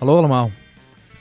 [0.00, 0.50] Hallo allemaal.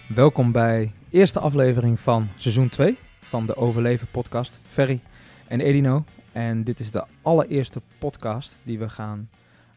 [0.07, 4.59] Welkom bij de eerste aflevering van seizoen 2 van de Overleven podcast.
[4.69, 5.01] Ferry
[5.47, 6.03] en Edino.
[6.31, 9.29] En dit is de allereerste podcast die we gaan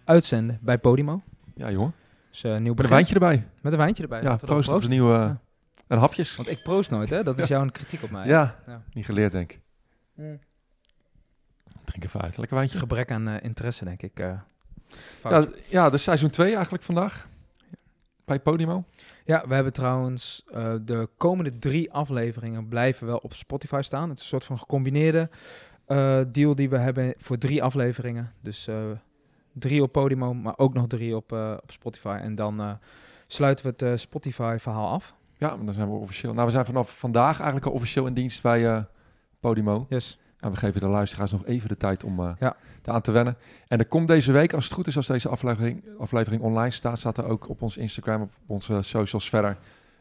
[0.05, 1.23] uitzenden bij Podimo.
[1.55, 1.95] Ja, jongen.
[2.31, 3.47] Dus uh, nieuw Met een wijntje erbij.
[3.61, 4.23] Met een wijntje erbij.
[4.23, 5.13] Ja, proost op de nieuwe...
[5.13, 5.41] Ja.
[5.87, 6.37] En hapjes.
[6.37, 7.23] Want ik proost nooit, hè?
[7.23, 8.27] Dat is jouw kritiek op mij.
[8.27, 8.83] Ja, Ja.
[8.93, 9.61] niet geleerd denk ik.
[10.15, 10.39] Mm.
[11.85, 12.37] Drink even uit.
[12.37, 12.79] Lekker wijntje.
[12.79, 14.19] Gebrek aan eh, interesse, denk ik.
[14.19, 14.33] eh.
[15.25, 17.29] Ja, ja, de seizoen 2 eigenlijk vandaag.
[18.25, 18.85] Bij Podimo.
[19.25, 24.09] Ja, we hebben trouwens eh, de komende drie afleveringen blijven wel op Spotify staan.
[24.09, 25.31] Het is een soort van gecombineerde
[25.87, 28.33] eh, deal die we hebben voor drie afleveringen.
[28.41, 28.77] Dus eh,
[29.53, 32.19] drie op Podimo, maar ook nog drie op, op Spotify.
[32.23, 32.79] En dan
[33.27, 35.15] sluiten we het Spotify-verhaal af.
[35.39, 36.33] Ja, maar dan zijn we officieel.
[36.33, 38.87] Nou, we zijn vanaf vandaag eigenlijk al officieel in dienst bij
[39.41, 39.87] Podimo.
[39.89, 40.19] Yes.
[40.43, 42.57] En we geven de luisteraars nog even de tijd om eh Ja.
[42.85, 43.37] aan te wennen.
[43.69, 46.99] En er komt deze week, als het goed is, als deze aflevering, aflevering online staat,
[46.99, 49.57] staat er ook op ons Instagram, op onze socials verder,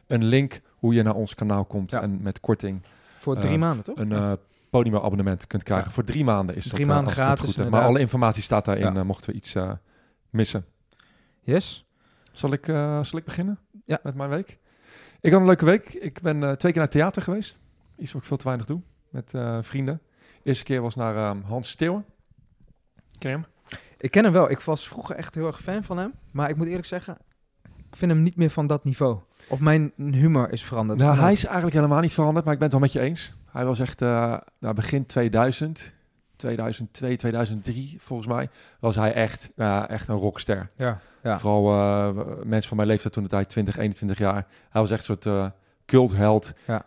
[0.08, 1.92] een link hoe je naar ons kanaal komt.
[1.92, 2.02] Ja.
[2.02, 2.82] En met korting
[3.20, 3.98] Voor drie Eh, maanden, toch?
[3.98, 4.32] een eh
[4.70, 5.88] Podimo abonnement kunt krijgen.
[5.88, 5.94] Ja.
[5.94, 7.70] Voor drie maanden is Drie dat, eh, maanden gratis, goed.
[7.70, 9.72] Maar alle informatie staat daarin, eh, mochten we iets eh,
[10.30, 10.66] missen.
[11.42, 11.86] Yes.
[12.32, 14.00] Zal ik, eh, zal ik beginnen Ja.
[14.04, 14.58] met mijn week?
[15.22, 15.94] Ik had een leuke week.
[15.94, 17.60] Ik ben eh, twee keer naar theater geweest.
[17.98, 20.02] Iets wat ik veel te weinig doe met eh, vrienden.
[20.44, 22.06] Eerste keer was naar eh, Hans Steeuwen.
[23.18, 23.46] Ken je hem?
[23.98, 24.50] Ik ken hem wel.
[24.50, 26.14] Ik was vroeger echt heel erg fan van hem.
[26.32, 27.18] Maar ik moet eerlijk zeggen,
[27.64, 29.18] ik vind hem niet meer van dat niveau.
[29.50, 31.00] Of mijn humor is veranderd.
[31.00, 33.34] Nou, hij is eigenlijk helemaal niet veranderd, maar ik ben het wel met je eens.
[33.52, 35.94] Hij was echt, eh nou, begin 2000,
[36.36, 40.68] 2002, 2003 volgens mij, was hij echt, eh, echt een rockster.
[40.76, 41.40] Ja, ja.
[41.40, 44.48] Vooral eh, mensen van mijn leeftijd toen de tijd, 20, 21 jaar.
[44.70, 45.46] Hij was echt een soort eh
[45.86, 46.54] cultheld.
[46.68, 46.86] Ja.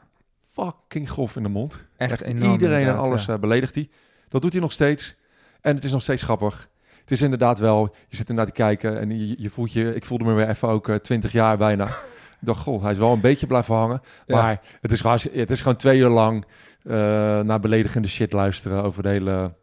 [0.54, 1.86] Fucking grof in de mond.
[1.96, 3.32] Echt enorm, iedereen en alles ja.
[3.34, 3.88] eh, beledigt hij.
[4.28, 5.16] Dat doet hij nog steeds.
[5.60, 6.68] En het is nog steeds grappig.
[7.00, 9.94] Het is inderdaad wel, je zit er naar te kijken en je, je voelt je,
[9.94, 11.84] ik voelde me weer even ook eh, 20 jaar bijna.
[12.40, 14.00] ik dacht, goh, hij is wel een beetje blijven hangen.
[14.26, 14.36] Ja.
[14.42, 16.44] Maar het is, gewoon- het is gewoon twee uur lang
[16.82, 16.92] eh,
[17.40, 19.54] naar beledigende shit luisteren over de hele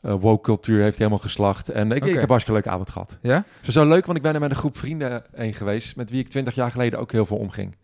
[0.00, 1.68] woke cultuur heeft hij helemaal geslacht.
[1.68, 2.06] En ik, Oké.
[2.06, 3.18] ik heb een hartstikke leuke avond gehad.
[3.22, 3.34] Ja?
[3.56, 5.96] Het was zo leuk, want ik ben er met een groep vrienden heen geweest...
[5.96, 7.76] met wie ik 20 jaar geleden ook heel veel omging.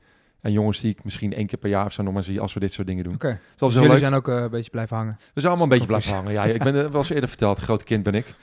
[0.44, 2.40] En jongens die ik misschien één keer per jaar of zo nog maar zie...
[2.40, 3.14] als we dit soort dingen doen.
[3.14, 3.28] Oké.
[3.28, 3.98] Was Dus jullie leuk.
[3.98, 5.16] zijn ook eh, een beetje blijven hangen.
[5.18, 6.32] We zijn allemaal een beetje blijven hangen.
[6.32, 8.26] Ja, ik ben eh, wel eens eerder verteld, grote kind ben ik.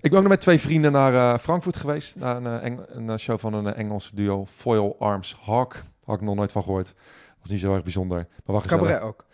[0.00, 2.16] ik ben ook nog met twee vrienden naar eh, Frankfurt geweest.
[2.16, 5.82] Naar een, Eng- een show van een Engelse duo, Foil Arms Hawk.
[6.04, 6.94] Had ik nog nooit van gehoord.
[7.40, 8.26] Was niet zo erg bijzonder.
[8.44, 8.84] Maar gezellig.
[8.86, 9.24] Cabaret ook.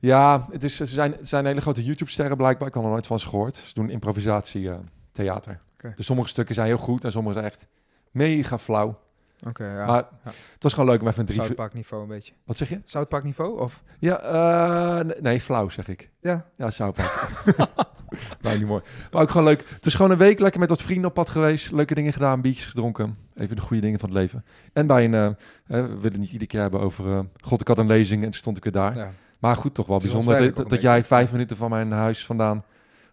[0.00, 2.68] Ja, het is, ze zijn, het zijn hele grote YouTube-sterren blijkbaar.
[2.68, 3.56] Ik had er nooit van ze gehoord.
[3.56, 4.76] Ze doen improvisatie eh,
[5.12, 5.58] theater.
[5.74, 5.92] Oké.
[5.96, 7.66] Dus sommige stukken zijn heel goed en sommige zijn echt
[8.10, 8.98] mega flauw.
[9.46, 9.86] Oké, ja.
[9.86, 10.30] Maar ja.
[10.52, 11.70] het was gewoon leuk om even een drie...
[11.72, 12.32] Niveau een beetje.
[12.44, 12.80] Wat zeg je?
[12.84, 13.60] South Park niveau?
[13.60, 13.82] Of?
[13.98, 16.10] Ja, eh, nee, nee, flauw zeg ik.
[16.20, 16.46] Ja.
[16.56, 17.28] Ja, South Park.
[18.42, 18.82] nou, niet mooi.
[19.12, 19.64] Maar ook gewoon leuk.
[19.68, 21.72] Het is gewoon een week lekker met wat vrienden op pad geweest.
[21.72, 23.16] Leuke dingen gedaan, biertjes gedronken.
[23.34, 24.44] Even de goede dingen van het leven.
[24.72, 25.30] En bij een, eh,
[25.66, 27.12] we willen niet iedere keer hebben over...
[27.12, 28.96] eh, God, ik had een lezing en toen stond ik weer daar.
[28.96, 29.10] Ja.
[29.38, 32.64] Maar goed, toch wel bijzonder dat, jij vijf minuten van mijn huis vandaan...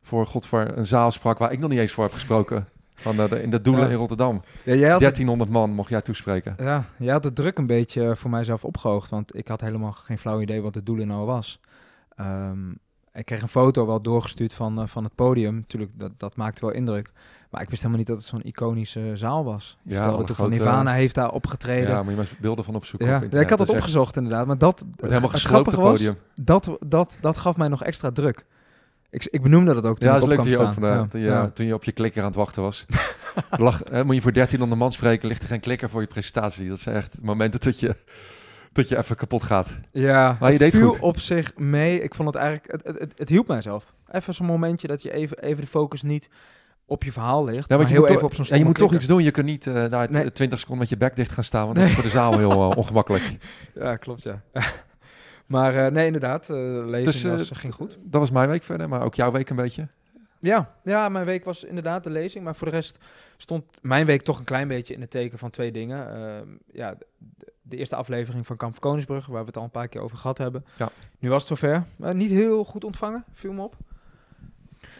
[0.02, 2.68] voor God voor een zaal sprak waar ik nog niet eens voor heb gesproken.
[3.04, 3.90] Van de, de- in de Doelen Ja.
[3.90, 4.42] in Rotterdam.
[4.64, 6.56] Ja, jij had, het, 1300 man mocht jij toespreken.
[6.58, 9.10] ja, jij had de druk een beetje eh, voor mijzelf opgehoogd.
[9.10, 11.60] Want ik had helemaal geen flauw idee wat het doel nou was.
[12.16, 12.70] Ehm,
[13.14, 15.56] ik kreeg een foto wel doorgestuurd van, eh, van het podium.
[15.56, 17.12] Natuurlijk, dat, dat maakte wel indruk.
[17.50, 19.78] Maar ik wist helemaal niet dat het zo'n iconische zaal was.
[19.84, 21.90] Je Ja, van Nirvana heeft daar opgetreden.
[21.90, 23.16] Ja, moet je maar eens beelden van opzoeken ja.
[23.18, 24.48] op ik had het echt- opgezocht inderdaad.
[24.48, 26.18] Maar dat, wordt helemaal het gesloopt, het grappige was, podium.
[26.36, 28.46] dat, dat, dat gaf mij nog extra druk.
[29.14, 30.88] Ik, ik benoemde dat ook toen Ja, ik dat is op leuk kwam dat je
[30.88, 31.50] Ja, toen, je, ja.
[31.50, 32.86] toen je op je klikker aan het wachten was.
[33.50, 36.68] Lag, hè, moet je voor 1300 man spreken, ligt er geen klikker voor je presentatie.
[36.68, 37.96] Dat zijn echt momenten dat je,
[38.72, 39.78] dat je even kapot gaat.
[39.92, 41.00] Ja, Maar je het deed viel goed.
[41.00, 42.02] op zich mee.
[42.02, 43.86] Ik vond het eigenlijk, het, het, het, het hielp mijzelf.
[44.12, 46.30] Even zo'n momentje dat je even, even de focus niet
[46.86, 48.78] op je verhaal ligt, Ja, maar heel moet, even toch, op zo'n ja, je moet
[48.78, 49.24] toch iets doen.
[49.24, 50.32] Je kunt niet eh daar Nee.
[50.32, 52.52] 20 seconden met je bek dicht gaan staan, want dat is voor de zaal heel
[52.52, 53.24] eh, ongemakkelijk.
[53.76, 54.42] Ja, klopt ja.
[55.46, 57.98] Maar eh, nee, inderdaad, eh lezing Dus, eh, was, ging goed.
[58.02, 59.88] Dat was mijn week verder, maar ook jouw week een beetje.
[60.40, 62.44] Ja, ja, mijn week was inderdaad de lezing.
[62.44, 62.98] Maar voor de rest
[63.38, 66.16] stond mijn week toch een klein beetje in het teken van twee dingen.
[66.16, 66.96] Ehm, ja,
[67.62, 70.38] de, eerste aflevering van Kamp Koningsbrug, waar we het al een paar keer over gehad
[70.38, 70.66] hebben.
[70.78, 70.90] Ja.
[71.20, 71.84] Nu was het zover.
[72.14, 73.76] Niet heel goed ontvangen, viel me op.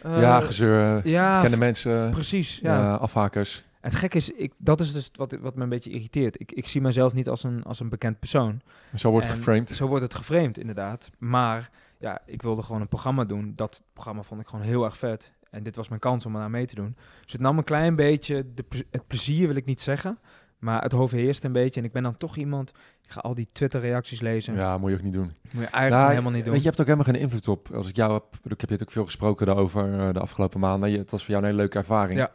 [0.02, 2.58] Ja, gezeur, ja, kende mensen, precies.
[2.62, 2.74] Ja.
[2.74, 2.94] ja.
[2.94, 3.64] afhakers.
[3.84, 6.40] En het gekke is, ik, dat is dus wat, wat me een beetje irriteert.
[6.40, 8.60] Ik, ik zie mezelf niet als een, als een bekend persoon.
[8.94, 9.70] Zo wordt het En geframed.
[9.70, 11.10] Zo wordt het geframed, inderdaad.
[11.18, 13.52] Maar ja, ik wilde gewoon een programma doen.
[13.56, 15.32] Dat programma vond ik gewoon heel erg vet.
[15.50, 16.96] En dit was mijn kans om eraan mee te doen.
[17.22, 20.18] Dus het nam een klein beetje, de, het plezier wil ik niet zeggen.
[20.58, 21.80] Maar het overheerst een beetje.
[21.80, 22.70] En ik ben dan toch iemand,
[23.02, 24.54] ik ga al die Twitter-reacties lezen.
[24.54, 25.32] Ja, moet je ook niet doen.
[25.42, 26.52] Moet je eigenlijk Nou, helemaal niet doen.
[26.52, 27.74] Weet je, je hebt ook helemaal geen invloed op.
[27.74, 30.92] Als ik jou heb, ik heb je ook veel gesproken daarover eh, de afgelopen maanden.
[30.92, 32.18] Het was voor jou een hele leuke ervaring.
[32.18, 32.30] Ja.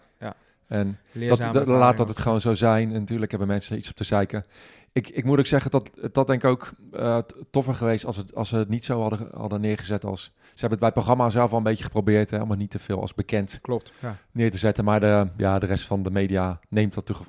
[0.69, 2.94] En dat, dat, laat dat het gewoon zo zijn.
[2.94, 4.45] En natuurlijk hebben mensen iets op te zeiken.
[4.92, 7.18] ik, ik moet ook zeggen dat dat denk ik ook eh,
[7.51, 10.24] toffer geweest als, het, als ze het niet zo hadden, hadden neergezet als...
[10.24, 12.80] Ze hebben het bij het programma zelf al een beetje geprobeerd, hè, het niet te
[12.80, 13.92] veel als bekend Klopt.
[14.00, 14.18] Ja.
[14.31, 14.83] neer te zetten.
[14.83, 17.24] Maar de, ja, de rest van de media neemt dat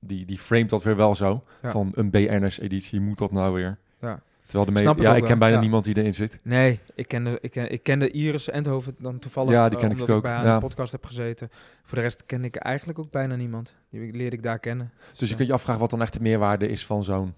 [0.00, 1.44] die, die framet dat weer wel zo.
[1.62, 1.70] Ja.
[1.70, 3.78] Van een BN'ers-editie, moet dat nou weer?
[4.00, 4.20] Ja.
[4.46, 5.60] Terwijl de Snap ik ja, ik ken bijna ja.
[5.60, 6.38] niemand die erin zit.
[6.42, 9.52] Nee, ik kende, ik, ken, ik kende Iris Endhoven dan toevallig.
[9.52, 10.54] Ja, die eh, ken ik omdat ook, bij ja.
[10.54, 11.50] de podcast heb gezeten.
[11.84, 13.74] Voor de rest ken ik eigenlijk ook bijna niemand.
[13.90, 14.92] Die leerde ik daar kennen.
[15.10, 17.34] Dus je eh, kunt je afvragen wat dan echt de meerwaarde is van zo'n...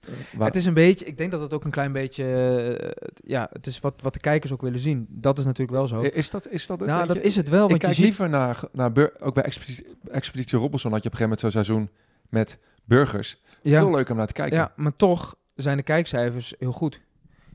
[0.00, 3.10] eh, waar- Het is een beetje, ik denk dat het ook een klein beetje, eh,
[3.24, 5.06] ja, het is wat, wat de kijkers ook willen zien.
[5.08, 6.00] Dat is natuurlijk wel zo.
[6.00, 6.88] Is dat, is dat het?
[6.88, 8.04] nou, dat je, is het wel, Ik want je kijk ziet...
[8.04, 11.40] liever naar, naar bur- ook bij Expeditie, Expeditie Robinson had je op een gegeven moment
[11.40, 11.90] zo'n seizoen
[12.28, 13.40] met burgers.
[13.60, 14.56] Ja, Veel leuker om naar te kijken.
[14.58, 17.00] ja, maar toch zijn de kijkcijfers heel goed.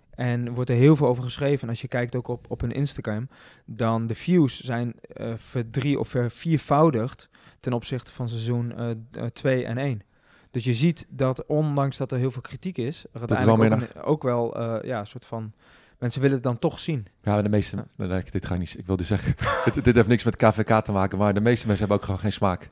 [0.09, 1.61] En wordt er heel veel over geschreven.
[1.61, 3.29] En als je kijkt ook op, op hun Instagram,
[3.65, 7.29] dan de views zijn eh verdrie of verviervoudigd
[7.59, 8.73] ten opzichte van seizoen
[9.33, 10.01] 2 en 1.
[10.51, 13.89] Dus je ziet dat ondanks dat er heel veel kritiek is, er wel uiteindelijk meer
[13.89, 15.53] ook, een- ook wel eh, ja, een soort van...
[15.99, 17.07] Mensen willen het dan toch zien.
[17.21, 17.85] Ja, de meeste...
[17.95, 18.75] Nee, dit ga ik niet...
[18.77, 19.35] Ik wilde zeggen,
[19.73, 22.19] dit, dit heeft niks met KVK te maken, maar de meeste mensen hebben ook gewoon
[22.19, 22.69] geen smaak.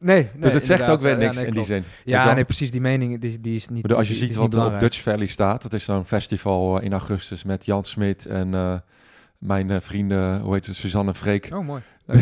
[0.00, 1.84] Nee, dus het zegt ook weer niks in die zin.
[2.04, 2.70] Ja, nee, precies.
[2.70, 3.82] Die mening die, die is niet.
[3.82, 4.80] Bedoel, als je die- ziet wat er op.
[4.80, 8.74] Dutch Valley staat, dat is zo'n festival eh, in augustus met Jan Smit en eh,
[9.38, 11.48] mijn eh, vrienden, hoe heet ze, Suzanne en Freek.
[11.52, 11.82] Oh, mooi.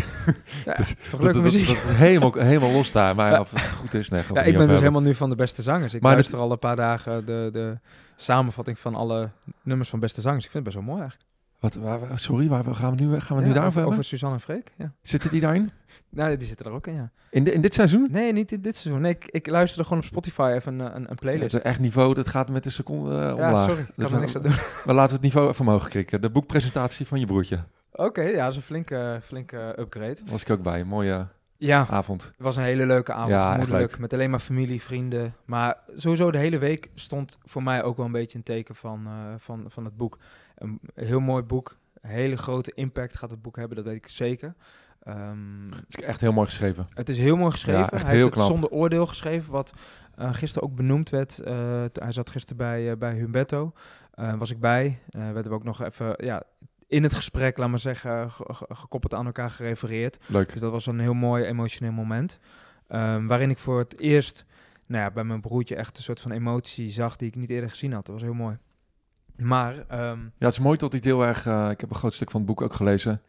[0.65, 1.67] Ja, Dus is toch leuke dat- muziek.
[1.67, 3.41] dat- dat- helemaal, helemaal los daar, maar Ja.
[3.41, 4.23] of het goed is, nee.
[4.33, 5.95] ja, ik ben dus helemaal nu van de beste zangers.
[5.95, 7.79] Ik Maar luister al een paar dagen de, de
[8.17, 9.29] samenvatting van alle
[9.63, 10.45] nummers van beste zangers.
[10.45, 11.31] Ik vind het best wel mooi eigenlijk.
[11.61, 13.93] Wat, waar, sorry, waar, gaan we nu, gaan we nu daarover over, hebben?
[13.93, 14.73] over Suzanne en Freek.
[15.03, 15.71] Zitten die daarin?
[16.17, 17.11] Nou, die zitten er ook in, ja.
[17.31, 18.09] In, de, in dit seizoen?
[18.11, 19.03] Nee, niet in dit seizoen.
[19.03, 21.55] Nee, ik, ik luisterde gewoon op Spotify even een, een, een Het playlist.
[21.55, 23.67] is echt niveau, dat gaat met de seconde eh, Ja, omlaag.
[23.69, 23.81] sorry.
[23.83, 24.53] Ik Dus kan er niks aan doen.
[24.87, 26.21] Maar laten we het niveau even omhoog krikken.
[26.21, 27.59] De boekpresentatie van je broertje.
[27.93, 30.15] Oké, ja, dat is een flinke, flinke upgrade.
[30.15, 30.81] Daar was ik ook bij.
[30.81, 31.27] Een mooie
[31.57, 32.23] Ja, avond.
[32.23, 33.99] Het was een hele leuke avond, Ja, leuk.
[33.99, 35.35] met alleen maar familie, vrienden.
[35.45, 39.07] Maar sowieso de hele week stond voor mij ook wel een beetje een teken van,
[39.07, 40.19] eh, van, van het boek.
[40.57, 44.55] Een heel mooi boek, hele grote impact gaat het boek hebben, dat weet ik zeker.
[45.07, 46.87] Ehm, Het is echt heel mooi geschreven.
[46.95, 47.81] het is heel mooi geschreven.
[47.81, 49.73] Ja, echt hij heel heeft het zonder oordeel geschreven, wat
[50.15, 51.39] eh, gisteren ook benoemd werd.
[51.39, 53.73] Eh, hij zat gisteren bij, eh, bij Humberto,
[54.39, 54.99] was ik bij.
[55.11, 56.43] Werden we ook nog even ja,
[56.87, 60.19] in het gesprek, laat maar zeggen, ge- ge- gekoppeld aan elkaar gerefereerd.
[60.27, 60.53] Leuk.
[60.53, 62.39] Dus dat was een heel mooi emotioneel moment.
[62.89, 64.45] Ehm, waarin ik voor het eerst
[64.87, 67.71] nou ja, bij mijn broertje echt een soort van emotie zag die ik niet eerder
[67.71, 68.05] gezien had.
[68.07, 68.57] Dat was heel mooi.
[69.37, 71.71] Maar ehm, Ja, het is mooi dat hij het heel erg...
[71.73, 73.23] ik heb een groot stuk van het boek ook gelezen.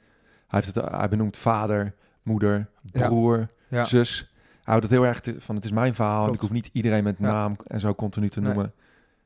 [0.48, 4.20] Hij, heeft het, hij benoemt vader, moeder, broer, ja, zus.
[4.46, 6.28] Hij houdt het heel erg te- van het is mijn verhaal.
[6.28, 8.54] En ik hoef niet iedereen met naam en zo continu te Nee.
[8.54, 8.74] noemen.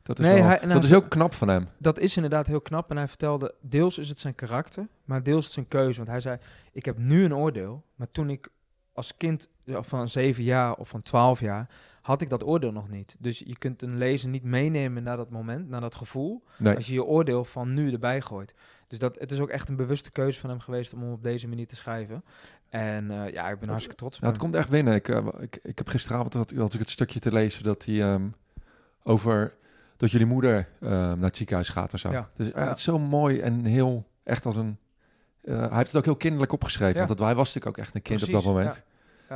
[0.03, 1.67] Dat is, Nee, wel, hij- dat hij- is heel knap van hem.
[1.77, 2.89] dat is inderdaad heel knap.
[2.89, 5.97] En hij vertelde, deels is het zijn karakter, maar deels is het zijn keuze.
[5.97, 6.37] Want hij zei,
[6.71, 8.49] ik heb nu een oordeel, maar toen ik
[8.93, 11.69] als kind van zeven jaar of van twaalf jaar,
[12.01, 13.15] had ik dat oordeel nog niet.
[13.19, 16.43] Dus je kunt een lezer niet meenemen naar dat moment, naar dat gevoel.
[16.57, 16.75] Nee.
[16.75, 18.53] Als je je oordeel van nu erbij gooit.
[18.91, 21.23] Dus dat, het is ook echt een bewuste keuze van hem geweest om hem op
[21.23, 22.23] deze manier te schrijven.
[22.69, 24.93] En eh, ja, ik ben hartstikke trots op Ja, het komt echt binnen.
[24.93, 28.01] Ik, eh, ik, ik heb gisteravond had, had ik het stukje te lezen dat hij
[28.01, 28.27] ehm,
[29.03, 29.53] over
[29.97, 32.11] dat jullie moeder ehm, naar het ziekenhuis gaat en zo.
[32.11, 32.29] Ja.
[32.35, 32.67] Dus ja, Ja.
[32.67, 34.77] het is zo mooi en heel echt als een.
[35.41, 37.05] eh, hij heeft het ook heel kinderlijk opgeschreven, Ja.
[37.05, 38.83] want dat, hij was natuurlijk ook echt een kind op dat moment.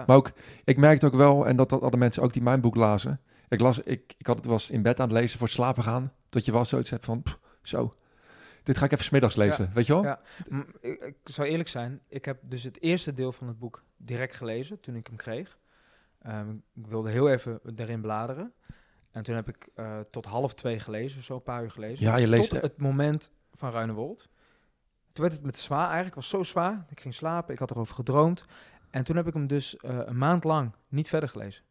[0.08, 0.32] Maar ook,
[0.64, 3.20] ik merkte ook wel, en dat, dat hadden mensen ook die mijn boek lazen.
[3.50, 5.84] Ik las, ik, ik had het was in bed aan het lezen voor het slapen
[5.84, 7.96] gaan, dat je wel zoiets hebt van, pff, zo,
[8.66, 10.04] dit ga ik even smiddags lezen, weet je wel?
[10.04, 10.20] Ja.
[10.80, 14.34] Ik, ik zou eerlijk zijn, ik heb dus het eerste deel van het boek direct
[14.34, 15.58] gelezen toen ik hem kreeg.
[16.22, 18.54] Ehm, ik wilde heel even erin bladeren.
[19.12, 22.06] En toen heb ik eh, tot half twee gelezen, zo een paar uur gelezen.
[22.06, 24.30] Ja, je leest Tot het moment van Ruinewold.
[25.12, 26.86] Toen werd het met zwaar eigenlijk, was zo zwaar.
[26.90, 28.46] Ik ging slapen, ik had erover gedroomd.
[28.90, 31.64] En toen heb ik hem dus eh, een maand lang niet verder gelezen.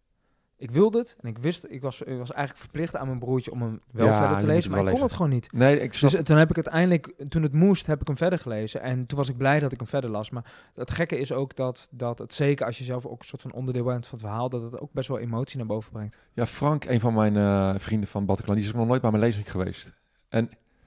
[0.56, 3.50] Ik wilde het en ik wist, ik was, ik was eigenlijk verplicht aan mijn broertje
[3.52, 5.52] om hem wel Ja, verder te lezen, maar ik kon het gewoon niet.
[5.52, 8.38] Nee, ik snap, Dus toen heb ik uiteindelijk, toen het moest, heb ik hem verder
[8.38, 8.80] gelezen.
[8.82, 10.30] En toen was ik blij dat ik hem verder las.
[10.30, 10.44] Maar
[10.74, 13.52] het gekke is ook dat, dat het zeker als je zelf ook een soort van
[13.52, 16.18] onderdeel bent van het verhaal, dat het ook best wel emotie naar boven brengt.
[16.32, 19.10] Ja, Frank, een van mijn eh, vrienden van Bataclan, die is ook nog nooit bij
[19.10, 19.90] mijn lezing geweest.
[20.28, 20.44] En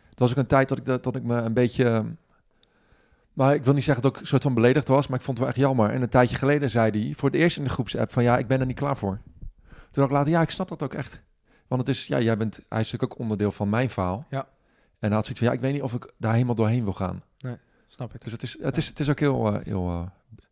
[0.10, 1.84] dat was ook een tijd dat ik, dat, dat ik me een beetje...
[1.84, 2.00] eh,
[3.34, 5.38] Maar ik wil niet zeggen dat ik een soort van beledigd was, maar ik vond
[5.38, 5.90] het wel echt jammer.
[5.90, 8.48] En een tijdje geleden zei hij voor het eerst in de groepsapp van ja, ik
[8.48, 9.20] ben er niet klaar voor.
[10.06, 11.22] Ik later, ja, ik snap dat ook echt.
[11.68, 14.26] Want het is, ja, jij bent, hij is natuurlijk ook onderdeel van mijn verhaal.
[14.30, 14.40] Ja.
[15.00, 16.94] En hij had zoiets van, ja, ik weet niet of ik daar helemaal doorheen wil
[16.94, 17.24] gaan.
[17.88, 18.22] Snap ik.
[18.24, 20.08] Dus het is, het is, het is ook heel, eh, heel, eh,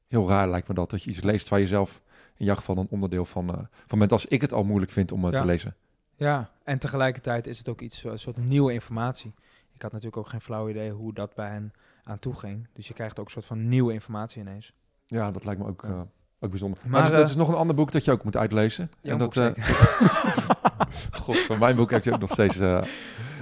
[0.07, 2.01] heel raar, lijkt me dat, dat je iets leest waar je zelf
[2.37, 5.11] in jouw geval een onderdeel van, eh, van bent als ik het al moeilijk vind
[5.11, 5.29] om Ja.
[5.29, 5.75] te lezen.
[6.15, 9.33] Ja, en tegelijkertijd is het ook iets, een soort nieuwe informatie.
[9.73, 11.73] Ik had natuurlijk ook geen flauw idee hoe dat bij hen
[12.03, 12.67] aan toe ging.
[12.73, 14.73] Dus je krijgt ook een soort van nieuwe informatie ineens.
[15.05, 16.07] Ja, dat lijkt me ook, Ja.
[16.45, 16.79] Ook bijzonder.
[16.81, 18.91] Maar, Maar, dat, eh, is nog een ander boek dat je ook moet uitlezen.
[19.01, 19.47] En dat, eh.
[21.23, 22.59] God, van mijn boek heb je ook nog steeds...
[22.59, 22.81] eh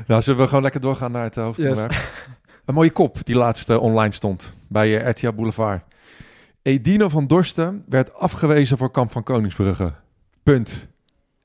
[0.08, 1.94] nou, zullen we gewoon lekker doorgaan naar het hoofdonderwerp?
[2.66, 5.84] Een mooie kop die laatst eh, online stond bij RTL Boulevard.
[6.62, 9.94] Edino van Dorsten werd afgewezen voor Kamp van Koningsbrugge.
[10.44, 10.88] Punt.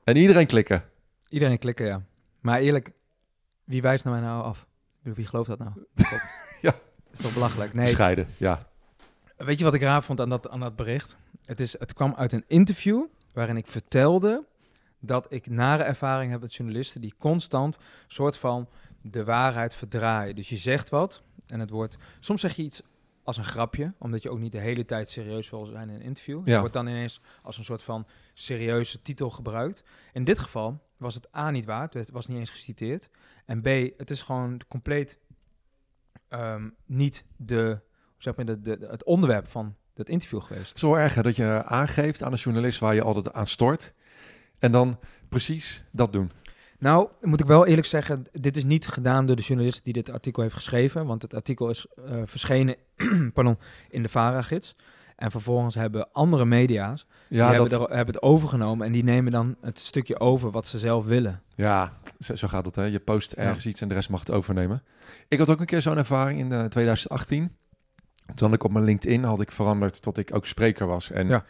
[0.03, 0.83] En iedereen klikken.
[1.29, 2.01] Iedereen klikken, ja.
[2.39, 2.91] Maar eerlijk,
[3.63, 4.59] wie wijst nou mij nou af?
[4.59, 5.71] Ik bedoel, wie gelooft dat nou?
[6.61, 6.71] Ja.
[6.71, 7.73] Dat is toch belachelijk?
[7.73, 8.67] Nee, Scheiden, ja.
[9.45, 11.17] Weet je wat ik raar vond aan dat, aan dat bericht?
[11.45, 14.45] Het, is, het kwam uit een interview waarin ik vertelde
[14.99, 17.77] dat ik nare ervaring heb met journalisten die constant
[18.07, 18.69] soort van
[19.01, 20.35] de waarheid verdraaien.
[20.35, 21.97] Dus je zegt wat en het wordt...
[22.19, 22.81] Soms zeg je iets
[23.23, 26.01] als een grapje, omdat je ook niet de hele tijd serieus wil zijn in een
[26.01, 26.39] interview.
[26.39, 26.59] Het Ja.
[26.59, 29.83] wordt dan ineens als een soort van serieuze titel gebruikt.
[30.13, 33.09] In dit geval was het A niet waar, het was niet eens geciteerd.
[33.45, 33.65] En B,
[33.97, 35.19] het is gewoon compleet
[36.27, 37.79] ehm, niet de,
[38.19, 40.79] zeg maar, de, de, het onderwerp van dat interview geweest.
[40.79, 43.93] zo erg hè, dat je aangeeft aan een journalist waar je altijd aan stort.
[44.59, 44.99] En dan
[45.29, 46.31] precies dat doen.
[46.79, 50.09] Nou, moet ik wel eerlijk zeggen, dit is niet gedaan door de journalist die dit
[50.09, 52.75] artikel heeft geschreven, want het artikel is eh, verschenen
[53.33, 53.57] pardon,
[53.89, 54.75] in de VARA-gids.
[55.15, 59.03] En vervolgens hebben andere media's, Ja, die dat, hebben, er, hebben het overgenomen en die
[59.03, 61.41] nemen dan het stukje over wat ze zelf willen.
[61.55, 62.75] ja zo, zo gaat het.
[62.75, 62.83] Hè.
[62.83, 63.43] Je post Ja.
[63.43, 64.83] ergens iets en de rest mag het overnemen.
[65.27, 67.55] Ik had ook een keer zo'n ervaring in eh, 2018.
[68.35, 71.11] Toen had ik op mijn LinkedIn had ik veranderd tot ik ook spreker was.
[71.11, 71.45] En Ja.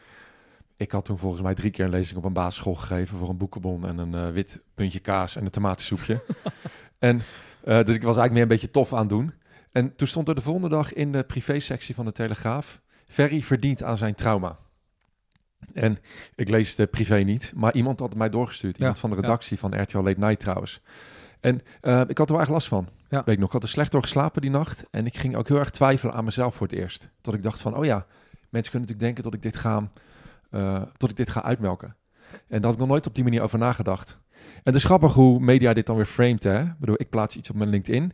[0.78, 3.38] ik had toen volgens mij drie keer een lezing op een basisschool gegeven voor een
[3.38, 6.22] boekenbon en een eh, wit puntje kaas en een tomatensoepje.
[7.00, 7.22] en
[7.64, 9.34] eh, dus ik was eigenlijk meer een beetje tof aan het doen.
[9.72, 12.82] En toen stond er de volgende dag in de privésectie van de Telegraaf...
[13.08, 14.58] Ferry verdient aan zijn trauma.
[15.74, 15.98] En
[16.36, 18.78] ik lees de privé niet, maar iemand had het mij doorgestuurd.
[18.78, 19.22] Iemand Ja, van de ja.
[19.22, 20.82] redactie van RTL Late Night trouwens.
[21.40, 22.90] En eh, ik had er wel echt last van.
[23.10, 23.24] Ja.
[23.24, 24.86] Weet ik nog, ik had er slecht door geslapen die nacht.
[24.92, 27.10] En ik ging ook heel erg twijfelen aan mezelf voor het eerst.
[27.22, 28.06] Tot ik dacht van, oh ja,
[28.50, 29.92] mensen kunnen natuurlijk denken dat ik dit ga,
[30.50, 31.96] eh, tot ik dit ga uitmelken.
[32.32, 34.20] En daar had ik nog nooit op die manier over nagedacht.
[34.34, 36.44] En het is grappig hoe media dit dan weer framed.
[36.44, 36.62] Hè?
[36.62, 38.14] Ik bedoel, ik plaats iets op mijn LinkedIn.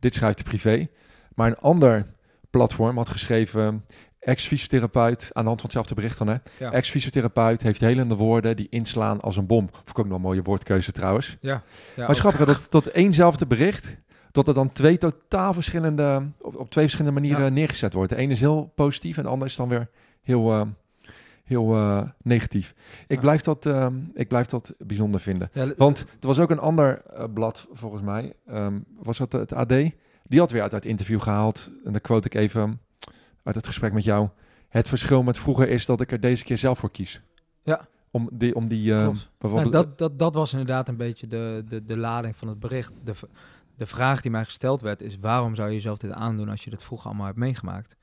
[0.00, 0.88] Dit schrijft de privé.
[1.34, 2.06] Maar een ander
[2.50, 3.84] platform had geschreven...
[4.18, 6.36] Ex-fysiotherapeut, aan de hand van hetzelfde bericht dan, hè?
[6.58, 6.72] Ja.
[6.72, 9.68] Ex-fysiotherapeut heeft helende woorden die inslaan als een bom.
[9.72, 11.36] Vond ik ook nog een mooie woordkeuze trouwens.
[11.40, 11.62] Ja, ja
[11.96, 13.96] maar het is grappig hè, dat tot éénzelfde bericht,
[14.36, 17.50] dat er dan twee totaal verschillende, op, op twee verschillende manieren Ja.
[17.50, 18.10] neergezet wordt.
[18.10, 19.88] De ene is heel positief en de andere is dan weer
[20.22, 20.62] heel, eh,
[21.44, 22.74] heel eh, negatief.
[23.06, 23.20] Ik, Ja.
[23.20, 25.50] blijf dat, eh, ik blijf dat bijzonder vinden.
[25.52, 29.52] Ja, Want er was ook een ander eh, blad, volgens mij, ehm, was dat het
[29.52, 29.68] AD?
[30.28, 32.80] Die had weer uit het interview gehaald, en dan quote ik even
[33.42, 34.28] uit het gesprek met jou.
[34.68, 37.20] Het verschil met vroeger is dat ik er deze keer zelf voor kies.
[37.62, 37.86] Ja.
[38.10, 39.16] Om die, om die eh, Klopt.
[39.16, 39.72] Nou, bijvoorbeeld...
[39.72, 42.92] dat, dat, dat was inderdaad een beetje de, de, de lading van het bericht.
[43.04, 43.12] De,
[43.76, 46.70] de vraag die mij gesteld werd is: waarom zou je jezelf dit aandoen als je
[46.70, 47.96] dit vroeger allemaal hebt meegemaakt?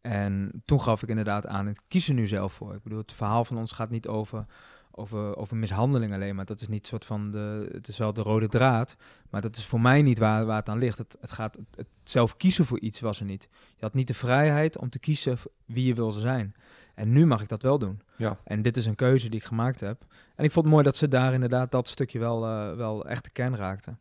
[0.00, 2.74] En toen gaf ik inderdaad aan: kies er nu zelf voor.
[2.74, 4.44] Ik bedoel, het verhaal van ons gaat niet over,
[4.90, 7.68] over, over mishandeling alleen, maar dat is niet soort van de.
[7.72, 8.96] Het is wel de rode draad,
[9.30, 10.98] maar dat is voor mij niet waar, waar het aan ligt.
[10.98, 13.48] Het, het gaat het, het zelf kiezen voor iets was er niet.
[13.76, 16.54] Je had niet de vrijheid om te kiezen wie je wil zijn.
[16.94, 18.00] En nu mag ik dat wel doen.
[18.16, 18.38] Ja.
[18.44, 20.04] En dit is een keuze die ik gemaakt heb.
[20.36, 23.24] En ik vond het mooi dat ze daar inderdaad dat stukje wel, eh, wel echt
[23.24, 23.98] de kern raakten.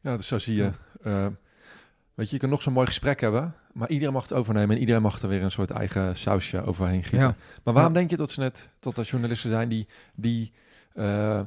[0.00, 0.70] Ja, dus zo zie je.
[1.02, 1.26] eh,
[2.14, 4.80] weet je, je kan nog zo'n mooi gesprek hebben, maar iedereen mag het overnemen en
[4.80, 7.28] iedereen mag er weer een soort eigen sausje overheen gieten.
[7.28, 7.34] Ja.
[7.64, 7.98] Maar waarom Ja.
[7.98, 10.52] denk je dat ze net, dat er journalisten zijn die, die
[10.94, 11.40] eh,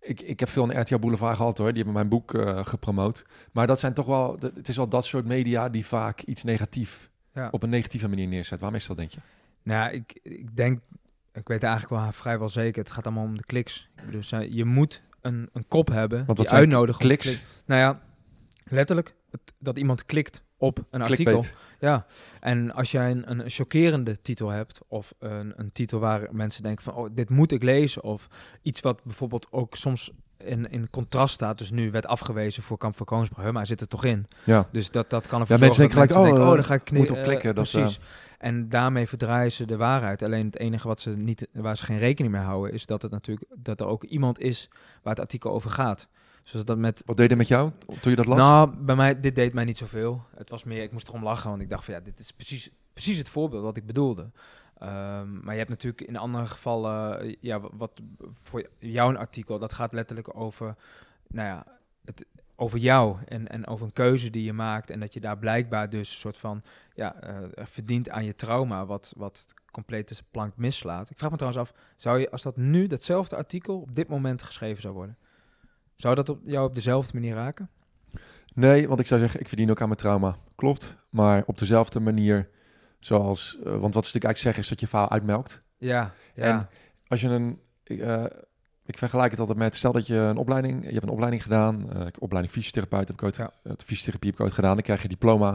[0.00, 3.24] ik, ik heb veel in RTL Boulevard gehad hoor, die hebben mijn boek eh, gepromoot.
[3.52, 7.10] Maar dat zijn toch wel, het is wel dat soort media die vaak iets negatief,
[7.34, 7.48] Ja.
[7.50, 8.60] op een negatieve manier neerzet.
[8.60, 9.18] Waarom is dat denk je?
[9.62, 10.80] Nou, ik, ik denk,
[11.32, 13.88] ik weet eigenlijk wel vrijwel zeker, het gaat allemaal om de kliks.
[14.20, 17.00] Ze- je moet een, een kop hebben Want wat die uitnodigen.
[17.00, 17.46] te Kliks, klikken.
[17.66, 18.00] Nou ja,
[18.64, 21.44] letterlijk, het- dat iemand klikt op een artikel.
[21.78, 22.06] Ja,
[22.40, 26.84] en als jij een, een chockerende titel hebt, of een, een titel waar mensen denken
[26.84, 28.28] van, oh, dit moet ik lezen, of
[28.62, 30.10] iets wat bijvoorbeeld ook soms
[30.44, 33.80] in, in contrast staat, dus nu werd afgewezen voor Kamp van Koningsbrug, maar hij zit
[33.80, 34.26] er toch in.
[34.44, 34.68] Ja.
[34.72, 36.74] Dus dat, dat kan ervoor Ja, mensen denken gelijk, mensen oh, denken, oh, daar ga
[36.74, 38.00] ik kni- moet op eh, klikken, dat, precies.
[38.38, 40.22] En daarmee verdraaien ze de waarheid.
[40.22, 43.10] Alleen het enige wat ze niet, waar ze geen rekening mee houden, is dat het
[43.10, 44.68] natuurlijk dat er ook iemand is
[45.02, 46.08] waar het artikel over gaat.
[46.42, 47.70] Zoals dat met Wat deed het met jou
[48.00, 48.38] toen je dat las?
[48.38, 50.24] nou, bij mij, dit deed mij niet zoveel.
[50.36, 52.70] Het was meer, ik moest erom lachen, want ik dacht van ja, dit is precies,
[52.92, 54.30] precies het voorbeeld wat ik bedoelde.
[54.82, 58.00] Ehm, maar je hebt natuurlijk in andere gevallen, eh, ja, wa- wat
[58.32, 60.74] voor jou een artikel, dat gaat letterlijk over,
[61.28, 61.66] nou ja,
[62.04, 64.90] het, over jou en, en over een keuze die je maakt.
[64.90, 66.62] En dat je daar blijkbaar dus een soort van,
[66.94, 71.10] ja, eh, verdient aan je trauma, wat, wat compleet de plank mislaat.
[71.10, 74.42] Ik vraag me trouwens af, zou je, als dat nu, datzelfde artikel, op dit moment
[74.42, 75.16] geschreven zou worden,
[75.96, 77.68] zou dat op jou op dezelfde manier raken?
[78.54, 80.36] Nee, want ik zou zeggen, ik verdien ook aan mijn trauma.
[80.54, 80.96] Klopt.
[81.10, 82.48] Maar op dezelfde manier
[83.04, 85.58] Zoals, eh, want wat ze natuurlijk eigenlijk zeggen is dat je verhaal uitmelkt.
[85.78, 86.42] Ja, ja.
[86.42, 86.68] En
[87.06, 88.24] als je een, ik, eh,
[88.84, 91.92] ik vergelijk het altijd met, stel dat je een opleiding, je hebt een opleiding gedaan,
[91.92, 93.50] eh, ik- opleiding fysiotherapeut heb ik ooit, Ja.
[93.76, 95.50] fysiotherapie heb ik ooit gedaan, dan krijg je diploma.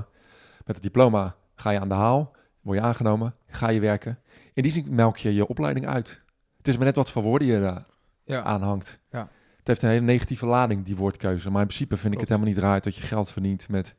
[0.66, 4.20] Met het diploma ga je aan de haal, word je aangenomen, ga je werken.
[4.54, 6.22] In die zin melk je je opleiding uit.
[6.58, 7.86] Het is maar net wat voor woorden je daar
[8.24, 8.42] ja.
[8.44, 9.00] aanhangt.
[9.12, 9.30] Ja.
[9.58, 11.50] Het heeft een hele negatieve lading, die woordkeuze.
[11.50, 13.96] Maar in principe vind ik het helemaal niet raar dat je geld verdient met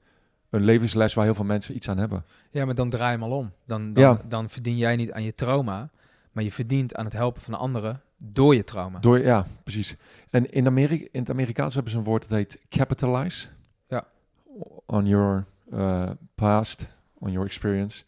[0.50, 2.24] een levensles waar heel veel mensen iets aan hebben.
[2.50, 3.52] ja, maar dan draai je hem al om.
[3.66, 4.20] Dan, dan, Ja.
[4.28, 5.88] dan verdien jij niet aan je trauma,
[6.32, 8.98] maar je verdient aan het helpen van anderen door je trauma.
[8.98, 9.96] Door, ja, precies.
[10.30, 13.46] En in, Amerika, in het Amerikaans hebben ze een woord dat heet capitalize.
[13.88, 14.04] Ja.
[14.86, 16.88] On your uh, past,
[17.18, 18.04] on your experience.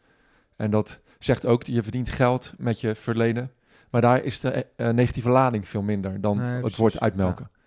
[0.56, 3.50] En dat zegt ook, dat je verdient geld met je verleden.
[3.90, 7.48] Maar daar is de eh, negatieve lading veel minder dan Nee, het woord uitmelken.
[7.52, 7.58] Ja.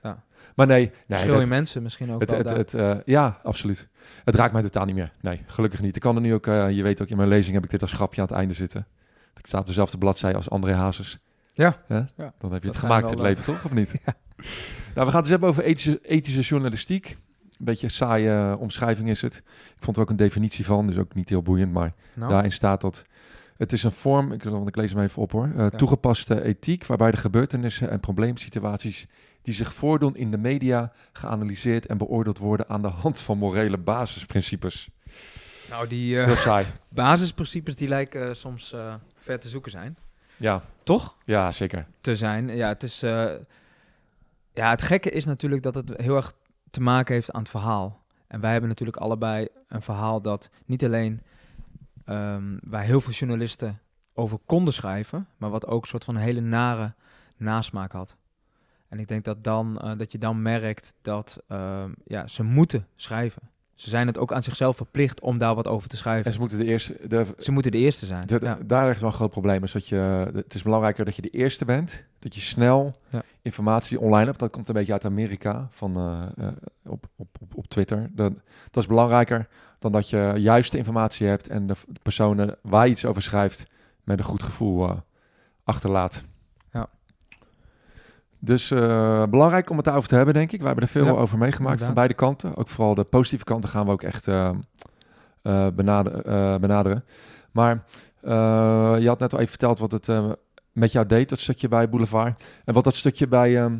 [0.55, 3.87] Maar nee, nee in mensen misschien ook het, wel het, eh, ja, absoluut.
[4.23, 5.11] Het raakt mij totaal niet meer.
[5.21, 5.95] Nee, gelukkig niet.
[5.95, 7.81] Ik kan er nu ook, eh, je weet ook, in mijn lezing heb ik dit
[7.81, 8.87] als grapje aan het einde zitten.
[9.37, 11.19] Ik sta op dezelfde bladzij als André Hazes.
[11.53, 11.83] Ja.
[11.87, 12.33] Ja.
[12.39, 13.65] Dan heb je het gemaakt in het eh, leven, toch?
[13.65, 13.93] Of niet?
[14.95, 17.17] Nou, we gaan het eens hebben over ethische, ethische journalistiek.
[17.41, 19.35] Een beetje een saaie omschrijving is het.
[19.75, 21.73] Ik vond er ook een definitie van, dus ook niet heel boeiend.
[21.73, 23.05] Maar Nou, daarin staat dat
[23.57, 27.11] het is een vorm, ik, want ik lees hem even op hoor, toegepaste ethiek waarbij
[27.11, 29.07] de gebeurtenissen en probleemsituaties
[29.43, 33.77] die zich voordoen in de media geanalyseerd en beoordeeld worden aan de hand van morele
[33.77, 34.89] basisprincipes.
[35.69, 36.65] nou, die Heel saai.
[36.89, 39.97] basisprincipes die lijken eh, soms eh, ver te zoeken zijn.
[40.37, 41.17] Ja, Toch?
[41.25, 41.85] ja, zeker.
[42.01, 42.47] Te zijn.
[42.55, 42.99] Ja, het is...
[44.53, 46.33] ja, het gekke is natuurlijk dat het heel erg
[46.69, 48.01] te maken heeft aan het verhaal.
[48.27, 51.21] En wij hebben natuurlijk allebei een verhaal dat niet alleen
[52.05, 53.79] ehm, waar heel veel journalisten
[54.13, 56.93] over konden schrijven, maar wat ook een soort van hele nare
[57.37, 58.17] nasmaak had.
[58.93, 62.87] En ik denk dat, dan, eh, dat je dan merkt dat ehm, ja, ze moeten
[62.95, 63.41] schrijven.
[63.75, 66.25] Ze zijn het ook aan zichzelf verplicht om daar wat over te schrijven.
[66.25, 68.27] En ze moeten de eerste, de, Ze moeten de eerste zijn.
[68.27, 68.57] de- ja.
[68.65, 69.63] daar ligt wel een groot probleem.
[69.63, 69.95] Is dat je,
[70.33, 73.23] het is belangrijker dat je de eerste bent, dat je snel Ja.
[73.41, 74.39] informatie online hebt.
[74.39, 76.53] Dat komt een beetje uit Amerika, van, eh, eh,
[76.85, 78.09] op, op, op, op Twitter.
[78.11, 78.33] Dat,
[78.71, 79.47] dat is belangrijker
[79.79, 83.65] dan dat je juiste informatie hebt en de, de personen waar je iets over schrijft
[84.03, 85.03] met een goed gevoel
[85.63, 86.23] achterlaat.
[88.45, 90.59] Dus eh, belangrijk om het daarover te hebben, denk ik.
[90.59, 91.85] We hebben er veel Ja, over meegemaakt inderdaad.
[91.85, 92.55] van beide kanten.
[92.55, 94.49] Ook vooral de positieve kanten gaan we ook echt eh,
[95.41, 97.03] eh, benader- benaderen.
[97.51, 97.83] Maar
[98.99, 100.09] je had net al even verteld wat het
[100.71, 102.43] met jou deed, dat stukje bij Boulevard.
[102.65, 103.77] En wat dat stukje bij ehm,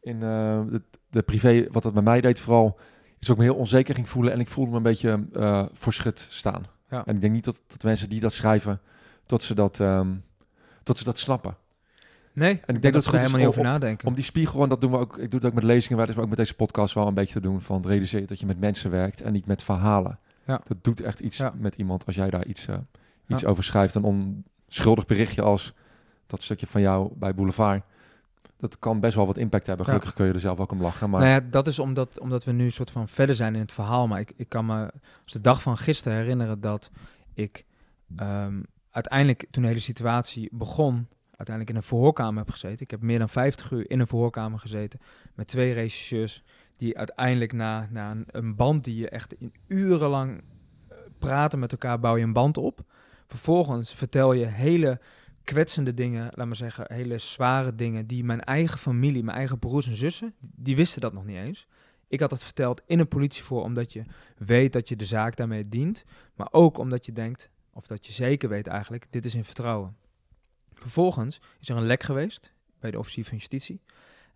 [0.00, 2.78] in de, de privé, wat dat bij mij deed vooral,
[3.18, 4.32] is ook me heel onzeker ging voelen.
[4.32, 5.26] En ik voelde me een beetje
[5.72, 6.66] voor schut staan.
[6.88, 7.02] Ja.
[7.06, 8.80] En ik denk niet dat, dat mensen die dat schrijven,
[9.26, 10.08] tot ze dat, ehm,
[10.82, 11.56] tot ze dat snappen.
[12.34, 14.08] Nee, ik denk dat dat er helemaal niet om- over nadenken.
[14.08, 16.06] Om die spiegel, en dat doen we ook, ik doe het ook met lezingen, maar
[16.06, 18.46] dat is ook met deze podcast wel een beetje te doen, van realiseer dat je
[18.46, 20.18] met mensen werkt en niet met verhalen.
[20.46, 20.60] Ja.
[20.66, 21.52] Dat doet echt iets Ja.
[21.56, 22.76] met iemand als jij daar iets, eh,
[23.26, 23.48] iets Ja.
[23.48, 23.94] over schrijft.
[23.94, 24.04] Een
[24.68, 25.72] onschuldig berichtje als
[26.26, 27.82] dat stukje van jou bij Boulevard.
[28.58, 29.86] Dat kan best wel wat impact hebben.
[29.86, 31.10] Gelukkig kun je er zelf ook om lachen.
[31.10, 33.72] Maar Nou ja, dat is omdat, omdat we nu soort van verder zijn in het
[33.72, 34.06] verhaal.
[34.06, 34.90] Maar ik, ik kan me
[35.24, 36.90] als de dag van gisteren herinneren dat
[37.34, 37.64] ik
[38.16, 41.06] ehm, uiteindelijk, toen de hele situatie begon,
[41.48, 42.80] uiteindelijk in een verhoorkamer heb gezeten.
[42.80, 45.00] Ik heb meer dan 50 uur in een verhoorkamer gezeten
[45.34, 46.42] met twee regisseurs
[46.76, 50.42] die uiteindelijk na, na een, band die je echt in urenlang
[50.88, 52.84] eh, praten met elkaar, bouw je een band op.
[53.26, 55.00] Vervolgens vertel je hele
[55.44, 59.86] kwetsende dingen, laat maar zeggen, hele zware dingen die mijn eigen familie, mijn eigen broers
[59.86, 61.66] en zussen, die wisten dat nog niet eens.
[62.08, 64.02] Ik had het verteld in een politievoor omdat je
[64.36, 66.04] weet dat je de zaak daarmee dient,
[66.34, 69.96] maar ook omdat je denkt, of dat je zeker weet eigenlijk, dit is in vertrouwen.
[70.74, 73.80] Vervolgens is er een lek geweest bij de officier van justitie.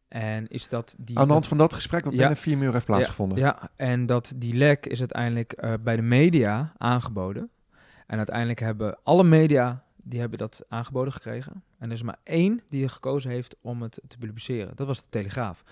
[0.08, 1.18] En is dat die...
[1.18, 2.18] aan de hand van dat gesprek, wat Ja.
[2.18, 3.38] binnen vier uur heeft plaatsgevonden.
[3.38, 7.50] Ja, en dat die lek is uiteindelijk eh, bij de media aangeboden.
[8.06, 11.62] En uiteindelijk hebben alle media die hebben dat aangeboden gekregen.
[11.78, 14.72] En er is maar één die er gekozen heeft om het te publiceren.
[14.76, 15.64] Dat was de Telegraaf.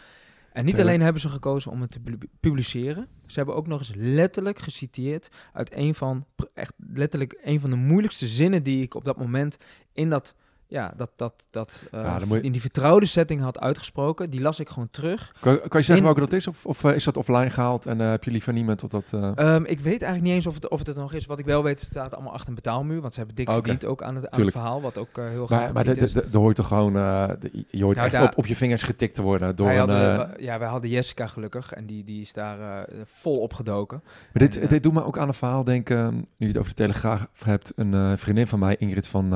[0.52, 3.78] En niet alleen hebben ze gekozen om het te pub- publiceren, ze hebben ook nog
[3.78, 6.24] eens letterlijk geciteerd uit een van,
[6.54, 9.56] echt letterlijk een van de moeilijkste zinnen die ik op dat moment
[9.92, 10.34] in dat,
[10.68, 14.30] ja, dat, dat, dat, eh, Ja, je- in die vertrouwde setting had uitgesproken.
[14.30, 15.32] Die las ik gewoon terug.
[15.40, 16.46] Kan, kan je zeggen In- welke dat is?
[16.46, 19.12] Of, of eh, is dat offline gehaald en eh, heb je liever niemand tot dat...
[19.12, 21.26] eh, Ehm, ik weet eigenlijk niet eens of het, of het er nog is.
[21.26, 23.00] Wat ik wel weet, het staat allemaal achter een betaalmuur.
[23.00, 23.56] Want ze hebben dik Oké.
[23.56, 24.80] verdiend ook aan het, aan het verhaal.
[24.80, 26.92] Wat ook heel maar graag maar er hoort toch gewoon...
[26.92, 29.78] de- je hoort Nou, echt daar- op, op je vingers getikt te worden door een...
[29.78, 31.72] hadden, ja, wij hadden Jessica gelukkig.
[31.72, 34.00] En die, die is daar vol opgedoken.
[34.04, 36.70] Maar dit, En, dit doet me ook aan een verhaal denken, nu je het over
[36.70, 37.72] de Telegraaf hebt.
[37.76, 39.26] Een vriendin van mij, Ingrid van,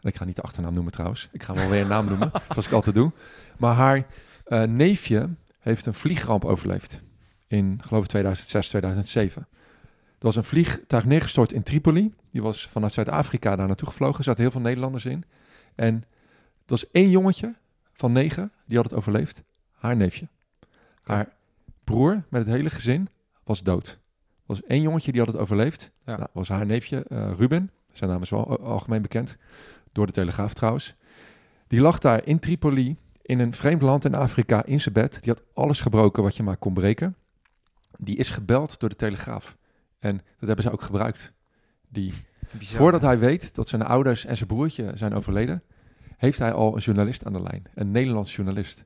[0.00, 1.28] ik ga niet de achternaam noemen trouwens.
[1.32, 3.12] Ik ga wel weer een naam noemen, zoals ik altijd doe.
[3.56, 4.06] Maar haar
[4.44, 5.28] eh, neefje
[5.60, 7.02] heeft een vliegramp overleefd
[7.46, 9.46] in, geloof ik, 2006, 2007.
[10.18, 12.14] was een vliegtuig neergestort in Tripoli.
[12.30, 14.18] Die was vanuit Zuid-Afrika daar naartoe gevlogen.
[14.18, 15.24] Er zaten heel veel Nederlanders in.
[15.74, 17.54] En er was één jongetje
[17.92, 19.42] van negen, die had het overleefd.
[19.72, 20.28] Haar neefje.
[21.02, 21.28] Haar
[21.84, 23.08] broer met het hele gezin
[23.44, 23.88] was dood.
[23.88, 25.90] Er was één jongetje die had het overleefd.
[26.06, 26.16] Ja.
[26.16, 27.70] Dat was haar neefje uh, Ruben.
[27.92, 29.36] Zijn naam is wel algemeen bekend.
[29.98, 30.94] Door de Telegraaf trouwens.
[31.66, 35.18] Die lag daar in Tripoli, in een vreemd land in Afrika, in zijn bed.
[35.22, 37.16] Die had alles gebroken wat je maar kon breken.
[37.98, 39.56] Die is gebeld door de Telegraaf.
[39.98, 41.34] En dat hebben ze ook gebruikt.
[41.88, 42.12] Die,
[42.58, 45.62] voordat hij weet dat zijn ouders en zijn broertje zijn overleden,
[46.16, 47.62] heeft hij al een journalist aan de lijn.
[47.74, 48.84] Een Nederlands journalist.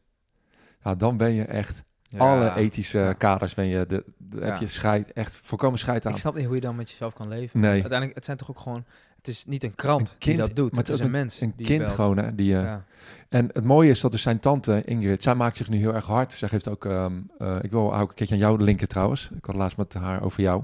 [0.84, 2.18] Ja, dan ben je echt Ja.
[2.18, 6.12] alle ethische kaders ben je, de, de- heb je scheid, echt volkomen scheid aan.
[6.12, 7.60] Ik snap niet hoe je dan met jezelf kan leven.
[7.60, 7.70] Nee.
[7.70, 8.84] Uiteindelijk, het zijn toch ook gewoon...
[9.22, 10.70] Het is niet een krant Een kind, die dat doet.
[10.70, 11.94] maar het het is een mens Een die kind belt.
[11.94, 12.34] gewoon, hè.
[12.34, 12.84] Die, eh, Ja.
[13.28, 16.06] En het mooie is dat dus zijn tante Ingrid, zij maakt zich nu heel erg
[16.06, 16.32] hard.
[16.32, 19.30] Zij geeft ook, ehm, eh, ik wil ook een keertje aan jou linken trouwens.
[19.36, 20.62] Ik had laatst met haar over jou.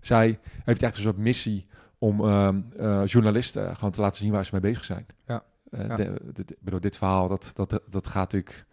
[0.00, 1.66] Zij heeft echt een soort missie
[1.98, 5.06] om ehm, eh, journalisten gewoon te laten zien waar ze mee bezig zijn.
[5.26, 5.42] Ja.
[5.70, 5.96] Ja.
[5.96, 8.66] de- bedoel, dit verhaal, dat, dat, dat gaat natuurlijk...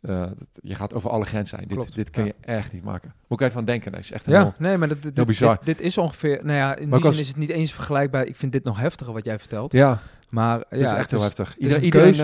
[0.00, 1.68] eh, dat- je gaat over alle grenzen zijn.
[1.68, 2.32] Dit, Klopt, dit kun ja.
[2.40, 3.14] je echt niet maken.
[3.26, 3.92] Moet ik even aan denken.
[3.92, 5.56] Nee, is echt Ja, heel- nee, maar dat, dit, heel bizar.
[5.56, 6.38] dit, dit is ongeveer...
[6.44, 8.26] Nou ja, in Maar die zin is het niet eens vergelijkbaar.
[8.26, 9.72] Ik vind dit nog heftiger wat jij vertelt.
[9.72, 11.56] Ja, Maar dat ja, is echt het heel is- heftig.
[11.58, 12.16] Ieder- iedereen,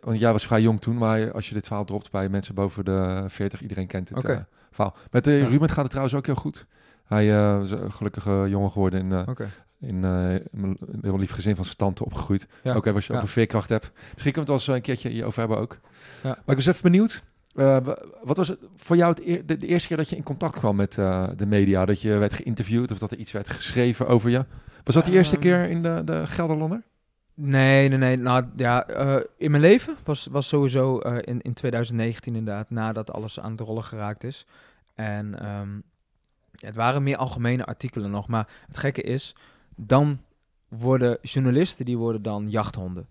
[0.00, 2.84] want jij was vrij jong toen, maar als je dit verhaal dropt bij mensen boven
[2.84, 4.96] de 40, iedereen kent het verhaal.
[5.10, 5.48] Met uh.
[5.50, 6.66] Ruben gaat het trouwens ook heel goed.
[7.06, 9.48] Hij eh, is een gelukkige jongen geworden in, Oké.
[9.80, 12.46] in een heel lief gezin van zijn tante opgegroeid.
[12.62, 12.74] Ja.
[12.74, 13.18] Ook even als je Ja.
[13.18, 13.90] over veerkracht hebt.
[14.12, 15.78] Misschien kunnen we het wel eens een keertje hierover hebben ook.
[16.22, 16.28] Ja.
[16.28, 17.22] Maar ik was even benieuwd.
[17.54, 20.22] eh, wa- wat was het voor jou het de, de eerste keer dat je in
[20.22, 20.92] contact kwam met
[21.36, 21.84] de media?
[21.84, 24.44] Dat je werd geïnterviewd of dat er iets werd geschreven over je?
[24.84, 26.82] Was dat de eerste Ehm, keer in de, de Gelderlander?
[27.34, 28.16] Nee, nee, nee.
[28.16, 28.86] Nou ja,
[29.36, 33.82] in mijn leven was, was sowieso in, in 2019 inderdaad, nadat alles aan het rollen
[33.84, 34.46] geraakt is.
[34.94, 35.68] En ehm,
[36.60, 38.28] ja, het waren meer algemene artikelen nog.
[38.28, 39.34] Maar het gekke is,
[39.76, 40.20] dan
[40.68, 43.08] worden journalisten, die worden dan jachthonden.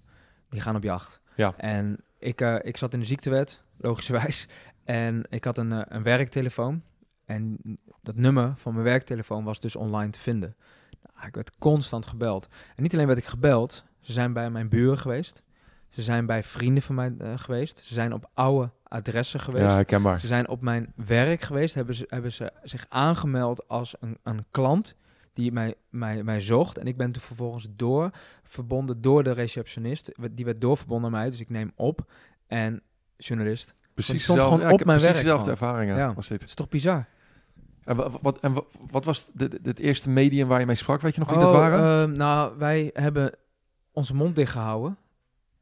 [0.49, 1.21] Die gaan op jacht.
[1.35, 1.53] Ja.
[1.57, 4.47] En ik, eh, ik zat in de ziektewet, logischerwijs.
[4.83, 6.81] En ik had een, eh, een werktelefoon.
[7.25, 7.57] En
[8.01, 10.55] dat nummer van mijn werktelefoon was dus online te vinden.
[11.15, 12.47] Nou, ik werd constant gebeld.
[12.75, 15.43] En niet alleen werd ik gebeld, ze zijn bij mijn buren geweest.
[15.89, 17.85] Ze zijn bij vrienden van mij eh, geweest.
[17.85, 19.89] Ze zijn op oude adressen geweest.
[19.89, 20.17] Ja.
[20.17, 21.75] Ze zijn op mijn werk geweest.
[21.75, 24.95] Hebben ze, hebben ze zich aangemeld als een, een klant
[25.33, 26.77] die mij, mij, mij zocht.
[26.77, 28.09] En ik ben toen vervolgens door,
[28.43, 30.11] verbonden door de receptionist.
[30.31, 32.11] Die werd doorverbonden naar mij, dus ik neem op.
[32.47, 32.81] En
[33.17, 33.75] journalist.
[33.93, 36.13] Precies stond dezelfde- gewoon ja, op mijn precies werk dezelfde ervaringen Ja.
[36.13, 36.39] was dit.
[36.39, 37.05] Dat is toch bizar?
[37.83, 39.27] En, wa- wat, en wa- wat was
[39.63, 41.01] het eerste medium waar je mee sprak?
[41.01, 42.09] Weet je nog wie Oh, dat waren?
[42.09, 43.31] ehm, nou, wij hebben
[43.91, 44.97] onze mond dicht gehouden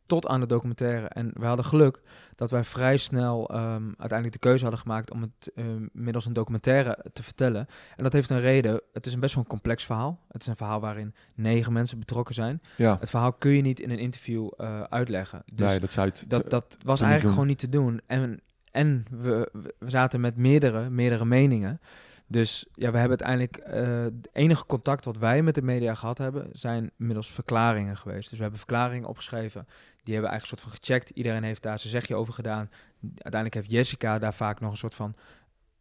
[0.05, 1.07] tot aan de documentaire.
[1.07, 2.01] En we hadden geluk
[2.35, 6.33] dat wij vrij snel ehm, uiteindelijk de keuze hadden gemaakt om het ehm, middels een
[6.33, 7.67] documentaire te vertellen.
[7.95, 8.81] En dat heeft een reden.
[8.93, 10.19] Het is een best wel een complex verhaal.
[10.27, 12.61] Het is een verhaal waarin negen mensen betrokken zijn.
[12.77, 15.43] ja, Het verhaal kun je niet in een interview eh, uitleggen.
[15.53, 16.25] Dus nee, dat zou het...
[16.27, 18.01] dat, dat was eigenlijk gewoon niet te doen.
[18.07, 21.79] En, en we, we zaten met meerdere, meerdere meningen.
[22.27, 23.57] Dus ja, we hebben uiteindelijk...
[23.57, 26.49] eh het enige contact wat wij met de media gehad hebben...
[26.51, 28.29] zijn middels verklaringen geweest.
[28.29, 29.67] Dus we hebben verklaringen opgeschreven.
[30.03, 31.09] Die hebben we eigenlijk een soort van gecheckt.
[31.09, 32.69] Iedereen heeft daar zijn zegje over gedaan.
[33.01, 35.15] Uiteindelijk heeft Jessica daar vaak nog een soort van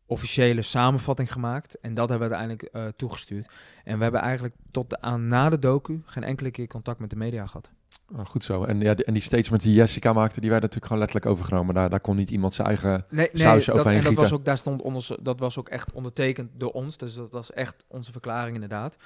[0.06, 1.80] officiële samenvatting gemaakt.
[1.80, 3.52] En dat hebben we uiteindelijk eh, toegestuurd.
[3.84, 6.02] En we hebben eigenlijk tot aan na de docu...
[6.04, 7.70] geen enkele keer contact met de media gehad.
[8.16, 8.64] Oh, goed zo.
[8.64, 11.74] En, ja, die- en die die Jessica maakte, die werden natuurlijk gewoon letterlijk overgenomen.
[11.74, 12.90] Daar, daar kon niet iemand zijn eigen...
[13.08, 15.92] Nee, nee saus dat, overheen en dat was ook, daar stond dat was ook echt
[15.92, 16.96] ondertekend door ons.
[16.96, 18.96] Dus dat was echt onze verklaring inderdaad.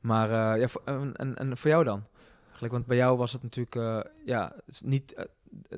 [0.00, 2.04] Maar eh, ja, voor, en, en, en voor jou dan?
[2.44, 4.52] Eigenlijk, want bij jou was het natuurlijk, eh, ja,
[4.84, 5.24] niet, eh,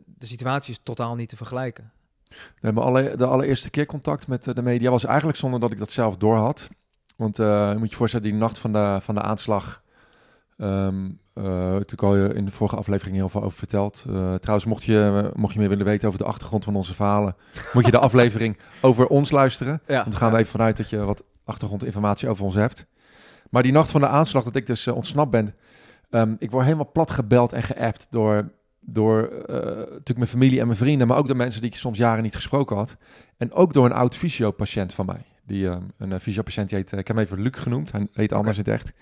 [0.04, 1.92] de situatie is totaal niet te vergelijken.
[2.60, 5.78] Nee, maar alle, de allereerste keer contact met de media was eigenlijk zonder dat ik
[5.78, 6.68] dat zelf door had.
[7.16, 9.82] Want je moet je voorstellen, die nacht van de, van de aanslag...
[10.58, 14.04] ehm eh, natuurlijk al je in de vorige aflevering heel veel over verteld.
[14.08, 17.36] Eh, trouwens, mocht je, mocht je meer willen weten over de achtergrond van onze verhalen...
[17.72, 19.80] moet je de aflevering over ons luisteren.
[19.86, 22.86] Ja, Want we gaan er even vanuit dat je wat achtergrondinformatie over ons hebt.
[23.50, 25.54] Maar die nacht van de aanslag, dat ik dus eh, ontsnapt ben...
[26.10, 30.66] ehm, ik word helemaal plat gebeld en geappt door, door eh, natuurlijk mijn familie en
[30.66, 31.06] mijn vrienden...
[31.06, 32.96] maar ook door mensen die ik soms jaren niet gesproken had.
[33.36, 35.22] En ook door een oud fysiopatiënt van mij.
[35.46, 37.92] Die, ehm, een uh, fysiopatiënt, die heet, ik heb hem even Luc genoemd.
[37.92, 38.92] Hij heet anders in het echt.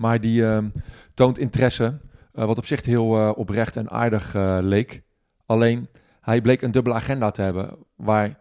[0.00, 0.68] Maar die ehm,
[1.14, 2.00] toont interesse,
[2.32, 5.02] eh, wat op zich heel eh, oprecht en aardig eh, leek.
[5.46, 5.88] Alleen,
[6.20, 7.76] hij bleek een dubbele agenda te hebben...
[7.96, 8.38] waar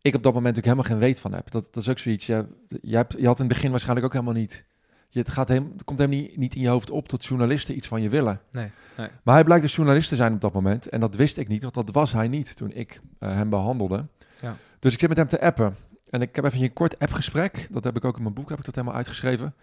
[0.00, 1.50] ik op dat moment natuurlijk helemaal geen weet van heb.
[1.50, 2.26] Dat, dat is ook zoiets.
[2.26, 2.46] Je,
[2.80, 4.64] je, hebt, je had in het begin waarschijnlijk ook helemaal niet.
[5.08, 7.76] Je, het, gaat hem, het komt helemaal niet, niet in je hoofd op dat journalisten
[7.76, 8.40] iets van je willen.
[8.50, 9.08] Nee, nee.
[9.22, 10.88] Maar hij blijkt dus journalist te zijn op dat moment.
[10.88, 14.06] En dat wist ik niet, want dat was hij niet toen ik hem behandelde.
[14.40, 14.56] Ja.
[14.78, 15.76] Dus ik zit met hem te appen.
[16.10, 17.68] En ik heb even een kort appgesprek.
[17.70, 19.54] Dat heb ik ook in mijn boek, heb ik dat helemaal uitgeschreven.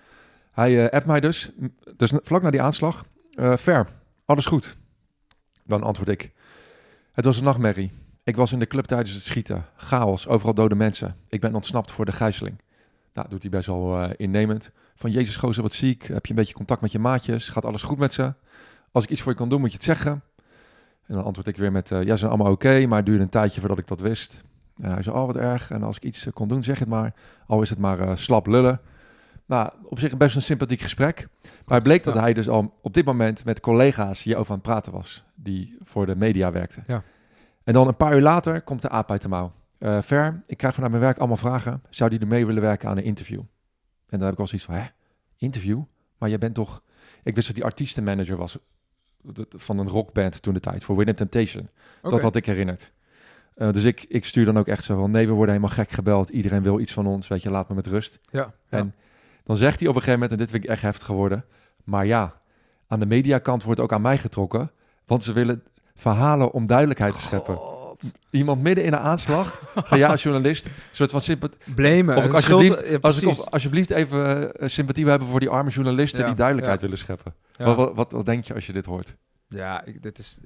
[0.57, 1.51] Hij uh, appt mij dus,
[1.97, 3.05] dus vlak na die aanslag.
[3.55, 3.87] Ver,
[4.25, 4.77] alles goed?
[5.63, 6.31] Dan antwoord ik.
[7.11, 7.91] Het was een nachtmerrie.
[8.23, 9.65] Ik was in de club tijdens het schieten.
[9.75, 11.15] Chaos, overal dode mensen.
[11.29, 12.61] Ik ben ontsnapt voor de gijzeling.
[13.13, 14.71] Nou, doet hij best wel uh, innemend.
[14.95, 16.03] Van Jezus gozer, wat ziek.
[16.03, 17.49] Heb je een beetje contact met je maatjes?
[17.49, 18.33] Gaat alles goed met ze?
[18.91, 20.11] Als ik iets voor je kan doen, moet je het zeggen.
[21.05, 23.29] En dan antwoord ik weer met, ja, ze zijn allemaal oké, maar het duurde een
[23.29, 24.41] tijdje voordat ik dat wist.
[24.81, 25.71] Hij zei, oh, wat erg.
[25.71, 27.13] En als ik iets kon doen, zeg het maar.
[27.47, 28.79] Al is het maar slap lullen.
[29.47, 31.27] Nou, op zich best een sympathiek gesprek.
[31.65, 34.67] Maar het bleek dat hij dus al op dit moment met collega's hierover aan het
[34.67, 35.23] praten was.
[35.35, 36.83] Die voor de media werkten.
[36.87, 37.03] Ja.
[37.63, 39.53] En dan een paar uur later komt de aap uit de mouw.
[39.79, 41.81] Uh, Ver, ik krijg vanuit mijn werk allemaal vragen.
[41.89, 43.39] Zou die er mee willen werken aan een interview?
[43.39, 44.85] En dan heb ik al zoiets van, hè,
[45.37, 45.81] interview?
[46.17, 46.81] Maar jij bent toch...
[47.23, 48.57] Ik wist dat die artiestenmanager was
[49.49, 51.69] van een rockband toen de tijd, voor Winner Temptation.
[51.97, 52.11] Okay.
[52.11, 52.91] Dat had ik herinnerd.
[53.55, 55.91] Uh, dus ik, ik stuur dan ook echt zo van, nee, we worden helemaal gek
[55.91, 56.29] gebeld.
[56.29, 58.19] Iedereen wil iets van ons, weet je, laat me met rust.
[58.31, 58.91] Ja, en ja.
[59.47, 61.45] Dan zegt hij op een gegeven moment, en dit vind ik echt heftig geworden.
[61.83, 62.41] Maar ja,
[62.87, 64.71] aan de mediakant wordt ook aan mij getrokken.
[65.05, 65.63] Want ze willen
[65.95, 67.55] verhalen om duidelijkheid te scheppen.
[67.55, 68.11] God.
[68.29, 71.73] Iemand midden in een aanslag van ja, als journalist, een soort van sympathie.
[71.73, 72.17] Blamen.
[72.17, 75.39] Of ik alsjeblieft, schuld- ja, als ik of alsjeblieft even eh, sympathie wil hebben voor
[75.39, 76.85] die arme journalisten Ja, die duidelijkheid ja.
[76.85, 77.33] willen scheppen.
[77.57, 77.65] Ja.
[77.65, 79.15] Wat, wat, wat, wat denk je als je dit hoort?
[79.47, 80.37] Ja, ik, dit, is,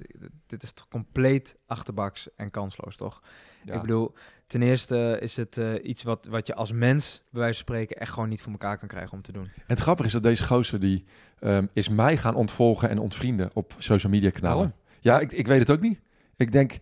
[0.46, 3.22] dit is toch compleet achterbaks en kansloos, toch?
[3.64, 3.74] Ja.
[3.74, 4.14] Ik bedoel,
[4.46, 7.96] ten eerste is het eh, iets wat, wat je als mens, bij wijze van spreken,
[7.96, 9.44] echt gewoon niet voor elkaar kan krijgen om te doen.
[9.44, 11.04] En het grappige is dat deze gozer die
[11.38, 14.74] ehm, is mij gaan ontvolgen en ontvrienden op social media kanalen.
[15.00, 16.00] Ja, ik, ik weet het ook niet.
[16.36, 16.78] Ik denk,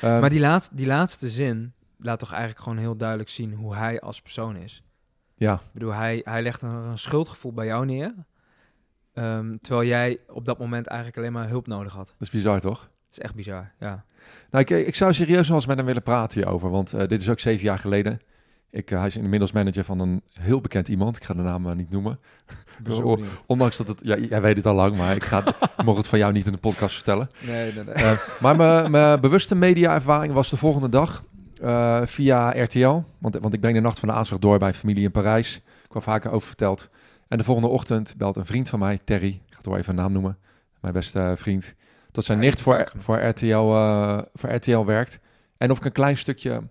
[0.00, 3.74] ehm, maar die, laat, die laatste zin laat toch eigenlijk gewoon heel duidelijk zien hoe
[3.74, 4.82] hij als persoon is.
[5.36, 8.14] ja, Ik bedoel, hij, hij legt een, een schuldgevoel bij jou neer,
[9.12, 12.06] ehm, terwijl jij op dat moment eigenlijk alleen maar hulp nodig had.
[12.06, 12.80] dat is bizar toch?
[12.80, 14.04] Dat is echt bizar, ja.
[14.50, 17.20] Nou, ik, ik zou serieus wel eens met hem willen praten hierover, want eh, dit
[17.20, 18.20] is ook zeven jaar geleden.
[18.70, 21.16] Ik, eh, hij is inmiddels manager van een heel bekend iemand.
[21.16, 22.18] Ik ga de naam eh, niet noemen.
[23.46, 26.18] Ondanks dat het, ja, jij weet het al lang, maar ik ga, mocht het van
[26.18, 27.28] jou niet in de podcast vertellen.
[27.46, 28.16] Nee, nee, nee.
[28.40, 31.24] Maar mijn- mijn bewuste media-ervaring was de volgende dag
[32.04, 33.02] via RTL.
[33.18, 35.56] Want, want ik ben de nacht van de aanslag door bij familie in Parijs.
[35.56, 36.88] Ik kwam vaker over verteld.
[37.28, 39.28] En de volgende ochtend belt een vriend van mij, Terry.
[39.28, 40.38] Ik ga het wel even een naam noemen.
[40.80, 41.74] Mijn beste vriend.
[42.14, 45.20] Dat zijn Ja, nicht voor, voor, RTL, eh, voor RTL werkt.
[45.56, 46.62] En of ik een klein stukje...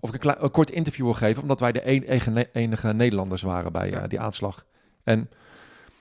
[0.00, 1.42] Of ik een, klein, een kort interview wil geven.
[1.42, 4.64] Omdat wij de een- enige, enige Nederlanders waren bij eh, die aanslag.
[5.04, 5.28] En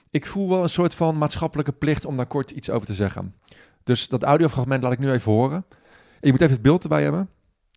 [0.10, 3.36] ik voel wel een soort van maatschappelijke plicht om daar kort iets over te zeggen.
[3.84, 5.66] Dus dat audiofragment laat ik nu even horen.
[5.70, 7.30] En je moet even het beeld erbij hebben.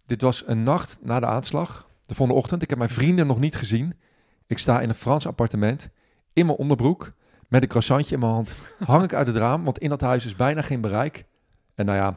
[0.06, 1.88] Dit was een nacht na de aanslag.
[2.06, 2.62] De volgende ochtend.
[2.62, 3.94] Ik heb mijn vrienden nog niet gezien.
[4.46, 5.88] Ik sta in een Frans appartement.
[6.32, 7.12] In mijn onderbroek.
[7.48, 8.56] Met een croissantje in mijn hand.
[8.84, 9.64] Hang ik uit het raam.
[9.64, 11.24] Want in dat huis is bijna geen bereik.
[11.74, 12.14] En nou ja.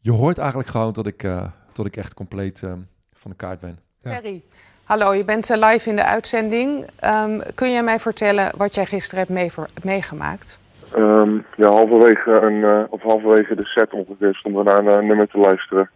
[0.00, 2.72] Je hoort eigenlijk gewoon dat ik, eh, dat ik echt compleet eh,
[3.12, 3.78] van de kaart ben.
[3.98, 4.10] Ja.
[4.10, 4.42] Ferry,
[4.84, 6.86] hallo, je bent eh, live in de uitzending.
[7.00, 10.60] Ehm, kun jij mij vertellen wat jij gisteren hebt meegemaakt?
[10.94, 15.28] Ehm, ja, halverwege, een, eh, of halverwege de set ongeveer stonden we naar een nummer
[15.28, 15.90] te luisteren.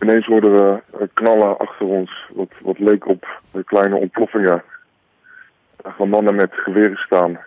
[0.00, 4.62] Ineens hoorden we eh, knallen achter ons, wat, wat leek op kleine ontploffingen.
[5.82, 7.38] Van mannen met geweren staan.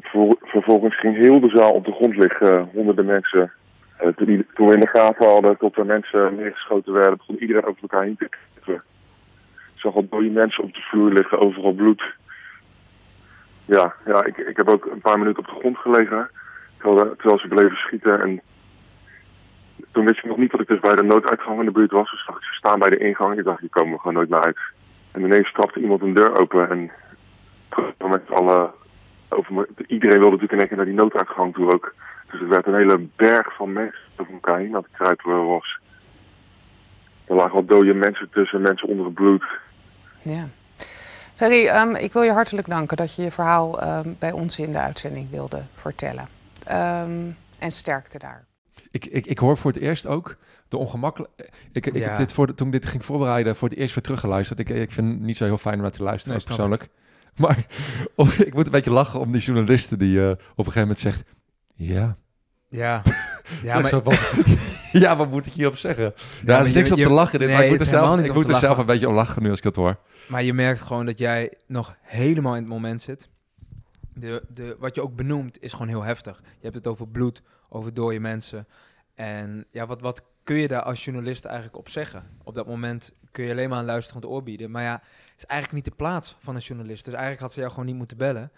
[0.00, 3.52] Ver- vervolgens ging heel de zaal op de grond liggen, honderden mensen.
[3.96, 7.82] Eh, toen, we in de gaten hadden tot er mensen neergeschoten werden, begon iedereen over
[7.82, 8.82] elkaar heen te kijken.
[9.74, 12.02] Ik zag al dode mensen op de vloer liggen, overal bloed.
[13.64, 16.30] Ja, ja ik, ik heb ook een paar minuten op de grond gelegen.
[16.78, 18.20] Terwijl, terwijl ze bleven schieten.
[18.20, 18.40] En
[19.92, 22.10] toen wist ik nog niet dat ik dus bij de nooduitgang in de buurt was.
[22.10, 23.38] Dus dacht ik, ze staan bij de ingang.
[23.38, 24.58] Ik dacht, hier komen we gewoon nooit meer uit.
[25.12, 26.70] En ineens trapte iemand een deur open.
[26.70, 26.90] En
[27.98, 28.70] met alle,
[29.28, 31.94] over iedereen wilde natuurlijk in één keer naar die nooduitgang toe ook.
[32.30, 35.78] Dus er werd een hele berg van mensen over elkaar heen aan het kruipen was.
[37.24, 39.44] Er lagen al dode mensen tussen, mensen onder het bloed.
[40.22, 40.48] Ja.
[41.34, 44.72] Ferry, ehm, ik wil je hartelijk danken dat je je verhaal ehm, bij ons in
[44.72, 46.26] de uitzending wilde vertellen.
[46.66, 48.44] Ehm, en sterkte daar.
[48.90, 50.36] Ik, ik, ik hoor voor het eerst ook
[50.68, 51.30] de ongemakkelijk.
[51.72, 52.08] Ik, ik Ja.
[52.08, 54.58] heb dit voor de, toen ik dit ging voorbereiden voor het eerst weer teruggeluisterd.
[54.58, 56.88] Ik, ik vind het niet zo heel fijn om naar te luisteren, Nee, persoonlijk.
[57.42, 57.66] Maar
[58.14, 60.98] of- ik moet een beetje lachen om die journalisten die eh, op een gegeven moment
[60.98, 61.24] zegt:
[61.74, 62.16] Ja,
[62.68, 63.02] Ja,
[63.62, 64.14] ja maar, van,
[65.02, 66.14] ja, wat moet ik hierop zeggen?
[66.46, 67.38] Ja, er is niks je- op te lachen.
[67.38, 69.08] Dit, nee, maar ik moet, het er zelf, ik om moet er zelf een beetje
[69.08, 69.96] om lachen nu als ik dat hoor.
[70.28, 73.28] Maar je merkt gewoon dat jij nog helemaal in het moment zit.
[74.14, 76.40] De, de, wat je ook benoemt is gewoon heel heftig.
[76.42, 78.66] Je hebt het over bloed, over dode mensen.
[79.14, 82.22] En ja, wat, wat kun je daar als journalist eigenlijk op zeggen?
[82.44, 84.70] Op dat moment kun je alleen maar een luisterend oor bieden.
[84.70, 87.04] Maar ja, het is eigenlijk niet de plaats van een journalist.
[87.04, 88.50] Dus eigenlijk had ze jou gewoon niet moeten bellen.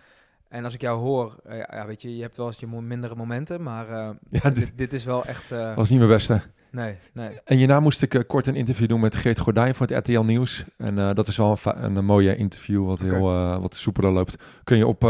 [0.49, 3.14] En als ik jou hoor, eh, ja, weet je, je hebt wel eens je mindere
[3.14, 4.11] momenten, maar eh,
[4.43, 5.53] Ja, dit is wel echt...
[5.53, 6.43] eh, was niet mijn beste.
[6.71, 7.41] Nee, nee.
[7.45, 10.64] En hierna moest ik kort een interview doen met Geert Gordijn voor het RTL Nieuws.
[10.77, 14.37] En dat is wel een, een, mooie interview, wat heel wat soepeler loopt.
[14.64, 15.03] Kun je op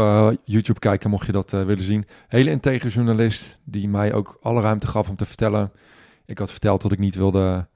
[0.43, 2.05] YouTube kijken, mocht je dat willen zien.
[2.27, 5.71] Hele integer journalist, die mij ook alle ruimte gaf om te vertellen.
[6.25, 7.67] Ik had verteld dat ik niet wilde,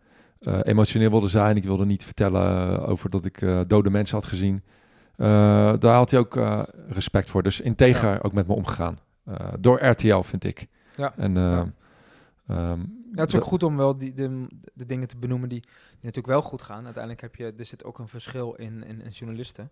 [0.44, 1.56] eh, emotioneel wilde zijn.
[1.56, 4.64] Ik wilde niet vertellen eh, over dat ik eh, dode mensen had gezien.
[5.16, 6.40] Daar had hij ook
[6.90, 7.44] respect voor.
[7.44, 9.00] Dus integer ook met me omgegaan.
[9.60, 10.68] Door RTL, vind ik.
[10.96, 11.14] Ja.
[11.18, 11.34] En...
[11.34, 11.72] Ja.
[12.48, 12.80] Ehm,
[13.16, 15.70] Ja, het is ook goed om wel die, de, de dingen te benoemen die, die
[15.92, 16.84] natuurlijk wel goed gaan.
[16.84, 19.70] Uiteindelijk heb je, er zit ook een verschil in, in, in journalisten.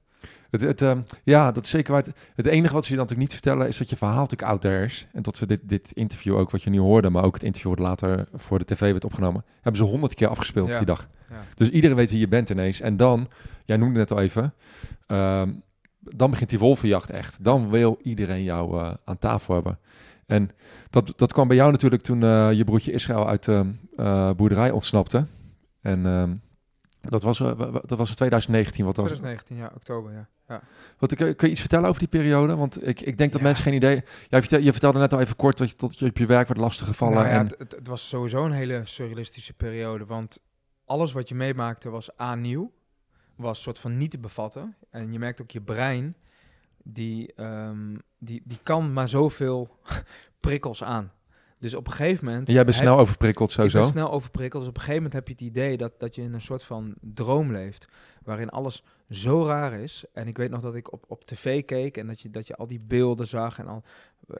[0.49, 2.03] Het, het, ehm, ja, dat is zeker waar.
[2.03, 4.49] Het, het enige wat ze je dan natuurlijk niet vertellen is dat je verhaal natuurlijk
[4.49, 5.07] out there is.
[5.13, 7.71] En dat ze dit, dit interview ook, wat je nu hoorde, maar ook het interview
[7.71, 10.77] wat later voor de tv werd opgenomen, hebben ze honderd keer afgespeeld Ja.
[10.77, 11.09] die dag.
[11.29, 11.43] Ja.
[11.55, 12.79] Dus iedereen weet wie je bent ineens.
[12.79, 13.27] En dan,
[13.65, 14.53] jij noemde het net al even,
[15.07, 15.51] ehm,
[15.99, 17.43] dan begint die wolvenjacht echt.
[17.43, 19.79] Dan wil iedereen jou eh, aan tafel hebben.
[20.31, 20.49] En
[20.89, 24.71] dat, dat kwam bij jou natuurlijk toen eh, je broertje Israël uit de eh, boerderij
[24.71, 25.27] ontsnapte.
[25.81, 26.33] En ehm,
[27.01, 28.85] dat, was, wa- wa- dat was in 2019.
[28.85, 30.27] Wat was, 2019, ja, oktober, ja.
[30.47, 30.61] ja.
[30.97, 32.55] wat, kun, je- kun je iets vertellen over die periode?
[32.55, 33.47] Want ik, ik denk dat Ja.
[33.47, 34.03] mensen geen idee...
[34.29, 36.47] Jij vertel, je vertelde net al even kort dat je, tot je op je werk
[36.47, 37.13] werd lastiggevallen.
[37.15, 40.39] Nou ja, en, het, het, het was sowieso een hele surrealistische periode, want
[40.85, 42.71] alles wat je meemaakte was A, nieuw,
[43.35, 44.75] was soort van niet te bevatten.
[44.89, 46.15] En je merkt ook je brein,
[46.83, 49.77] die, ehm, die, die kan maar zoveel
[50.39, 51.11] prikkels aan.
[51.61, 52.47] Dus op een gegeven moment...
[52.47, 53.79] en jij bent snel overprikkeld Ik sowieso.
[53.79, 54.61] ben snel overprikkeld.
[54.61, 56.63] Dus op een gegeven moment heb je het idee dat, dat je in een soort
[56.63, 57.87] van droom leeft.
[58.23, 60.05] Waarin alles zo raar is.
[60.13, 62.55] En ik weet nog dat ik op, op tv keek en dat je, dat je
[62.55, 63.59] al die beelden zag.
[63.59, 63.83] En al,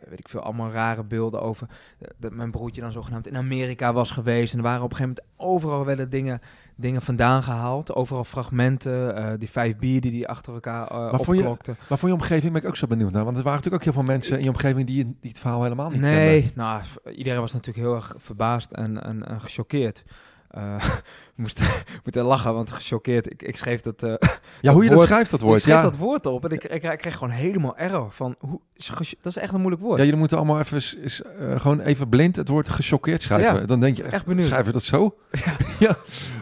[0.10, 1.68] weet ik veel, allemaal rare beelden over.
[2.00, 4.52] eh, Dat mijn broertje dan zogenaamd in Amerika was geweest.
[4.54, 6.42] En er waren op een gegeven moment overal werden dingen,
[6.76, 7.94] dingen vandaan gehaald.
[7.96, 9.16] Overal fragmenten.
[9.16, 11.44] eh, die vijf bier die die achter elkaar eh vond je-.
[11.90, 13.24] Maar voor je omgeving ben ik ook zo benieuwd naar.
[13.24, 15.64] Want er waren natuurlijk ook heel veel mensen in je omgeving die, die het verhaal
[15.64, 16.20] helemaal niet kenden.
[16.20, 16.82] Nee, nou,
[17.16, 20.04] iedereen was natuurlijk heel erg verbaasd en, en, en gechoqueerd.
[20.52, 21.66] We moesten,
[22.04, 24.14] moeten lachen, want gechoqueerd, ik, ik schreef dat, eh,
[24.62, 25.62] Ja, hoe je dat schrijft, dat ik woord.
[25.62, 25.82] schreef Ja.
[25.82, 28.60] dat woord op en ik, ik, ik kreeg gewoon helemaal error van, hoe,
[29.22, 29.98] dat is echt een moeilijk woord.
[29.98, 33.60] ja, jullie moeten allemaal even, s- s- eh, gewoon even blind het woord gechoqueerd schrijven.
[33.60, 34.46] Ja, Dan denk je echt, echt benieuwd.
[34.46, 35.16] schrijven we dat zo?
[35.46, 35.56] Ja.
[35.88, 35.98] ja.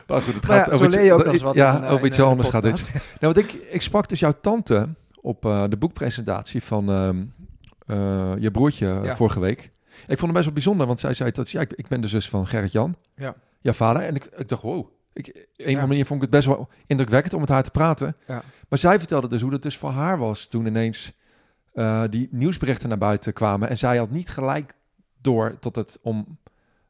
[0.08, 2.24] Maar goed, het Maar gaat over iets, je ook wat ja, in, over iets de
[2.24, 2.92] anders gaat dit.
[3.20, 4.88] Nou, want ik, ik sprak dus jouw tante
[5.22, 7.18] op de boekpresentatie van ehm,
[7.86, 9.72] eh, je broertje vorige week.
[10.08, 12.08] Ik vond het best wel bijzonder, want zij zei dat ja, ik, ik ben de
[12.08, 13.36] zus van Gerrit-Jan, Ja.
[13.64, 14.02] Vader.
[14.02, 14.88] En ik, ik dacht, wow.
[15.14, 15.86] Ik, een Ja.
[15.86, 18.16] manier vond ik het best wel indrukwekkend om met haar te praten.
[18.28, 18.42] Ja.
[18.70, 21.14] Maar zij vertelde dus hoe het dus voor haar was toen ineens
[21.74, 23.70] eh, die nieuwsberichten naar buiten kwamen.
[23.70, 24.74] En zij had niet gelijk
[25.22, 26.38] door tot het om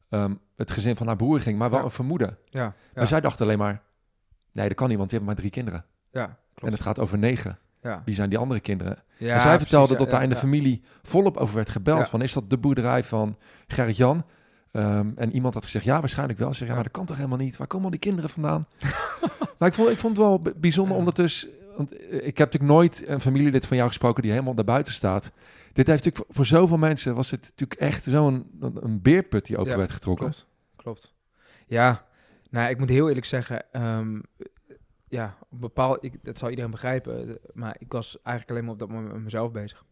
[0.10, 1.86] ehm, het gezin van haar broer ging, maar wel Ja.
[1.86, 2.38] een vermoeden.
[2.50, 3.82] Ja, Maar zij dacht alleen maar,
[4.52, 5.86] nee, dat kan niet, want je hebt maar drie kinderen.
[6.12, 6.74] ja, En klopt.
[6.74, 7.60] het gaat over negen.
[7.84, 8.02] ja.
[8.06, 8.98] Wie zijn die andere kinderen?
[9.18, 12.08] Ja, en zij vertelde precies, dat ja, daar in de familie volop over werd gebeld.
[12.08, 14.26] Van, is dat de boerderij van Gerrit-Jan?
[14.72, 16.48] Ehm, en iemand had gezegd, ja, waarschijnlijk wel.
[16.48, 17.58] Ze zeggen, ja, maar dat kan toch helemaal niet?
[17.58, 18.66] Waar komen al die kinderen vandaan?
[19.60, 21.00] nou, ik vond, ik vond het wel bijzonder Ja.
[21.00, 21.50] ondertussen...
[21.78, 24.94] Want eh, ik heb natuurlijk nooit een familielid van jou gesproken die helemaal naar buiten
[24.94, 25.32] staat.
[25.74, 29.72] Dit heeft natuurlijk voor, zoveel mensen was het natuurlijk echt zo'n een, beerput die open
[29.72, 30.26] Ja, werd getrokken.
[30.26, 31.14] Klopt, klopt.
[31.68, 32.06] Ja,
[32.50, 34.20] nou, ik moet heel eerlijk zeggen, ehm,
[35.08, 38.74] ja, op bepaald, ik, dat zal iedereen begrijpen, eh, maar ik was eigenlijk alleen maar
[38.74, 39.86] op dat moment met mezelf bezig.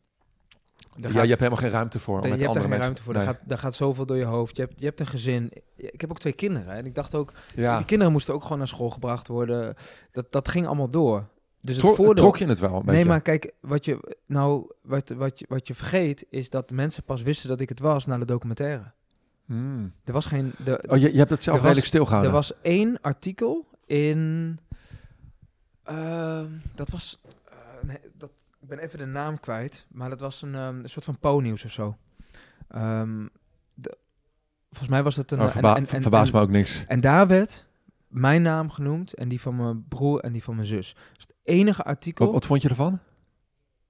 [1.02, 2.18] Ja, gaat- je hebt helemaal geen ruimte voor.
[2.18, 2.86] om je met hebt daar andere geen mensen.
[2.86, 3.14] ruimte voor.
[3.14, 3.22] Nee.
[3.22, 4.56] Er, gaat, er gaat zoveel door je hoofd.
[4.56, 5.52] Je hebt, je hebt een gezin.
[5.76, 6.74] Ik heb ook twee kinderen.
[6.74, 7.78] En ik dacht ook, ja.
[7.78, 9.76] die kinderen moesten ook gewoon naar school gebracht worden.
[10.12, 11.28] Dat, dat ging allemaal door.
[11.62, 12.14] Dus het Trok, voordeel...
[12.24, 12.92] trok je het wel een beetje?
[12.92, 17.04] Nee, maar kijk, wat je, nou, wat, wat, je, wat je vergeet is dat mensen
[17.04, 18.92] pas wisten dat ik het was na de documentaire.
[19.46, 19.94] Hmm.
[20.04, 20.54] Er was geen...
[20.64, 22.30] De, Oh, je, je hebt het zelf redelijk stilgehouden.
[22.32, 24.60] er was één artikel in...
[25.84, 27.20] ehm, dat was...
[27.50, 27.56] eh,
[27.88, 28.30] nee, dat,
[28.70, 29.86] ik ben even de naam kwijt.
[29.90, 31.98] Maar dat was een, ehm, een soort van Po-nieuws of zo.
[32.68, 33.28] Ehm,
[33.74, 33.98] de,
[34.70, 35.40] volgens mij was het een...
[35.40, 36.84] Oh, en- verba- en- en- verbaast en- me ook niks.
[36.88, 37.66] En daar werd
[38.08, 40.94] mijn naam genoemd en die van mijn broer en die van mijn zus.
[40.94, 42.26] Dat is het enige artikel...
[42.26, 43.00] Wat, wat vond je ervan?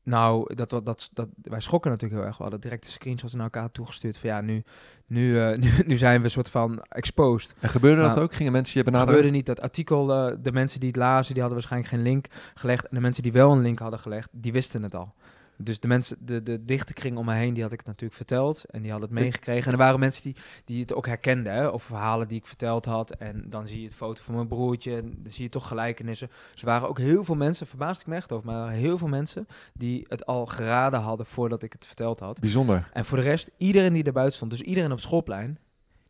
[0.08, 2.38] Nou, dat, dat, dat, dat, wij schrokken natuurlijk heel erg.
[2.38, 4.18] We hadden direct de screenshots naar elkaar toegestuurd.
[4.18, 4.64] Van ja, nu,
[5.08, 7.56] nu, eh, nu, nu zijn we een soort van exposed.
[7.60, 8.34] En gebeurde dat Nou, ook?
[8.34, 9.14] Gingen mensen je benaderen?
[9.14, 9.46] gebeurde niet.
[9.46, 12.84] Dat artikel, eh, de mensen die het lazen, die hadden waarschijnlijk geen link gelegd.
[12.84, 15.14] En de mensen die wel een link hadden gelegd, die wisten het al.
[15.58, 18.16] Dus de mensen, de, de dichte kring om me heen, die had ik het natuurlijk
[18.16, 18.66] verteld.
[18.66, 19.66] En die hadden het meegekregen.
[19.66, 20.36] En er waren mensen die,
[20.66, 23.12] die het ook herkenden, hè, over verhalen die ik verteld had.
[23.12, 24.96] En dan zie je het foto van mijn broertje.
[24.96, 26.30] En dan zie je toch gelijkenissen.
[26.52, 28.98] Dus er waren ook heel veel mensen, verbaasde ik me echt over, maar er heel
[28.98, 32.40] veel mensen die het al geraden hadden voordat ik het verteld had.
[32.40, 32.90] Bijzonder.
[32.94, 35.58] En voor de rest, iedereen die daar buiten stond, dus iedereen op schoolplein,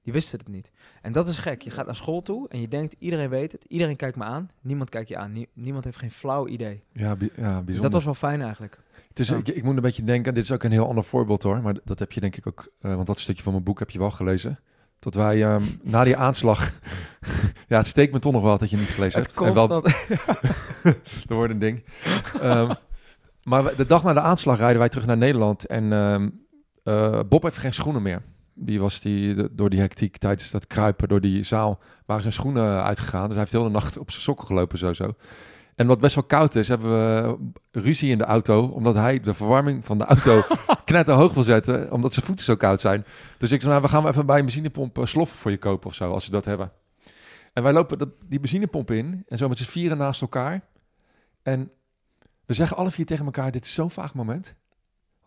[0.07, 0.71] die wisten het niet.
[1.01, 1.61] En dat is gek.
[1.61, 4.49] Je gaat naar school toe en je denkt, iedereen weet het, iedereen kijkt me aan,
[4.61, 6.83] niemand kijkt je aan, Nie- niemand heeft geen flauw idee.
[6.91, 7.65] Ja, bi- ja bijzonder.
[7.65, 8.79] Dus dat was wel fijn eigenlijk.
[9.07, 9.35] het is, ja.
[9.35, 11.75] ik, ik moet een beetje denken, dit is ook een heel ander voorbeeld hoor, maar
[11.83, 13.99] dat heb je denk ik ook, eh, want dat stukje van mijn boek heb je
[13.99, 14.59] wel gelezen.
[14.99, 16.71] dat wij ehm, na die aanslag...
[17.67, 19.47] ja, het steekt me toch nog wel dat je niet gelezen Het hebt.
[19.47, 20.07] En wel, constant-
[21.27, 21.83] dat wordt een ding.
[22.41, 22.73] Ehm,
[23.43, 25.65] maar we- de dag na de aanslag rijden wij terug naar Nederland.
[25.65, 26.29] En ehm,
[26.83, 28.21] eh, Bob heeft geen schoenen meer.
[28.59, 31.79] Die was die, door die hectiek tijdens dat kruipen door die zaal...
[32.05, 33.23] waren zijn schoenen uitgegaan.
[33.23, 35.13] Dus hij heeft heel de nacht op zijn sokken gelopen sowieso.
[35.75, 37.37] En wat best wel koud is, hebben we
[37.71, 38.65] ruzie in de auto...
[38.65, 40.43] omdat hij de verwarming van de auto
[40.85, 41.91] knetterhoog wil zetten...
[41.91, 43.05] omdat zijn voeten zo koud zijn.
[43.37, 45.87] Dus ik zei, nou, we gaan even bij een benzinepomp eh, sloffen voor je kopen
[45.87, 46.11] of zo...
[46.11, 46.71] als ze dat hebben.
[47.53, 49.23] En wij lopen dat, die benzinepomp in...
[49.27, 50.61] en zo met z'n vieren naast elkaar...
[51.47, 51.71] En
[52.45, 54.55] we zeggen alle vier tegen elkaar, dit is zo'n vaag moment.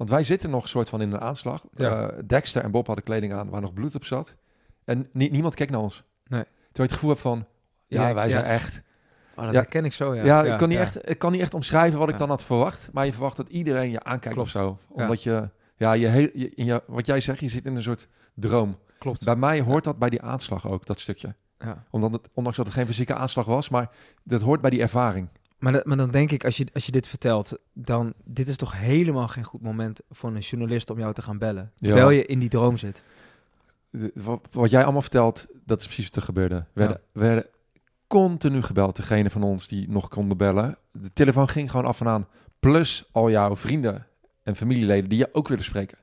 [0.00, 1.64] Want wij zitten nog soort van in een aanslag.
[1.76, 2.08] Ja.
[2.08, 4.36] Eh, Dexter en Bob hadden kleding aan waar nog bloed op zat.
[4.84, 6.02] En nie- niemand keek naar ons.
[6.26, 6.42] Nee.
[6.42, 7.46] Terwijl je het gevoel hebt van,
[7.86, 8.30] ja, Ja, wij ja.
[8.30, 8.82] zijn echt...
[9.36, 9.60] Oh, dat Ja.
[9.60, 10.24] herken ik zo, ja.
[10.24, 10.84] Ja, ik, kan niet ja.
[10.84, 12.88] echt, ik kan niet echt omschrijven wat ik dan had verwacht.
[12.92, 14.54] Maar je verwacht dat iedereen je aankijkt Klopt.
[14.54, 14.78] of zo.
[14.96, 15.02] Ja.
[15.02, 17.82] Omdat je, ja, je, heel, je, in je, wat jij zegt, je zit in een
[17.82, 18.78] soort droom.
[18.98, 19.24] Klopt.
[19.24, 21.34] Bij mij hoort dat bij die aanslag ook, dat stukje.
[21.58, 21.84] Ja.
[21.90, 23.90] Omdat het, ondanks dat het geen fysieke aanslag was, maar
[24.24, 25.28] dat hoort bij die ervaring.
[25.60, 28.12] Maar, dat- maar dan denk ik, als je, als je dit vertelt, dan...
[28.24, 31.72] Dit is toch helemaal geen goed moment voor een journalist om jou te gaan bellen.
[31.76, 31.86] Ja.
[31.86, 33.02] Terwijl je in die droom zit.
[33.90, 36.54] de- wat, wat jij allemaal vertelt, dat is precies wat er gebeurde.
[36.54, 37.46] We werden, we werden
[38.06, 40.76] continu gebeld, degene van ons die nog konden bellen.
[40.92, 42.26] De telefoon ging gewoon af en aan.
[42.60, 44.06] Plus al jouw vrienden
[44.42, 45.98] en familieleden die je ook willen spreken.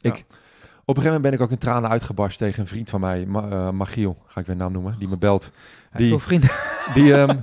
[0.00, 3.00] Ik, op een gegeven moment ben ik ook in tranen uitgebarst tegen een vriend van
[3.00, 5.50] mij, Ma eh, Magiel, ga ik weer naam noemen, die me belt.
[5.92, 6.50] Die- veel vrienden.
[6.94, 7.38] Die, ehm,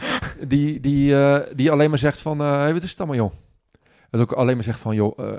[0.47, 3.33] die, die, eh, die alleen maar zegt van, eh hey, wat is het allemaal joh?
[4.09, 5.37] En ook alleen maar zegt van, joh, eh,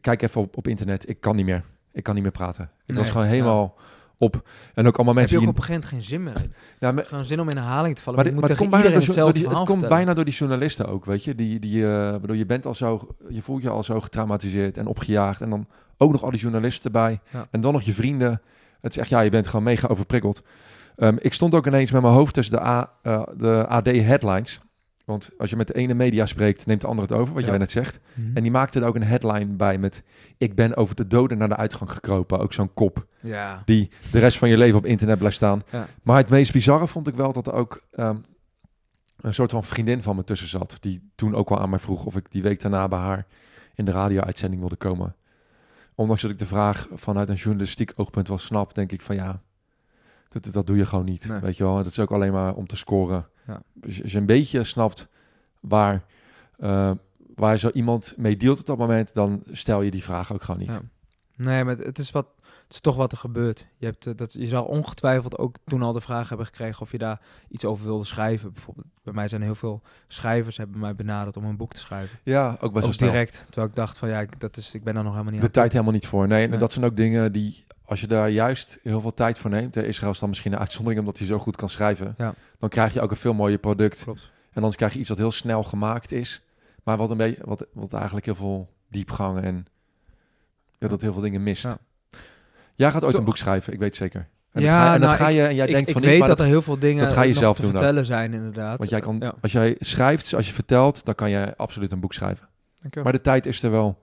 [0.00, 1.64] kijk even op, op internet, ik kan niet meer.
[1.92, 2.70] Ik kan niet meer praten.
[2.86, 3.32] Ik was gewoon ja.
[3.32, 3.76] helemaal
[4.18, 4.48] op.
[4.74, 5.48] En ook allemaal Heb je mensen ook die...
[5.48, 6.56] op een gegeven moment geen zin meer.
[6.78, 8.24] Ja, maar, Gewoon zin om in herhaling te vallen.
[8.24, 9.88] maar, dit- het komt, bijna door, die, het komt vertellen.
[9.88, 11.34] bijna door die journalisten ook, weet je.
[11.34, 14.86] Die, die, eh, bedoel, je bent al zo, je voelt je al zo getraumatiseerd en
[14.86, 15.40] opgejaagd.
[15.40, 15.66] En dan
[15.96, 17.20] ook nog al die journalisten erbij.
[17.32, 17.46] Ja.
[17.50, 18.42] En dan nog je vrienden.
[18.80, 20.42] Het is echt, ja, je bent gewoon mega overprikkeld.
[21.02, 24.60] Ehm, ik stond ook ineens met mijn hoofd tussen de, A, eh, de AD headlines.
[25.04, 27.48] Want als je met de ene media spreekt, neemt de andere het over, wat Ja.
[27.48, 28.00] jij net zegt.
[28.14, 28.36] Mhm.
[28.36, 30.02] En die maakte er ook een headline bij met...
[30.38, 32.38] Ik ben over de doden naar de uitgang gekropen.
[32.38, 33.62] Ook zo'n kop Ja.
[33.64, 35.62] die de rest van je leven op internet blijft staan.
[35.70, 35.86] Ja.
[36.02, 38.16] Maar het meest bizarre vond ik wel dat er ook ehm,
[39.20, 40.76] een soort van vriendin van me tussen zat.
[40.80, 43.26] Die toen ook wel aan mij vroeg of ik die week daarna bij haar
[43.74, 45.16] in de radio-uitzending wilde komen.
[45.94, 49.42] Ondanks dat ik de vraag vanuit een journalistiek oogpunt wel snap, denk ik van ja,
[50.32, 51.28] dat, dat doe je gewoon niet.
[51.28, 51.40] Nee.
[51.40, 53.26] Weet je wel, dat is ook alleen maar om te scoren.
[53.46, 53.62] Ja.
[53.84, 55.08] Als, je, als je een beetje snapt
[55.60, 56.04] waar,
[56.58, 56.90] eh,
[57.34, 60.60] waar zo iemand mee dealt op dat moment, dan stel je die vraag ook gewoon
[60.60, 60.68] niet.
[60.70, 60.80] Ja.
[61.36, 62.26] Nee, maar het- is, wat,
[62.64, 63.66] het is toch wat er gebeurt.
[63.76, 66.90] Je, hebt, eh, dat, je zal ongetwijfeld ook toen al de vraag hebben gekregen of
[66.92, 68.52] je daar iets over wilde schrijven.
[68.52, 72.18] Bijvoorbeeld, bij mij zijn heel veel schrijvers hebben mij benaderd om een boek te schrijven.
[72.22, 73.44] Ja, ook best wel direct.
[73.44, 75.46] Terwijl ik dacht van ja, ik, dat is, ik ben daar nog helemaal niet de
[75.46, 75.52] aan.
[75.52, 76.28] tijd helemaal niet voor.
[76.28, 76.58] Nee, en Nee.
[76.58, 79.88] dat zijn ook dingen die, als je daar juist heel veel tijd voor neemt, eh,
[79.88, 82.34] Israël is dan misschien een uitzondering omdat hij zo goed kan schrijven, Ja.
[82.58, 84.02] dan krijg je ook een veel mooier product.
[84.02, 84.30] Klopt.
[84.48, 86.42] En anders krijg je iets wat heel snel gemaakt is,
[86.84, 89.66] maar wat een beetje, wat, wat eigenlijk heel veel diepgang en
[90.78, 91.62] ja, dat heel veel dingen mist.
[91.64, 91.76] Ja.
[92.74, 93.20] Jij gaat ooit Toch.
[93.20, 94.28] een boek schrijven, ik weet zeker.
[94.52, 95.92] En Ja, dat ga, je- en dat nou, ga je, en jij ik denkt ik
[95.94, 97.62] van weet niet, maar dat dat, er heel veel dingen dat ga je zelf te
[97.62, 97.76] doen ook.
[97.76, 98.78] vertellen zijn inderdaad.
[98.78, 99.34] want jij kan, Ja.
[99.40, 102.48] als jij schrijft, als je vertelt, dan kan je absoluut een boek schrijven.
[102.80, 103.02] Dankjewel.
[103.04, 103.98] Maar de tijd is er wel,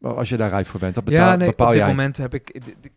[0.00, 0.94] als je daar rijp voor bent.
[0.94, 1.90] Dat betaal, ja, nee, bepaal op dit jij.
[1.90, 2.92] moment heb ik, ik- ik- ik-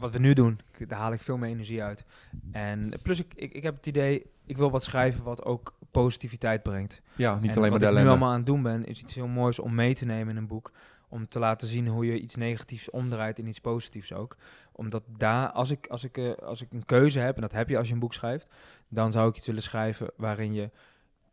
[0.00, 2.04] wat we nu doen, daar haal ik veel meer energie uit.
[2.52, 6.62] En plus ik, ik, ik heb het idee, ik wil wat schrijven wat ook positiviteit
[6.62, 7.00] brengt.
[7.14, 8.10] Ja, niet en alleen maar wat de ik nu ellende.
[8.10, 10.46] allemaal aan het doen ben, is iets heel moois om mee te nemen in een
[10.46, 10.72] boek.
[11.08, 14.36] Om te laten zien hoe je iets negatiefs omdraait in iets positiefs ook.
[14.72, 17.68] Omdat daar, als ik, als, ik, eh, als ik een keuze heb, en dat heb
[17.68, 18.46] je als je een boek schrijft,
[18.88, 20.70] dan zou ik iets willen schrijven waarin je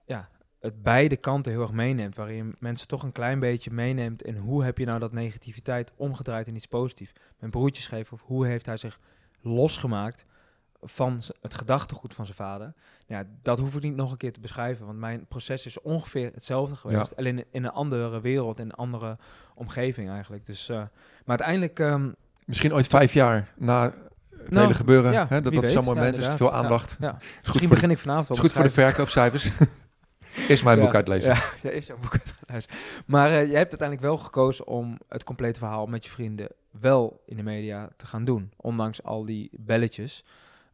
[0.05, 0.29] ja,
[0.59, 2.15] het beide kanten heel erg meeneemt.
[2.15, 5.91] Waarin je mensen toch een klein beetje meeneemt in hoe heb je nou dat negativiteit
[5.95, 7.11] omgedraaid in iets positiefs.
[7.39, 8.99] Mijn broertje schreef of hoe heeft hij zich
[9.41, 10.25] losgemaakt
[10.81, 12.73] van het gedachtegoed van zijn vader.
[13.05, 16.31] Ja, dat hoef ik niet nog een keer te beschrijven, want mijn proces is ongeveer
[16.33, 17.15] hetzelfde geweest.
[17.15, 19.17] Alleen in een andere wereld, in een andere
[19.55, 20.45] omgeving eigenlijk.
[20.45, 20.89] Dus, eh, maar
[21.25, 21.79] uiteindelijk...
[21.79, 22.09] ehm,
[22.45, 25.11] Misschien ooit vijf jaar na het Nou, hele gebeuren.
[25.11, 25.81] ja, hè, dat dat zo'n.
[25.81, 26.27] Ja, moment is.
[26.29, 26.97] Veel aandacht.
[26.99, 29.49] Ja, Is goed Misschien begin de, ik vanavond wel is goed voor de verkoopcijfers.
[30.47, 31.29] Eerst mijn Ja, boek uitlezen.
[31.33, 32.69] Ja, ja is jouw boek uitgelezen.
[33.05, 36.47] Maar eh, je hebt uiteindelijk wel gekozen om het complete verhaal met je vrienden
[36.79, 38.51] wel in de media te gaan doen.
[38.55, 40.23] Ondanks al die belletjes.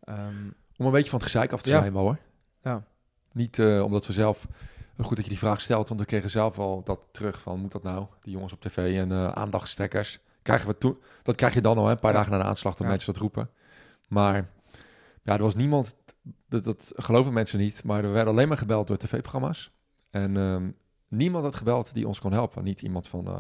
[0.04, 0.48] Ehm,
[0.78, 2.18] Om een beetje van het gezeik af te zijn wel hoor.
[2.64, 2.84] Ja.
[3.32, 4.48] Niet eh, omdat we zelf...
[5.02, 7.60] Goed dat je die vraag stelt, want we kregen zelf al dat terug van...
[7.60, 8.06] Moet dat nou?
[8.22, 10.20] Die jongens op tv en eh aandachtstrekkers.
[10.42, 12.76] Krijgen we toen, dat krijg je dan al, hè, een paar dagen na de aanslag,
[12.76, 13.50] dat mensen dat roepen.
[14.08, 14.50] Maar
[15.24, 15.96] ja, er was niemand...
[16.50, 19.72] Dat, dat geloven mensen niet, maar er werden alleen maar gebeld door tv-programma's.
[20.10, 20.70] En ehm,
[21.08, 22.64] niemand had gebeld die ons kon helpen.
[22.64, 23.38] Niet iemand van, eh,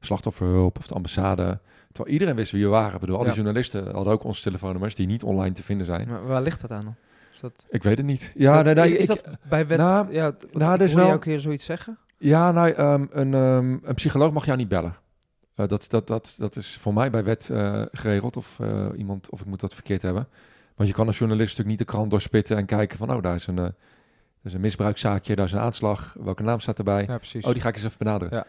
[0.00, 1.58] slachtofferhulp of de ambassade.
[1.92, 2.94] Terwijl iedereen wist wie we waren.
[2.94, 3.36] Ik bedoel, al die Ja.
[3.36, 6.08] journalisten hadden ook onze telefoonnummers die niet online te vinden zijn.
[6.08, 6.94] Maar waar ligt dat aan dan?
[7.32, 8.20] Is dat, Ik weet het niet.
[8.34, 9.78] is Ja, dat, nee, nee, is, is ik- dat bij wet...
[9.78, 11.98] nou, ja, nou, wel- keer zoiets zeggen.
[12.18, 14.96] Ja, nou, ehm, een, ehm, een psycholoog mag jou niet bellen.
[15.54, 18.36] Eh, dat, dat, dat, dat is voor mij bij wet eh, geregeld.
[18.36, 18.58] Of
[18.96, 20.28] iemand, of ik moet dat verkeerd hebben.
[20.78, 23.34] Want je kan als journalist natuurlijk niet de krant doorspitten en kijken van, oh, daar
[23.34, 23.72] is een, eh, daar
[24.42, 26.16] is een misbruikzaakje, daar is een aanslag.
[26.20, 27.04] Welke naam staat erbij?
[27.06, 27.44] Ja, precies.
[27.44, 28.36] Oh, die ga ik eens even benaderen.
[28.38, 28.46] Ja.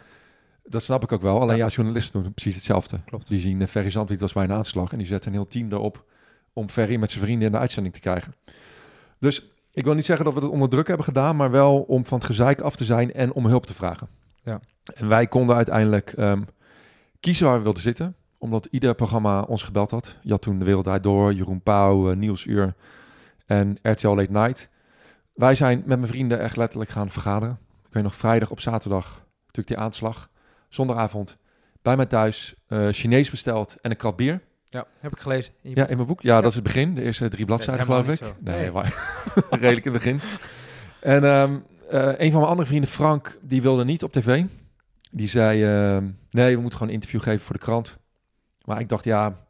[0.63, 1.41] Dat snap ik ook wel.
[1.41, 1.65] Alleen Ja.
[1.65, 2.99] ja, journalisten doen precies hetzelfde.
[3.05, 3.27] Klopt.
[3.27, 5.71] Die zien uh, Ferry Zandwiet was bij een aanslag en die zetten een heel team
[5.71, 6.05] erop
[6.53, 8.35] om Ferry met zijn vrienden in de uitzending te krijgen.
[9.19, 12.05] Dus ik wil niet zeggen dat we het onder druk hebben gedaan, maar wel om
[12.05, 14.07] van het gezeik af te zijn en om hulp te vragen.
[14.43, 14.59] Ja.
[14.95, 16.41] En wij konden uiteindelijk ehm,
[17.19, 20.17] kiezen waar we wilden zitten, omdat ieder programma ons gebeld had.
[20.21, 22.73] Je had toen De Wereld Door, Jeroen Pauw, uh, Nieuwsuur
[23.45, 24.69] en RTL Late Night.
[25.33, 27.59] Wij zijn met mijn vrienden echt letterlijk gaan vergaderen.
[27.87, 30.29] Ik weet nog vrijdag op zaterdag, natuurlijk die aanslag.
[30.69, 31.37] Zondagavond
[31.81, 34.41] bij mij thuis, uh, Chinees besteld en een krat bier.
[34.69, 35.53] Ja, heb ik gelezen.
[35.61, 36.21] In Ja, in mijn boek.
[36.21, 36.95] Ja, dat is het begin.
[36.95, 38.21] De eerste drie bladzijden, geloof ik.
[38.39, 38.71] Nee, Nee.
[38.71, 38.93] maar
[39.49, 40.21] redelijk in het begin.
[41.01, 41.57] En ehm,
[41.89, 44.43] eh, een van mijn andere vrienden, Frank, die wilde niet op tv.
[45.11, 47.98] Die zei, ehm, nee, we moeten gewoon een interview geven voor de krant.
[48.69, 49.45] Maar ik dacht, ja,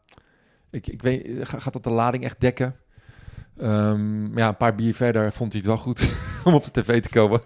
[0.70, 2.76] ik, ik weet, ga- gaat dat de lading echt dekken?
[3.58, 6.12] Ehm, maar ja, een paar bier verder vond hij het wel goed
[6.46, 7.42] om op de tv te komen.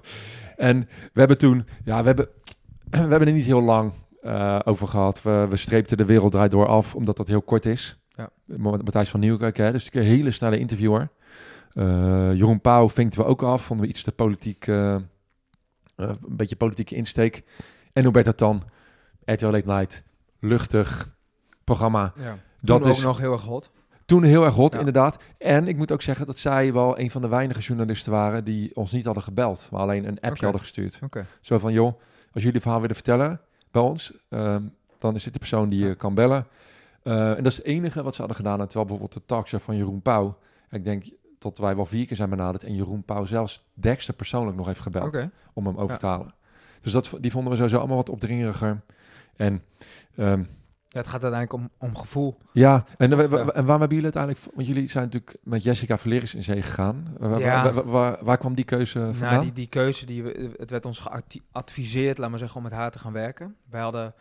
[0.57, 0.79] En
[1.13, 2.27] we hebben toen, ja, we hebben,
[2.89, 5.21] we hebben er niet heel lang eh, over gehad.
[5.21, 7.97] We, we streepten de wereld draait door af, omdat dat heel kort is.
[8.15, 8.29] Ja.
[8.45, 11.09] Ma- Matthijs van Nieuwkerk, hè, dus een hele snelle interviewer.
[11.73, 11.85] Eh,
[12.33, 14.95] Jeroen Pauw vinkten we ook af, vonden we iets te politiek, eh,
[15.95, 17.43] een beetje politieke insteek.
[17.93, 18.63] En Hubert Tan,
[19.25, 20.03] RTL Late Night,
[20.39, 21.11] luchtig
[21.63, 22.13] programma.
[22.17, 22.37] Ja.
[22.61, 23.69] Dat Toen is ook nog heel erg hot.
[24.05, 24.79] toen heel erg hot, Ja.
[24.79, 25.17] inderdaad.
[25.37, 28.75] En ik moet ook zeggen dat zij wel een van de weinige journalisten waren die
[28.75, 30.99] ons niet hadden gebeld, maar alleen een appje hadden gestuurd.
[31.41, 31.99] Zo van, joh,
[32.33, 33.41] als jullie verhaal willen vertellen
[33.71, 34.61] bij ons, ehm,
[34.99, 36.47] dan is dit de persoon die je kan bellen.
[37.03, 38.59] Eh, en dat is het enige wat ze hadden gedaan.
[38.59, 40.37] En terwijl bijvoorbeeld de talkshow van Jeroen Pauw,
[40.69, 41.05] ik denk
[41.39, 44.79] dat wij wel vier keer zijn benaderd en Jeroen Pauw zelfs Dexter persoonlijk nog heeft
[44.79, 45.19] gebeld
[45.53, 46.33] om hem over te halen.
[46.81, 48.81] Dus dat, die vonden we sowieso allemaal wat opdringeriger.
[49.35, 49.63] En
[50.15, 50.43] ehm,
[50.93, 52.37] Ja, het gaat uiteindelijk om, om gevoel.
[52.51, 54.43] ja, en, en waarom hebben jullie uiteindelijk...
[54.55, 57.15] Want jullie zijn natuurlijk met Jessica Valeris in zee gegaan.
[57.17, 57.73] Waar, Ja.
[57.83, 59.31] waar, waar- kwam die keuze vandaan?
[59.31, 60.23] Nou, die, die keuze, die
[60.57, 63.55] het werd ons geadviseerd, laat maar zeggen, om met haar te gaan werken.
[63.69, 64.13] Wij hadden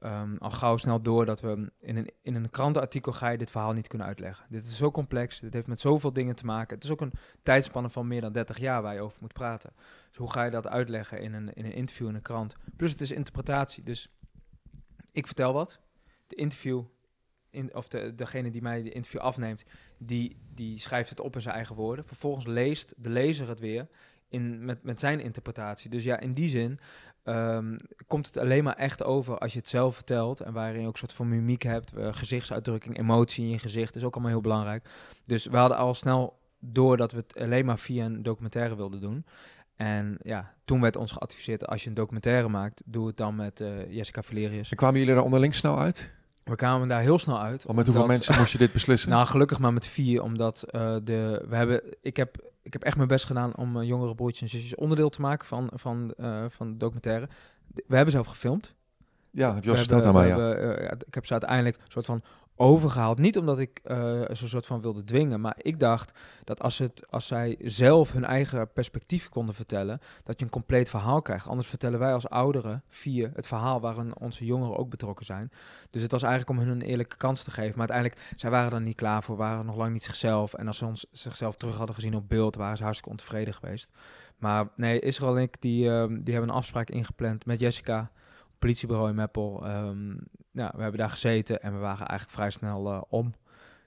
[0.00, 3.50] ehm, al gauw snel door dat we in een, in een krantenartikel ga je dit
[3.50, 4.46] verhaal niet kunnen uitleggen.
[4.48, 6.74] Dit is zo complex, dit heeft met zoveel dingen te maken.
[6.74, 7.12] Het is ook een
[7.42, 9.70] tijdspanne van meer dan 30 jaar waar je over moet praten.
[10.08, 12.54] Dus hoe ga je dat uitleggen in een, in een interview in een krant?
[12.76, 14.08] Plus het is interpretatie, dus
[15.12, 15.78] ik vertel wat.
[16.26, 16.82] De interview,
[17.50, 19.64] in, of de, degene die mij de interview afneemt,
[19.98, 22.06] die, die schrijft het op in zijn eigen woorden.
[22.06, 23.88] Vervolgens leest de lezer het weer
[24.28, 25.90] in, met, met zijn interpretatie.
[25.90, 26.78] Dus ja, in die zin
[27.22, 30.40] ehm, komt het alleen maar echt over als je het zelf vertelt.
[30.40, 33.96] En waarin je ook een soort van mimiek hebt, eh, gezichtsuitdrukking, emotie in je gezicht.
[33.96, 34.88] is ook allemaal heel belangrijk.
[35.24, 39.00] Dus we hadden al snel door dat we het alleen maar via een documentaire wilden
[39.00, 39.24] doen.
[39.76, 43.60] En ja, toen werd ons geadviseerd, als je een documentaire maakt, doe het dan met
[43.60, 44.70] eh, Jessica Valerius.
[44.70, 46.14] En kwamen jullie daar onderling snel uit?
[46.46, 47.66] We kwamen daar heel snel uit.
[47.66, 49.10] Al met hoeveel omdat- mensen moest je dit beslissen?
[49.10, 52.96] nou, gelukkig maar met vier, omdat eh, de, we hebben, ik, heb, ik heb echt
[52.96, 56.44] mijn best gedaan om uh, jongere broertjes en zusjes onderdeel te maken van, van, eh,
[56.48, 57.28] van de documentaire.
[57.86, 58.74] We hebben zelf gefilmd.
[59.30, 60.38] ja, heb je al verteld aan mij, ja.
[60.38, 62.22] hebben, eh, ik heb ze uiteindelijk een soort van
[62.56, 63.18] overgehaald.
[63.18, 67.10] Niet omdat ik eh zo'n soort van wilde dwingen, maar ik dacht dat als, het,
[67.10, 71.48] als zij zelf hun eigen perspectief konden vertellen, dat je een compleet verhaal krijgt.
[71.48, 75.50] Anders vertellen wij als ouderen vier het verhaal waarin onze jongeren ook betrokken zijn.
[75.90, 77.78] Dus het was eigenlijk om hun een eerlijke kans te geven.
[77.78, 80.54] Maar uiteindelijk, zij waren er niet klaar voor, waren nog lang niet zichzelf.
[80.54, 83.92] En als ze ons zichzelf terug hadden gezien op beeld, waren ze hartstikke ontevreden geweest.
[84.38, 88.10] Maar nee, Israël en ik, die, ehm, die hebben een afspraak ingepland met Jessica
[88.58, 89.66] politiebureau in Meppel.
[89.66, 90.14] Ehm,
[90.56, 93.32] nou, we hebben daar gezeten en we waren eigenlijk vrij snel eh, om.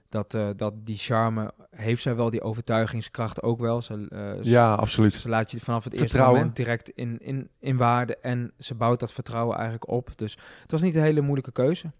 [0.08, 3.82] Dat, eh, dat die charme heeft zij wel, die overtuigingskracht ook wel.
[3.82, 5.12] Ze, eh, ze- Ja, absoluut.
[5.12, 6.38] ze laat je vanaf het eerste Vertrouwen.
[6.38, 10.10] moment direct in, in, in waarde en ze bouwt dat vertrouwen eigenlijk op.
[10.16, 11.90] Dus het was niet een hele moeilijke keuze.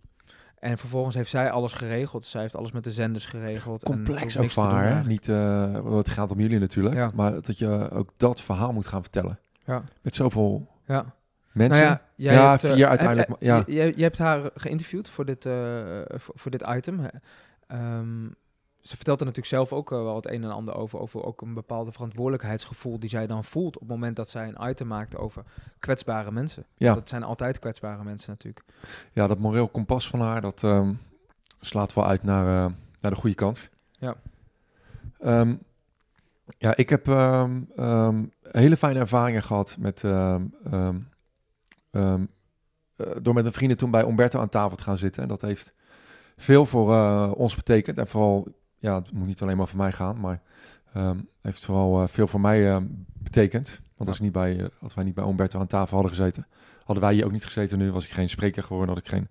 [0.59, 2.25] En vervolgens heeft zij alles geregeld.
[2.25, 3.83] Zij heeft alles met de zenders geregeld.
[3.85, 5.03] en Complex hoeft ook van haar, hè?
[5.05, 5.27] Niet,
[5.97, 6.95] het gaat om jullie natuurlijk.
[6.95, 7.11] Ja.
[7.15, 9.39] Maar dat je ook dat verhaal moet gaan vertellen.
[9.65, 11.15] Ja, Met zoveel ja.
[11.53, 11.83] Mensen.
[11.85, 13.85] Nou ja, jij Ja, hebt, eh, vier uiteindelijk, heb- maar- ja.
[13.85, 15.53] je- je, hebt haar geïnterviewd voor dit, eh,
[16.09, 17.01] voor, voor dit item.
[17.67, 18.29] Ehm,
[18.81, 20.99] ze vertelt er natuurlijk zelf ook eh, wel het een en ander over.
[20.99, 24.69] Over ook een bepaalde verantwoordelijkheidsgevoel die zij dan voelt op het moment dat zij een
[24.71, 25.43] item maakt over
[25.79, 26.65] kwetsbare mensen.
[26.75, 26.95] Ja.
[26.95, 28.65] Dat zijn altijd kwetsbare mensen natuurlijk.
[29.13, 30.93] ja, dat moreel kompas van haar, dat ehm,
[31.61, 33.71] slaat wel uit naar, eh, naar de goede kant.
[33.91, 34.15] Ja.
[35.21, 35.55] Ehm,
[36.59, 37.07] ja, ik heb
[38.51, 40.01] hele fijne ervaringen gehad met
[41.91, 42.27] ehm,
[42.97, 45.23] ehm, door met mijn vrienden toen bij Umberto aan tafel te gaan zitten.
[45.23, 45.75] En dat heeft
[46.37, 47.99] veel voor uh, ons betekend.
[47.99, 50.43] En vooral, ja, het moet niet alleen maar voor mij gaan, maar
[50.97, 53.81] um, heeft vooral veel voor mij betekend.
[53.97, 56.47] Want als, ik niet bij, als wij niet bij Umberto aan tafel hadden gezeten,
[56.85, 57.93] hadden wij hier ook niet gezeten nu.
[57.93, 59.29] Was ik geen spreker geworden, had ik geen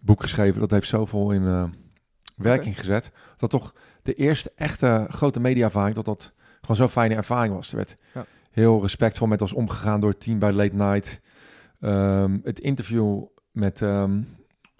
[0.00, 0.60] boek geschreven.
[0.60, 1.74] Dat heeft zoveel in
[2.36, 3.10] werking gezet.
[3.36, 7.70] Dat toch de eerste echte grote mediaervaring, dat dat gewoon zo'n fijne ervaring was.
[7.70, 8.26] Er werd ja.
[8.50, 11.20] heel respectvol met ons omgegaan door het team bij Late Night.
[11.84, 14.36] Um, het interview met, um,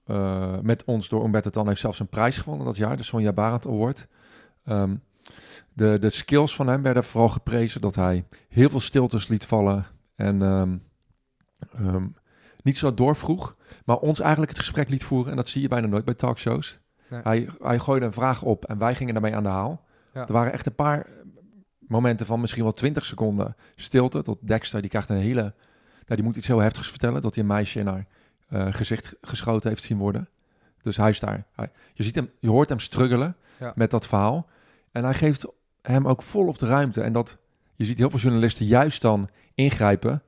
[0.07, 3.33] uh, met ons door Umberto Tan heeft zelfs een prijs gewonnen dat jaar, de Sonja
[3.33, 4.09] Barend Award.
[4.65, 5.03] Um,
[5.73, 9.87] de, de skills van hem werden vooral geprezen dat hij heel veel stiltes liet vallen
[10.15, 10.83] en
[12.63, 15.31] niet zo doorvroeg, maar ons eigenlijk het gesprek liet voeren.
[15.31, 16.79] En dat zie je bijna nooit bij talkshows.
[17.09, 19.85] Hij, hij gooide een vraag op en wij gingen daarmee aan de haal.
[20.15, 20.27] Ja.
[20.27, 21.07] Er waren echt een paar
[21.79, 24.23] momenten van misschien wel 20 seconden stilte.
[24.23, 25.55] Tot Dexter, die krijgt een hele...
[26.07, 27.23] Nou, die moet iets heel heftigs vertellen.
[27.23, 28.07] Dat hij een meisje in haar
[28.51, 30.29] uh, gezicht geschoten heeft zien worden.
[30.83, 31.47] Dus hij is daar.
[31.53, 33.37] Hij, je, ziet hem, je hoort hem struggelen
[33.75, 34.47] met dat verhaal.
[34.93, 35.47] En hij geeft
[35.83, 37.01] hem ook vol op de ruimte.
[37.01, 37.39] En dat,
[37.77, 40.23] je ziet heel veel journalisten juist dan ingrijpen.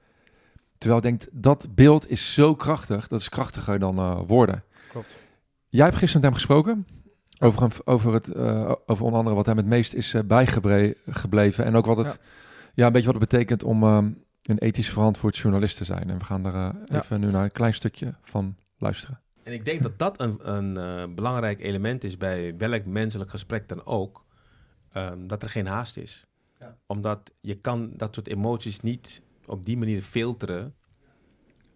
[0.78, 3.08] Terwijl ik denk, dat beeld is zo krachtig.
[3.08, 4.64] Dat is krachtiger dan uh, woorden.
[4.90, 5.14] Klopt.
[5.68, 6.86] Jij hebt gisteren met hem gesproken.
[7.38, 11.64] Over, over, het, uh, over onder andere wat hem het meest is uh, bijgebleven.
[11.64, 12.20] En ook wat het,
[12.74, 12.86] ja.
[12.86, 16.10] een beetje wat het betekent om um, een ethisch verantwoord journalist te zijn.
[16.10, 19.20] En we gaan er uh, even nu naar een klein stukje van luisteren.
[19.42, 23.86] En ik denk dat dat een, een belangrijk element is bij welk menselijk gesprek dan
[23.86, 24.24] ook.
[24.96, 26.26] Um, dat er geen haast is.
[26.58, 26.76] Ja.
[26.86, 30.74] Omdat je kan dat soort emoties niet op die manier filteren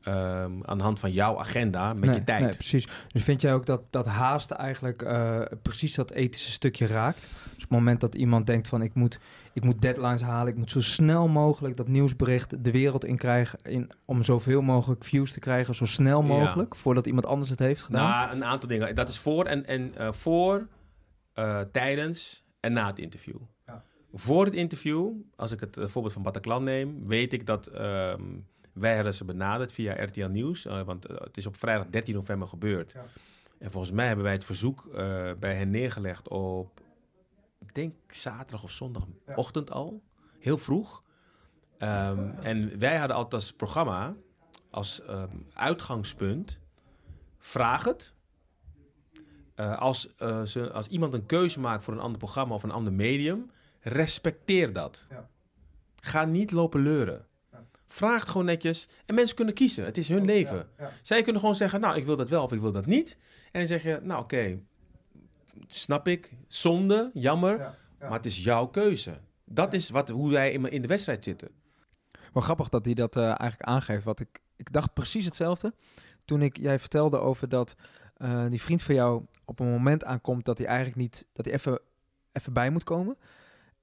[0.04, 2.40] um, aan de hand van jouw agenda met je tijd.
[2.40, 2.88] Nee, precies.
[3.08, 7.20] Dus vind jij ook dat, dat haast eigenlijk uh, precies dat ethische stukje raakt?
[7.20, 9.18] Dus op het moment dat iemand denkt van ik moet,
[9.58, 13.58] ik moet deadlines halen, ik moet zo snel mogelijk dat nieuwsbericht de wereld in krijgen
[13.62, 17.82] in, om zoveel mogelijk views te krijgen, zo snel mogelijk, voordat iemand anders het heeft
[17.82, 18.08] gedaan?
[18.08, 18.94] Nou, een aantal dingen.
[18.94, 20.66] Dat is voor en, en uh, voor,
[21.34, 23.36] uh, tijdens en na het interview.
[23.66, 23.82] Ja.
[24.12, 27.80] Voor het interview, als ik het voorbeeld van Bataclan neem, weet ik dat...
[27.80, 32.48] Um, wij hebben ze benaderd via RTL Nieuws, want het is op vrijdag 13 november
[32.48, 32.92] gebeurd.
[32.92, 33.04] Ja.
[33.58, 34.88] En volgens mij hebben wij het verzoek
[35.38, 36.80] bij hen neergelegd op,
[37.58, 40.02] ik denk zaterdag of zondagochtend al,
[40.38, 41.02] heel vroeg.
[41.78, 44.14] Um, en wij hadden altijd als programma,
[44.70, 46.60] als um, uitgangspunt,
[47.38, 48.14] vraag het.
[49.78, 53.50] als, ze, als iemand een keuze maakt voor een ander programma of een ander medium,
[53.80, 55.04] respecteer dat.
[55.10, 55.28] Ja.
[56.00, 57.26] Ga niet lopen leuren.
[57.86, 58.88] Vraag het gewoon netjes.
[59.06, 59.84] En mensen kunnen kiezen.
[59.84, 60.68] Het is hun leven.
[61.02, 63.16] Zij kunnen gewoon zeggen, nou, ik wil dat wel of ik wil dat niet.
[63.52, 64.60] En dan zeg je, nou, oké,
[65.66, 66.36] snap ik.
[66.46, 67.76] Zonde, jammer.
[67.98, 69.18] Maar het is jouw keuze.
[69.44, 71.48] Dat is wat, hoe wij in, in de wedstrijd zitten.
[72.32, 74.04] Wel grappig dat hij dat uh, eigenlijk aangeeft.
[74.04, 75.74] Wat ik, ik dacht precies hetzelfde.
[76.24, 77.74] Toen ik jij vertelde over dat
[78.18, 81.54] uh, die vriend van jou op een moment aankomt dat hij eigenlijk niet, dat hij
[81.54, 81.80] even,
[82.32, 83.16] even bij moet komen.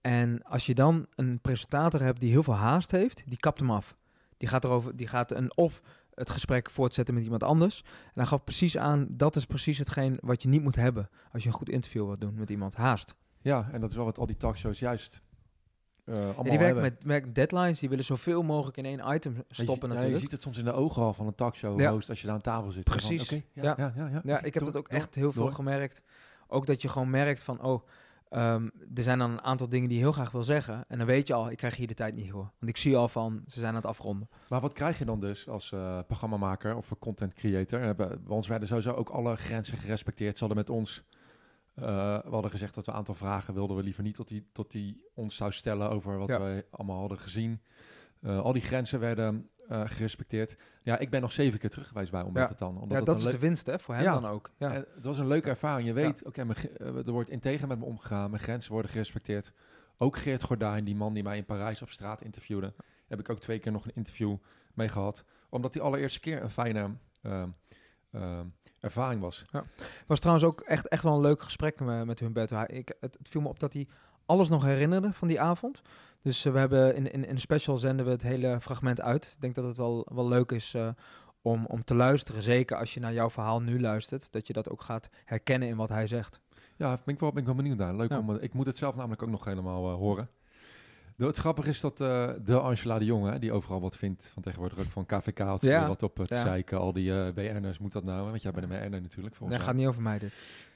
[0.02, 3.72] En als je dan een presentator hebt die heel veel haast heeft, die kapt hem
[3.72, 3.96] af.
[4.38, 5.82] Die gaat erover, die gaat een of
[6.16, 7.82] het gesprek voortzetten met iemand anders.
[7.84, 11.44] En hij gaf precies aan, dat is precies hetgeen wat je niet moet hebben als
[11.44, 12.76] je een goed interview wilt doen met iemand.
[12.76, 13.16] Haast.
[13.42, 15.24] Ja, en dat is wel wat al die talkshows juist
[16.06, 19.90] uh, ja, die werken met, met, deadlines, die willen zoveel mogelijk in één item stoppen
[19.90, 20.02] je, natuurlijk.
[20.02, 21.92] Ja, je ziet het soms in de ogen al van een talkshow ja.
[21.92, 22.84] host als je daar aan tafel zit.
[22.84, 23.28] Precies.
[23.28, 26.02] Van, okay, ja, ja, ja, ja, ja, ik heb dat ook echt heel veel gemerkt.
[26.48, 27.88] Ook dat je gewoon merkt van, oh,
[28.30, 30.86] Um, er zijn dan een aantal dingen die je heel graag wil zeggen.
[30.88, 32.52] En dan weet je al, ik krijg hier de tijd niet voor.
[32.60, 34.30] Want ik zie al van, ze zijn aan het afronden.
[34.50, 37.96] Maar wat krijg je dan dus als uh, programmamaker of content creator?
[37.96, 40.38] Bij ons werden sowieso ook alle grenzen gerespecteerd.
[40.38, 41.04] Ze hadden met ons,
[41.76, 41.86] uh,
[42.24, 44.72] we hadden gezegd dat we een aantal vragen wilden we liever niet tot die, tot
[44.72, 46.40] die ons zou stellen over wat ja.
[46.40, 47.62] wij allemaal hadden gezien.
[48.22, 50.58] Uh, al die grenzen werden uh, gerespecteerd.
[50.82, 52.56] Ja, ik ben nog zeven keer terug geweest bij Omberto ja.
[52.56, 52.82] Tan.
[52.82, 54.52] Omdat ja, dat is de winst hè, voor hem dan ook.
[54.58, 54.72] Ja.
[54.72, 55.88] het was een leuke ervaring.
[55.88, 58.30] Je weet, oké, okay, uh, er wordt integer met me omgegaan.
[58.30, 59.54] Mijn grenzen worden gerespecteerd.
[59.98, 62.74] Ook Geert Gordijn, die man die mij in Parijs op straat interviewde,
[63.08, 64.36] heb ik ook twee keer nog een interview
[64.74, 65.24] mee gehad.
[65.50, 66.90] Omdat die allereerste keer een fijne
[67.22, 67.44] uh,
[68.80, 69.46] ervaring was.
[69.52, 69.64] Ja.
[70.08, 72.64] was trouwens ook echt, echt wel een leuk gesprek met, met Humberto.
[72.68, 73.88] Ik, het, het viel me op dat hij
[74.26, 75.82] alles nog herinnerde van die avond.
[76.22, 79.32] Dus uh, we hebben in, in, in special zenden we het hele fragment uit.
[79.36, 80.90] Ik denk dat het wel, wel leuk is uh,
[81.42, 82.42] om, om te luisteren.
[82.42, 84.32] Zeker als je naar jouw verhaal nu luistert.
[84.32, 86.40] Dat je dat ook gaat herkennen in wat hij zegt.
[86.76, 87.96] Ja, ben ik wel, ben ik wel benieuwd naar.
[87.96, 88.20] Leuk ja.
[88.20, 90.30] om, ik moet het zelf namelijk ook nog helemaal uh, horen.
[91.16, 94.44] De, het grappige is dat uh, de Angela de Jonge, die overal wat vindt van
[94.44, 95.88] tegenwoordig ook van KVK, ja.
[95.88, 96.42] wat op het ja.
[96.42, 98.30] zeiken, al die uh, BN'ers, moet dat nou?
[98.30, 99.40] Want jij bent een BN'er natuurlijk.
[99.40, 100.34] Nee, gaat niet over mij dit.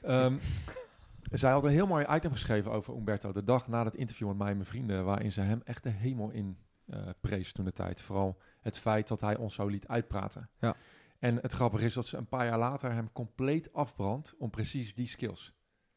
[0.07, 0.39] Um,
[1.21, 3.31] zij had een heel mooi item geschreven over Umberto.
[3.31, 5.05] De dag na het interview met mij en mijn vrienden.
[5.05, 8.01] Waarin ze hem echt de hemel in uh, prees toen de tijd.
[8.01, 10.49] Vooral het feit dat hij ons zo liet uitpraten.
[10.59, 10.75] Ja.
[11.19, 14.95] En het grappige is dat ze een paar jaar later hem compleet afbrandt om precies
[14.95, 15.53] die skills.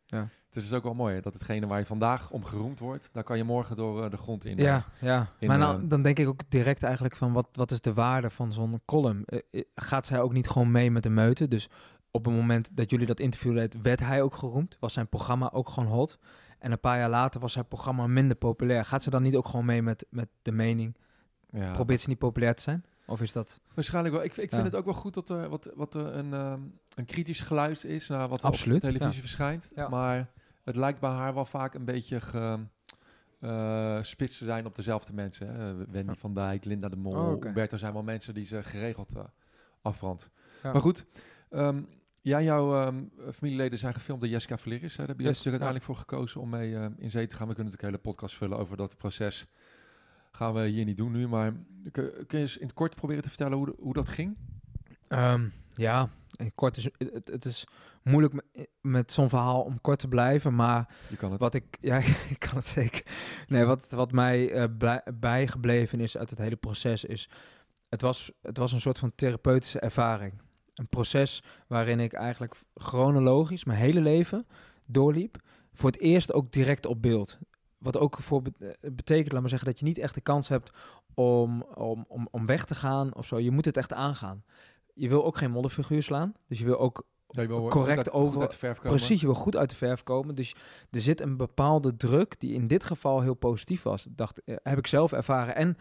[0.06, 0.20] Ja.
[0.20, 3.08] Dus het is ook wel mooi hè, dat hetgene waar je vandaag om geroemd wordt,
[3.12, 4.56] daar kan je morgen door eh, de grond in.
[4.56, 5.26] Ja, ja.
[5.38, 7.92] in, maar nou, eh, dan denk ik ook direct eigenlijk van wat, wat is de
[7.92, 9.24] waarde van zo'n column?
[9.24, 11.48] Eh, eh, gaat zij ook niet gewoon mee met de meute?
[11.48, 11.68] Dus
[12.14, 14.76] op het moment dat jullie dat interview deed, werd hij ook geroemd?
[14.80, 16.18] Was zijn programma ook gewoon hot?
[16.58, 18.84] En een paar jaar later was zijn programma minder populair.
[18.84, 20.96] Gaat ze dan niet ook gewoon mee met, met de mening?
[21.50, 22.84] ja, Probeert ze niet populair te zijn?
[23.06, 23.60] Of is dat...
[23.74, 24.24] Waarschijnlijk wel.
[24.24, 24.62] Ik, ik vind Ja.
[24.62, 26.60] het ook wel goed dat er wat, wat er een, ehm,
[26.94, 29.28] een kritisch geluid is naar wat Absoluut, op de televisie ja.
[29.28, 29.70] verschijnt.
[29.74, 29.88] Ja.
[29.88, 30.30] Maar
[30.64, 32.58] het lijkt bij haar wel vaak een beetje ge,
[33.40, 35.48] eh, spits te zijn op dezelfde mensen.
[35.54, 35.76] Hè.
[35.76, 36.18] Wendy Ja.
[36.18, 37.44] van Dijk, Linda de Mol, Oh, oké.
[37.46, 39.22] Humberto zijn wel mensen die ze geregeld eh,
[39.82, 40.30] afbrandt.
[40.62, 40.72] Ja.
[40.72, 41.06] Maar goed,
[41.50, 41.82] ehm,
[42.22, 43.04] en jouw ehm,
[43.34, 44.96] familieleden zijn gefilmd door Jessica Valeris.
[44.96, 45.68] Daar heb je Yes, natuurlijk ja.
[45.70, 47.48] uiteindelijk voor gekozen om mee ehm, in zee te gaan.
[47.48, 49.46] We kunnen natuurlijk een hele podcast vullen over dat proces.
[50.32, 51.52] Gaan we hier niet doen nu, maar
[51.92, 54.36] kun, je eens in het kort proberen te vertellen hoe, hoe dat ging?
[55.08, 57.66] Ehm, ja, en kort is, het, het is
[58.02, 61.40] moeilijk met, met zo'n verhaal om kort te blijven, maar Je kan het.
[61.40, 61.96] wat ik, ja,
[62.28, 63.04] ik kan het zeker.
[63.46, 67.28] Nee, wat, wat mij eh, blij- bijgebleven is uit het hele proces is,
[67.88, 70.32] het was, het was een soort van therapeutische ervaring.
[70.82, 74.46] Een proces waarin ik eigenlijk chronologisch mijn hele leven
[74.86, 75.42] doorliep.
[75.72, 77.38] Voor het eerst ook direct op beeld.
[77.78, 80.70] Wat ook voor eh, betekent, laat maar zeggen, dat je niet echt de kans hebt
[81.14, 83.38] om, om, om, om weg te gaan of zo.
[83.38, 84.44] Je moet het echt aangaan.
[84.94, 86.34] Je wil ook geen modderfiguur slaan.
[86.48, 88.78] Dus je wil ook Ja, je wil correct uit, over-.
[88.80, 90.34] Precies, je wil goed uit de verf komen.
[90.34, 90.54] Dus
[90.90, 94.06] er zit een bepaalde druk die in dit geval heel positief was.
[94.10, 95.54] Dacht, eh, heb ik zelf ervaren.
[95.56, 95.76] En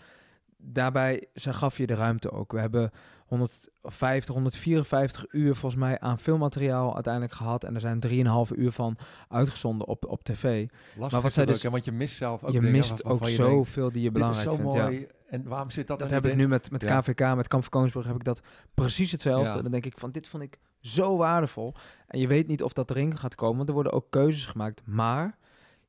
[0.62, 2.51] daarbij ze gaf je de ruimte ook.
[2.51, 2.91] We hebben
[3.26, 7.64] 150, 154 uur volgens mij aan filmmateriaal uiteindelijk gehad.
[7.64, 7.99] En er zijn
[8.47, 8.97] 3,5 uur van
[9.28, 10.68] uitgezonden op, op tv.
[10.95, 13.03] Lastig Maar wat zij dus- ook, hè, want je mist zelf ook je dingen mist
[13.05, 14.74] ook je denkt, zoveel die je belangrijk zo vindt.
[14.74, 14.84] Ja.
[14.84, 15.07] mooi.
[15.28, 16.38] En waarom zit dat, Dat heb ik in?
[16.38, 16.99] nu met, met Ja.
[16.99, 18.41] KVK, met Kamp van Koningsbrug, heb ik dat
[18.74, 19.55] precies hetzelfde.
[19.57, 19.62] Ja.
[19.62, 21.74] Dan denk ik van, dit vond ik zo waardevol.
[22.07, 24.82] En je weet niet of dat erin gaat komen, want er worden ook keuzes gemaakt.
[24.86, 25.38] Maar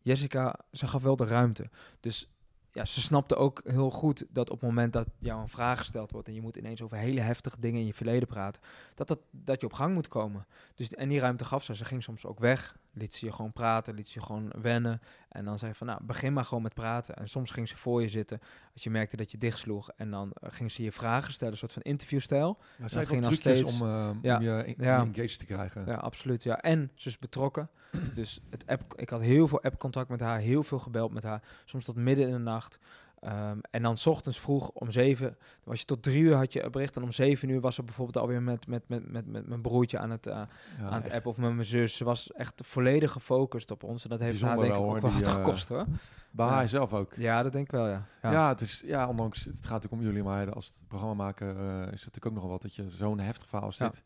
[0.01, 1.71] Jessica, ze gaf wel de ruimte.
[2.01, 2.31] Dus
[2.73, 6.11] ja, ze snapte ook heel goed dat op het moment dat jou een vraag gesteld
[6.11, 6.29] wordt...
[6.29, 8.63] en je moet ineens over hele heftige dingen in je verleden praten...
[8.95, 10.47] dat, dat, dat je op gang moet komen.
[10.75, 11.75] Dus, en die ruimte gaf ze.
[11.75, 15.01] Ze ging soms ook weg, liet ze je gewoon praten, liet ze je gewoon wennen.
[15.29, 17.17] En dan zei je van, nou, begin maar gewoon met praten.
[17.17, 18.41] En soms ging ze voor je zitten
[18.73, 19.91] als je merkte dat je dichtsloeg.
[19.97, 22.59] En dan eh, ging ze je vragen stellen, een soort van interviewstijl.
[22.79, 24.37] Ja, zij ging trucjes steeds- om, eh, Ja.
[24.37, 25.01] om je, in, Ja.
[25.03, 25.87] om engaged te krijgen.
[25.87, 26.43] Ja, absoluut.
[26.43, 26.61] Ja.
[26.61, 27.69] En ze is betrokken.
[28.15, 31.43] Dus het app, ik had heel veel appcontact met haar, heel veel gebeld met haar.
[31.65, 32.79] Soms tot midden in de nacht.
[33.23, 36.53] Ehm, en dan 's ochtends vroeg om zeven, dan was je tot drie uur had
[36.53, 36.97] je bericht.
[36.97, 39.99] En om zeven uur was ze bijvoorbeeld alweer met, met, met, met, met mijn broertje
[39.99, 40.43] aan het, eh,
[40.79, 41.97] Ja, aan het app of met mijn zus.
[41.97, 44.05] Ze was echt volledig gefocust op ons.
[44.05, 45.87] En dat heeft haar denk ik wel, ook wel wat eh, gekost hoor.
[46.31, 46.53] Bij Ja.
[46.53, 47.15] haar zelf ook.
[47.15, 48.07] Ja, dat denk ik wel, ja.
[48.23, 51.49] Ja, het is, ja, ondanks het gaat natuurlijk om jullie, maar als het programma maken
[51.49, 53.89] eh, is het natuurlijk ook nogal wat dat je zo'n heftig verhaal als Ja.
[53.89, 54.03] dit,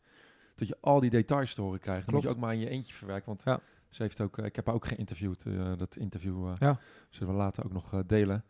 [0.55, 2.05] dat je al die details te horen krijgt.
[2.05, 2.43] Dan moet je Klopt.
[2.43, 3.59] ook maar in je eentje verwerken, want Ja.
[3.89, 5.43] ze heeft ook, ik heb haar ook geïnterviewd,
[5.77, 6.77] dat interview Ja.
[7.09, 8.43] zullen we later ook nog delen,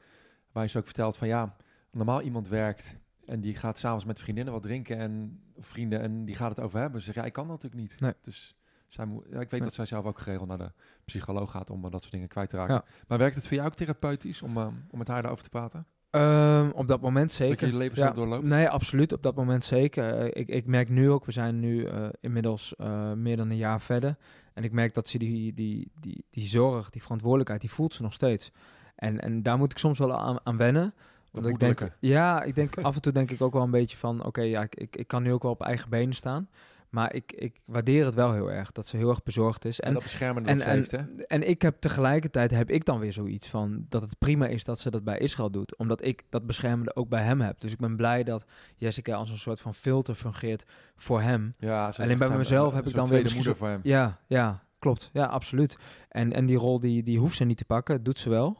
[0.58, 1.56] waarin ze ook vertelt van ja,
[1.92, 6.36] normaal iemand werkt en die gaat s'avonds met vriendinnen wat drinken en vrienden en die
[6.36, 7.00] gaat het over hebben.
[7.00, 8.00] Ze zegt, ja, ik kan dat natuurlijk niet.
[8.00, 8.14] Nee.
[8.22, 8.56] Dus
[8.88, 9.62] zij moet, ja, ik weet Nee.
[9.62, 10.72] dat zij zelf ook geregeld naar de
[11.06, 12.74] psycholoog gaat om eh, dat soort dingen kwijt te raken.
[12.74, 12.84] Ja.
[13.08, 15.86] Maar werkt het voor jou ook therapeutisch om, eh, om met haar daarover te praten?
[16.10, 17.56] Ehm, op dat moment zeker.
[17.56, 18.48] Dat je je leven zo doorloopt?
[18.48, 19.14] Nee, absoluut.
[19.14, 20.18] Op dat moment zeker.
[20.18, 21.88] Eh, ik, ik merk nu ook, we zijn nu
[22.20, 22.74] inmiddels
[23.16, 24.18] meer dan een jaar verder.
[24.54, 28.02] En ik merk dat ze die, die, die, die zorg, die verantwoordelijkheid, die voelt ze
[28.02, 28.52] nog steeds.
[28.98, 30.84] En, en daar moet ik soms wel aan, aan wennen.
[30.84, 31.98] Dat Omdat ik denk, lukken.
[32.00, 34.62] ja, ik denk af en toe denk ik ook wel een beetje van, oké, ja,
[34.62, 36.50] ik, ik, ik kan nu ook wel op eigen benen staan.
[36.90, 39.80] Maar ik, ik waardeer het wel heel erg, dat ze heel erg bezorgd is.
[39.80, 40.98] En, En, dat beschermende en, dat heeft, hè?
[41.28, 44.80] en ik heb tegelijkertijd heb ik dan weer zoiets van dat het prima is dat
[44.80, 47.60] ze dat bij Israël doet, omdat ik dat beschermende ook bij hem heb.
[47.60, 48.46] Dus ik ben blij dat
[48.76, 51.54] Jessica als een soort van filter fungeert voor hem.
[51.58, 53.80] Ja, Alleen bij mezelf heb ik dan weer misschien moeder voor hem.
[53.84, 55.10] Ja, ja, klopt.
[55.14, 55.78] Ja, absoluut.
[56.10, 58.58] En, en die rol die, die hoeft ze niet te pakken, doet ze wel.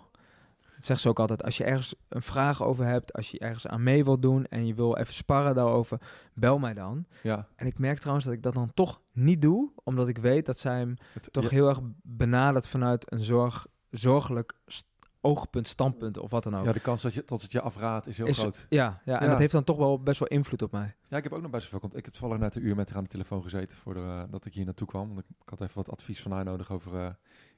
[0.78, 1.44] Dat zegt ze ook altijd.
[1.44, 4.66] Als je ergens een vraag over hebt, als je ergens aan mee wilt doen en
[4.68, 6.02] je wil even sparren daarover,
[6.34, 7.06] bel mij dan.
[7.24, 10.46] Ja, En ik merk trouwens dat ik dat dan toch niet doe, omdat ik weet
[10.46, 14.54] dat zij hem het, toch ja, heel erg benadert vanuit een zorg, zorgelijk
[15.22, 16.66] oogpunt, standpunt of wat dan ook.
[16.66, 18.66] ja, de kans dat, je, dat het je afraadt is heel Is- groot.
[18.70, 19.30] ja, ja, en Ja.
[19.30, 20.96] dat heeft dan toch wel best wel invloed op mij.
[21.08, 22.00] Ja, ik heb ook nog best wel veel contact.
[22.00, 24.46] Ik heb toevallig net een uur met haar aan de telefoon gezeten voordat uh, dat
[24.46, 25.08] ik hier naartoe kwam.
[25.08, 27.08] Want ik, ik had even wat advies van haar nodig over uh,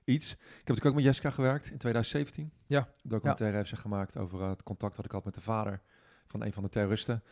[0.10, 0.32] iets.
[0.32, 2.52] Ik heb natuurlijk ook met Jessica gewerkt in 2017.
[2.66, 2.80] Ja.
[2.80, 5.82] Een documentaire heeft ze gemaakt over uh, het contact dat ik had met de vader
[6.28, 7.24] van een van de terroristen.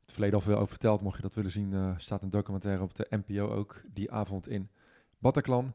[0.00, 1.02] Het verleden al veel over verteld.
[1.02, 4.48] Mocht je dat willen zien, uh, staat een documentaire op de NPO ook die avond
[4.48, 4.68] in
[5.18, 5.74] Bataclan.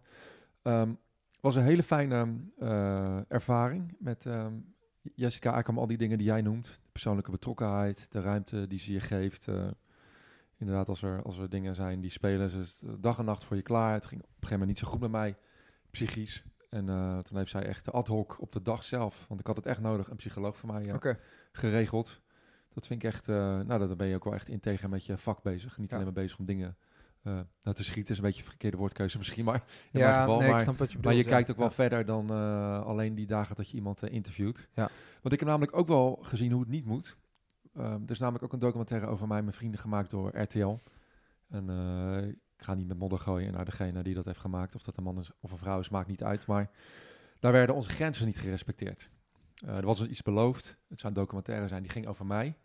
[0.63, 0.97] Um,
[1.39, 2.27] was een hele fijne
[2.59, 5.51] uh, ervaring met um, Jessica.
[5.51, 6.65] Eigenlijk al die dingen die jij noemt.
[6.65, 9.47] De persoonlijke betrokkenheid, de ruimte die ze je geeft.
[9.47, 9.67] Uh,
[10.59, 13.55] Inderdaad, als er, als er dingen zijn die spelen, ze is dag en nacht voor
[13.55, 13.93] je klaar.
[13.93, 15.35] Het ging op een gegeven moment niet zo goed met mij,
[15.91, 16.43] psychisch.
[16.69, 19.55] En eh, toen heeft zij echt ad hoc op de dag zelf, want ik had
[19.55, 21.19] het echt nodig, een psycholoog voor mij eh, Oké.
[21.51, 22.21] geregeld.
[22.73, 25.17] Dat vind ik echt, eh, nou, dan ben je ook wel echt integer met je
[25.17, 25.77] vak bezig.
[25.77, 25.95] Niet Ja.
[25.97, 26.77] alleen maar bezig om dingen
[27.23, 27.33] eh
[27.63, 28.11] nou, te schieten.
[28.11, 30.37] is een beetje een verkeerde woordkeuze misschien, maar in Ja, geval.
[30.39, 31.15] nee, ik maar, je maar bedoelt.
[31.15, 31.29] je ja.
[31.29, 31.71] kijkt ook wel Ja.
[31.71, 34.67] verder dan eh, alleen die dagen dat je iemand eh, interviewt.
[34.73, 34.89] Ja.
[35.21, 37.17] Want ik heb namelijk ook wel gezien hoe het niet moet.
[37.75, 40.75] Ehm, er is namelijk ook een documentaire over mij en mijn vrienden gemaakt door RTL.
[41.49, 44.75] En eh, ik ga niet met modder gooien naar degene die dat heeft gemaakt.
[44.75, 46.47] Of dat een man is of een vrouw is, maakt niet uit.
[46.47, 46.69] Maar
[47.39, 49.09] daar werden onze grenzen niet gerespecteerd.
[49.55, 50.77] Eh, er was dus iets beloofd.
[50.87, 52.57] Het zou een documentaire zijn, die ging over mij.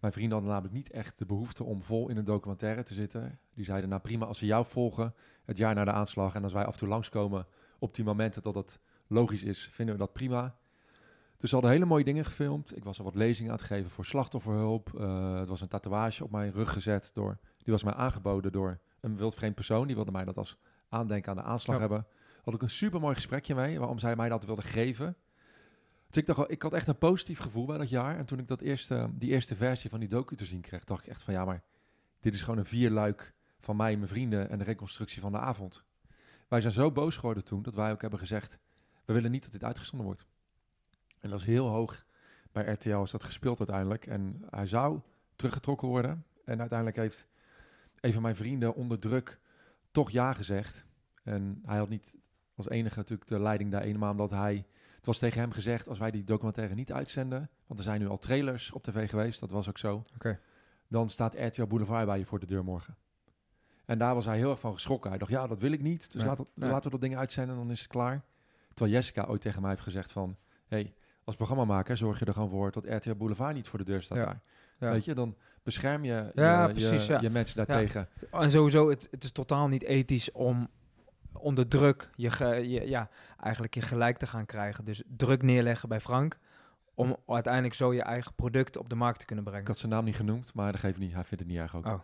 [0.00, 3.38] Mijn vrienden hadden namelijk niet echt de behoefte om vol in een documentaire te zitten.
[3.54, 5.14] Die zeiden, nou prima, als ze jou volgen,
[5.44, 6.34] het jaar na de aanslag...
[6.34, 7.46] en als wij af en toe langskomen
[7.78, 10.56] op die momenten dat het logisch is, vinden we dat prima.
[11.38, 12.76] Dus ze hadden hele mooie dingen gefilmd.
[12.76, 14.92] Ik was al wat lezingen aan het geven voor slachtofferhulp.
[14.94, 17.10] Uh, het was een tatoeage op mijn rug gezet.
[17.14, 19.86] Door, die was mij aangeboden door een wildvreemd persoon.
[19.86, 20.56] Die wilde mij dat als
[20.88, 21.80] aandenken aan de aanslag Ja.
[21.80, 22.06] hebben.
[22.42, 25.16] Had ik een super mooi gesprekje mee, waarom zij mij dat wilde geven.
[26.06, 28.16] Dus ik dacht, ik had echt een positief gevoel bij dat jaar.
[28.18, 31.02] En toen ik dat eerste, die eerste versie van die docu te zien kreeg, dacht
[31.06, 31.62] ik echt van ja, maar
[32.20, 35.38] dit is gewoon een vierluik van mij en mijn vrienden en de reconstructie van de
[35.38, 35.84] avond.
[36.48, 38.58] Wij zijn zo boos geworden toen dat wij ook hebben gezegd,
[39.04, 40.26] we willen niet dat dit uitgezonden wordt.
[41.20, 42.04] En dat is heel hoog.
[42.52, 44.06] Bij RTL is dat gespeeld uiteindelijk.
[44.06, 45.00] En hij zou
[45.36, 46.24] teruggetrokken worden.
[46.44, 47.26] En uiteindelijk heeft
[48.02, 49.40] een van mijn vrienden onder druk
[49.90, 50.86] toch ja gezegd.
[51.22, 52.14] En hij had niet
[52.54, 54.66] als enige natuurlijk de leiding daar eenmaal, omdat hij...
[54.96, 57.50] Het was tegen hem gezegd, als wij die documentaire niet uitzenden...
[57.66, 60.04] want er zijn nu al trailers op tv geweest, dat was ook zo...
[60.14, 60.40] Oké.
[60.88, 62.96] dan staat RTL Boulevard bij je voor de deur morgen.
[63.84, 65.10] En daar was hij heel erg van geschrokken.
[65.10, 66.12] Hij dacht, ja, dat wil ik niet.
[66.12, 66.36] Dus Ja.
[66.54, 68.24] laten we dat ding uitzenden, dan is het klaar.
[68.74, 70.36] Terwijl Jessica ooit tegen mij heeft gezegd van...
[70.66, 70.94] hey,
[71.24, 74.18] als programmamaker zorg je er gewoon voor dat RTL Boulevard niet voor de deur staat
[74.18, 74.24] Ja.
[74.24, 74.40] daar.
[74.82, 74.90] Ja.
[74.92, 77.20] Weet je, dan bescherm je Ja, je, precies, je, ja.
[77.20, 78.08] je mensen daartegen.
[78.30, 80.68] En sowieso, het, het is totaal niet ethisch om
[81.32, 83.08] onder druk je, ge- je, ja,
[83.40, 84.84] eigenlijk je gelijk te gaan krijgen.
[84.84, 86.38] Dus druk neerleggen bij Frank,
[86.94, 89.68] om uiteindelijk zo je eigen product op de markt te kunnen Ik brengen.
[89.68, 91.12] had zijn naam niet genoemd, maar dat geeft niet.
[91.14, 91.86] Hij vindt het niet erg ook.
[91.86, 92.00] Oh.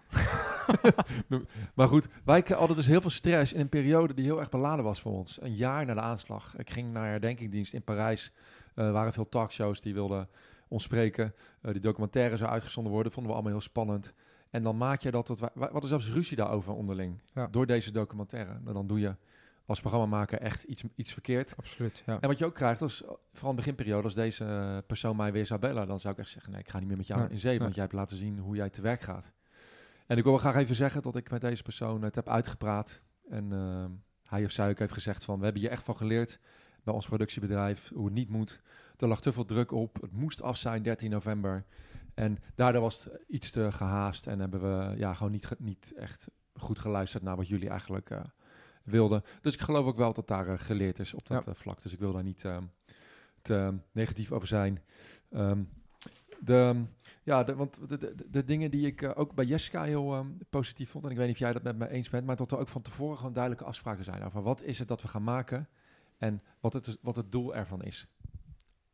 [1.75, 4.85] maar goed, wij hadden dus heel veel stress in een periode die heel erg beladen
[4.85, 5.43] was voor ons.
[5.43, 6.57] Een jaar na de aanslag.
[6.57, 8.33] Ik ging naar herdenkingdienst in Parijs.
[8.75, 10.29] Eh, waren veel talkshows die wilden
[10.69, 11.35] ons spreken.
[11.61, 13.13] Eh, die documentaire zou uitgezonden worden.
[13.13, 14.13] Vonden we allemaal heel spannend.
[14.51, 15.27] En dan maak je dat...
[15.27, 17.21] tot wij, wij hadden zelfs ruzie daarover onderling.
[17.35, 17.47] Ja.
[17.47, 18.53] Door deze documentaire.
[18.67, 19.15] En dan doe je
[19.69, 21.57] als programmamaker echt iets, iets verkeerd.
[21.57, 22.21] Absoluut, ja.
[22.21, 23.03] En wat je ook krijgt, als,
[23.33, 26.29] vooral in de beginperiode, als deze persoon mij weer zou bellen, dan zou ik echt
[26.29, 28.17] zeggen, nee, ik ga niet meer met jou Nee, in zee, want jij hebt laten
[28.17, 29.33] zien hoe jij te werk gaat.
[30.07, 33.03] En ik wil graag even zeggen dat ik met deze persoon het heb uitgepraat.
[33.31, 33.85] En eh,
[34.29, 36.41] hij of zij ook heeft gezegd van, we hebben hier echt van geleerd
[36.85, 38.61] bij ons productiebedrijf, hoe het niet moet.
[38.99, 41.65] Er lag te veel druk op, het moest af zijn 13 november.
[42.15, 46.27] En daardoor was het iets te gehaast en hebben we ja, gewoon niet, niet echt
[46.55, 48.21] goed geluisterd naar wat jullie eigenlijk eh,
[48.85, 49.23] wilden.
[49.41, 51.51] Dus ik geloof ook wel dat daar eh, geleerd is op dat Ja.
[51.53, 51.83] eh, vlak.
[51.83, 52.63] Dus ik wil daar niet ehm,
[53.43, 54.83] te negatief over zijn.
[55.31, 55.63] Ehm,
[56.41, 56.85] de,
[57.23, 60.91] ja, de, want de, de, de dingen die ik ook bij Jessica heel ehm, positief
[60.91, 62.59] vond, en ik weet niet of jij dat met me eens bent, maar dat er
[62.59, 65.69] ook van tevoren gewoon duidelijke afspraken zijn over wat is het dat we gaan maken
[66.19, 68.07] en wat het, is- wat het doel ervan is.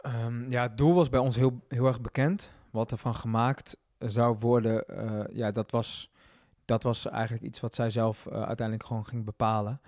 [0.05, 2.51] Ehm, ja, het doel was bij ons heel, heel erg bekend.
[2.71, 6.11] Wat er van gemaakt zou worden, eh, ja, dat was,
[6.65, 9.81] dat was eigenlijk iets wat zij zelf eh, uiteindelijk gewoon ging bepalen.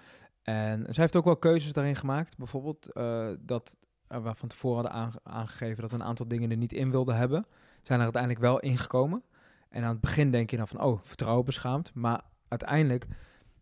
[0.42, 2.36] En zij heeft ook wel keuzes daarin gemaakt.
[2.36, 6.50] Bijvoorbeeld eh, dat eh, we van tevoren hadden aange- aangegeven dat we een aantal dingen
[6.50, 7.46] er niet in wilden hebben.
[7.82, 9.22] Zijn er uiteindelijk wel ingekomen.
[9.68, 11.94] En aan het begin denk je dan van, oh, vertrouwen beschaamd.
[11.94, 13.06] Maar uiteindelijk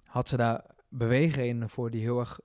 [0.04, 0.64] had ze daar
[0.96, 2.40] beweegredenen voor die heel erg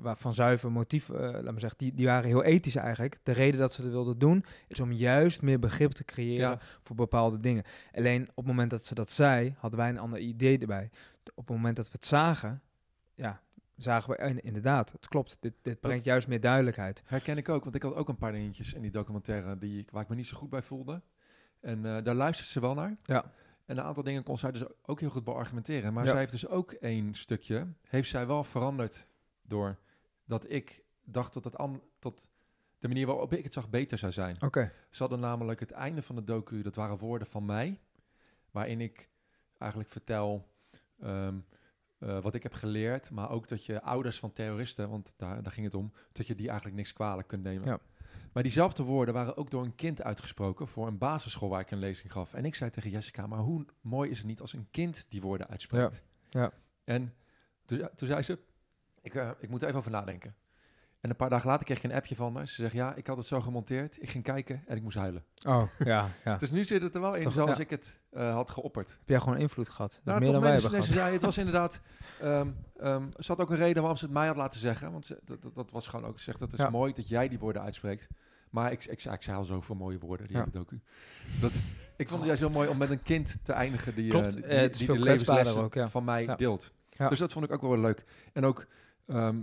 [0.00, 3.18] waar van zuiver motief, eh laat maar zeggen, die, die waren heel ethisch eigenlijk.
[3.22, 6.58] De reden dat ze het wilden doen, is om juist meer begrip te creëren Ja.
[6.82, 7.64] voor bepaalde dingen.
[7.94, 10.90] Alleen op het moment dat ze dat zei, hadden wij een ander idee erbij.
[11.34, 12.62] Op het moment dat we het zagen,
[13.14, 13.40] ja,
[13.76, 15.36] zagen we inderdaad, het klopt.
[15.40, 17.02] Dit, dit brengt juist meer duidelijkheid.
[17.06, 19.90] Herken ik ook, want ik had ook een paar dingetjes in die documentaire die ik,
[19.90, 21.02] waar ik me niet zo goed bij voelde.
[21.60, 22.96] En eh, daar luistert ze wel naar.
[23.02, 23.24] Ja.
[23.64, 25.92] En een aantal dingen kon zij dus ook heel goed beargumenteren.
[25.92, 26.10] Maar Ja.
[26.10, 29.06] zij heeft dus ook één stukje, heeft zij wel veranderd
[29.42, 29.78] door
[30.24, 32.28] dat ik dacht dat, het an, dat
[32.78, 34.42] de manier waarop ik het zag beter zou zijn.
[34.42, 37.80] Oké, Ze hadden namelijk het einde van de docu, dat waren woorden van mij,
[38.50, 39.08] waarin ik
[39.58, 40.48] eigenlijk vertel
[41.00, 41.38] ehm,
[41.98, 45.52] eh, wat ik heb geleerd, maar ook dat je ouders van terroristen, want daar, daar
[45.52, 47.66] ging het om, dat je die eigenlijk niks kwalijk kunt nemen.
[47.68, 47.78] Ja.
[48.32, 51.78] Maar diezelfde woorden waren ook door een kind uitgesproken voor een basisschool waar ik een
[51.78, 52.34] lezing gaf.
[52.34, 55.20] En ik zei tegen Jessica, maar hoe mooi is het niet als een kind die
[55.20, 56.02] woorden uitspreekt?
[56.28, 56.40] Ja.
[56.40, 56.52] Ja.
[56.84, 57.14] En
[57.64, 58.38] toen, toen zei ze,
[59.00, 60.34] ik, eh, ik moet er even over nadenken.
[61.04, 62.48] En een paar dagen later kreeg ik een appje van haar.
[62.48, 64.02] Ze zegt, ja, ik had het zo gemonteerd.
[64.02, 65.24] Ik ging kijken en ik moest huilen.
[65.46, 66.36] Oh, ja, ja.
[66.42, 67.62] Dus nu zit het er wel in, Toch, zoals ja.
[67.62, 68.90] ik het eh, had geopperd.
[68.90, 70.00] Heb jij gewoon invloed gehad?
[70.04, 70.96] Nou, meer toch dan wij hebben nee, gehad.
[70.96, 71.80] zei, het was inderdaad...
[72.20, 72.48] ehm,
[73.18, 74.92] ze had ook een reden waarom ze het mij had laten zeggen.
[74.92, 76.18] Want ze- dat, dat, dat was gewoon ook...
[76.18, 76.70] Ze zegt, dat is Ja.
[76.70, 78.08] mooi dat jij die woorden uitspreekt.
[78.50, 80.42] Maar ik, ik, ik zei al zoveel mooie woorden, die Ja.
[80.44, 80.80] hele docu.
[81.40, 81.52] Dat,
[81.96, 84.32] ik vond het juist heel mooi om met een kind te eindigen die, Klopt, eh,
[84.34, 85.88] die, eh, die de levenslessen ook, ja.
[85.88, 86.72] van mij deelt.
[86.90, 87.08] Ja.
[87.08, 88.04] Dus dat vond ik ook wel leuk.
[88.32, 88.66] En ook,
[89.06, 89.36] ehm,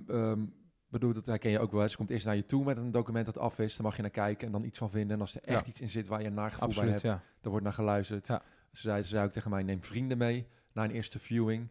[0.92, 1.90] bedoel, dat herken je ook wel.
[1.90, 3.76] Ze komt eerst naar je toe met een document dat af is.
[3.76, 5.16] Dan mag je naar kijken en dan iets van vinden.
[5.16, 5.70] En als er echt Ja.
[5.70, 7.22] iets in zit waar je een naar gevoel bij hebt, ja.
[7.42, 8.28] daar wordt naar geluisterd.
[8.28, 8.42] Ja.
[8.72, 11.68] Ze, zei, ze zei ook tegen mij, neem vrienden mee naar een eerste viewing.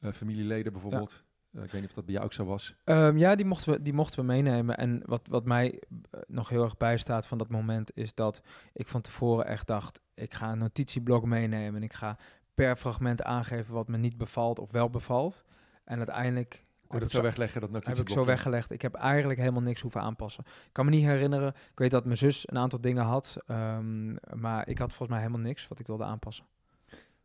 [0.00, 1.24] Eh, familieleden bijvoorbeeld.
[1.52, 2.74] Eh, ik weet niet of dat bij jou ook zo was.
[2.84, 4.76] Ehm, ja, die mochten, we, die mochten we meenemen.
[4.76, 7.96] En wat, wat mij eh, nog heel erg bijstaat van dat moment...
[7.96, 10.00] is dat ik van tevoren echt dacht...
[10.14, 11.74] ik ga een notitieblok meenemen...
[11.74, 12.16] en ik ga
[12.54, 15.44] per fragment aangeven wat me niet bevalt of wel bevalt.
[15.84, 16.63] En uiteindelijk...
[16.86, 18.70] Kon dat ik zo wegleggen, dat heb ik zo weggelegd.
[18.70, 20.44] Ik heb eigenlijk helemaal niks hoeven aanpassen.
[20.46, 21.48] Ik kan me niet herinneren.
[21.48, 23.36] Ik weet dat mijn zus een aantal dingen had.
[23.46, 26.44] ehm, maar ik had volgens mij helemaal niks wat ik wilde aanpassen.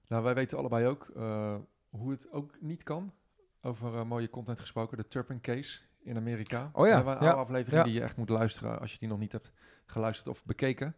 [0.07, 1.55] Nou, wij weten allebei ook eh,
[1.89, 3.13] hoe het ook niet kan.
[3.61, 6.69] Over eh, mooie content gesproken, de Turpin Case in Amerika.
[6.73, 7.83] Oh ja, een ja, aflevering ja.
[7.83, 9.51] die je echt moet luisteren als je die nog niet hebt
[9.85, 10.95] geluisterd of bekeken.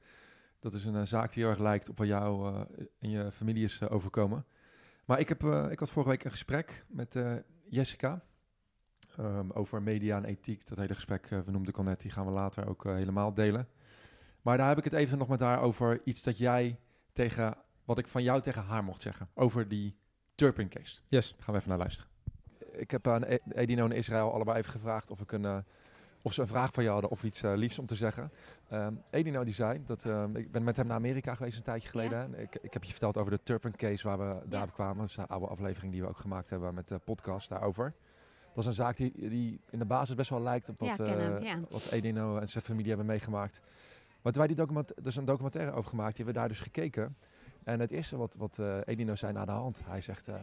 [0.59, 2.55] Dat is een eh, zaak die heel erg lijkt op wat jou
[2.99, 4.45] en je familie is overkomen.
[5.05, 7.19] Maar ik, heb, ik had vorige week een gesprek met
[7.69, 8.23] Jessica
[9.17, 10.67] ehm, over media en ethiek.
[10.67, 12.93] Dat hele gesprek, eh, we noemden ik al net, die gaan we later ook eh,
[12.93, 13.67] helemaal delen.
[14.41, 16.79] Maar daar heb ik het even nog met haar over iets dat jij
[17.13, 17.55] tegen,
[17.85, 19.27] wat ik van jou tegen haar mocht zeggen.
[19.33, 19.95] Over die
[20.35, 20.99] Turpin case.
[21.07, 21.29] Yes.
[21.31, 22.11] Daar gaan we even naar luisteren.
[22.71, 25.57] Ik heb aan E- Edino en Israël allebei even gevraagd of, ik een, eh,
[26.21, 28.31] of ze een vraag van je hadden of iets liefs om te zeggen.
[28.69, 31.89] Ehm Edino die zei dat ehm, ik ben met hem naar Amerika geweest een tijdje
[31.89, 32.17] geleden.
[32.17, 32.23] Ja.
[32.23, 34.71] En Ik, ik heb je verteld over de Turpin case waar we daar Ja.
[34.73, 34.97] kwamen.
[34.97, 37.93] Dat is een oude aflevering die we ook gemaakt hebben met de podcast daarover.
[38.53, 41.35] Dat is een zaak die, die in de basis best wel lijkt op wat, hem,
[41.35, 41.59] eh, ja.
[41.69, 43.61] wat Edino en zijn familie hebben meegemaakt.
[44.21, 46.65] Maar toen wij die document, dus een documentaire over gemaakt, die hebben we daar dus
[46.67, 47.17] gekeken.
[47.63, 50.35] En het eerste wat, wat eh, Edino zei na de hand, hij zegt, eh,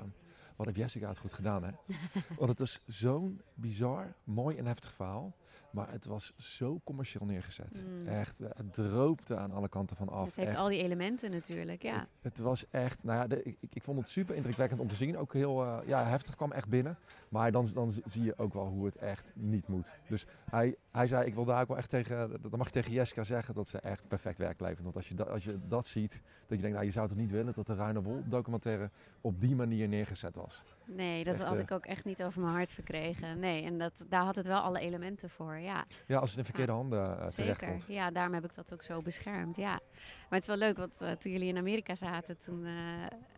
[0.56, 1.70] wat heb Jessica het goed gedaan hè?
[2.38, 5.36] Want het was zo'n bizar, mooi en heftig verhaal.
[5.70, 7.84] Maar het was zo commercieel neergezet.
[7.86, 8.06] Mm.
[8.06, 10.26] Echt, eh, het droopte aan alle kanten van af.
[10.26, 10.58] Het heeft Echt.
[10.58, 11.98] al die elementen natuurlijk, ja.
[11.98, 14.88] Het, het was echt, nou ja, de- ik, ik- ik vond het super indrukwekkend om
[14.88, 15.16] te zien.
[15.18, 16.98] Ook heel eh, ja, heftig kwam echt binnen.
[17.28, 19.92] Maar dan, dan zie je ook wel hoe het echt niet moet.
[20.08, 22.92] Dus hij, hij zei, ik wil daar ook wel echt tegen, dat mag je tegen
[22.92, 24.82] Jessica zeggen, dat ze echt perfect werk levert.
[24.82, 26.12] Want als je, dat, als je dat ziet,
[26.46, 28.90] dat je denkt, nou je zou toch niet willen dat de Ruine Wol documentaire
[29.20, 30.62] op die manier neergezet was.
[30.84, 33.38] Nee, dat Echt, had eh, ik ook echt niet over mijn hart verkregen.
[33.38, 35.84] Nee, en dat, daar had het wel alle elementen voor, ja.
[36.06, 37.84] Ja, als het in verkeerde handen uh, terecht Zeker.
[37.86, 39.80] Ja, daarom heb ik dat ook zo beschermd, ja.
[40.00, 42.64] Maar het is wel leuk, want eh, toen jullie in Amerika zaten, toen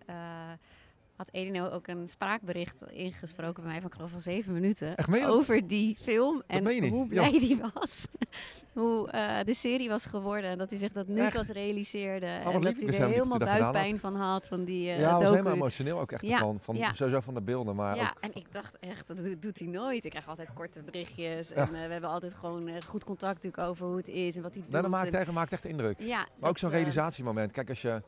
[0.06, 0.52] eh,
[1.20, 4.94] had Edino ook een spraakbericht ingesproken bij mij van ik geloof van zeven minuten.
[5.26, 7.06] Over die film en hoe Ja.
[7.06, 8.06] blij die was.
[8.72, 11.36] hoe eh, de serie was geworden en dat hij zich dat nu Echt?
[11.36, 12.26] pas realiseerde.
[12.26, 16.00] en dat hij er helemaal buikpijn van had, van die eh ja, was helemaal emotioneel
[16.00, 16.58] ook echt Ja, ervan.
[16.60, 16.92] Van, ja.
[16.92, 18.20] Sowieso van de beelden, maar Ja, ook...
[18.20, 20.04] en ik dacht echt, dat doet- hij nooit.
[20.04, 21.48] Ik krijg altijd korte berichtjes.
[21.48, 21.54] Ja.
[21.54, 24.54] En eh, we hebben altijd gewoon goed contact natuurlijk over hoe het is en wat
[24.54, 24.70] hij doet.
[24.72, 26.00] Nou, dat maakt en- echt, maakt echt indruk.
[26.00, 27.52] ja, Maar ook zo'n realisatiemoment.
[27.52, 28.02] Kijk, als je...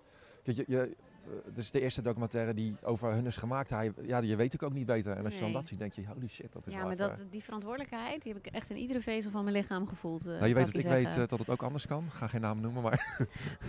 [0.44, 0.96] Je, je
[1.44, 3.70] het is de eerste documentaire die over hun is gemaakt.
[3.70, 5.16] Hij, ja, je weet het ook niet beter.
[5.16, 6.96] En als je dan dat ziet, denk je, holy shit, dat is ja, wel maar
[6.96, 10.26] dat, die verantwoordelijkheid die heb ik echt in iedere vezel van mijn lichaam gevoeld.
[10.26, 12.04] eh, Nou, je weet dat ik weet eh, dat het ook anders kan.
[12.04, 13.26] Ik ga geen naam noemen, maar...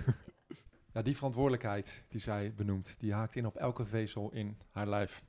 [0.94, 5.24] ja, die verantwoordelijkheid die zij benoemt, die haakt in op elke vezel in haar lijf.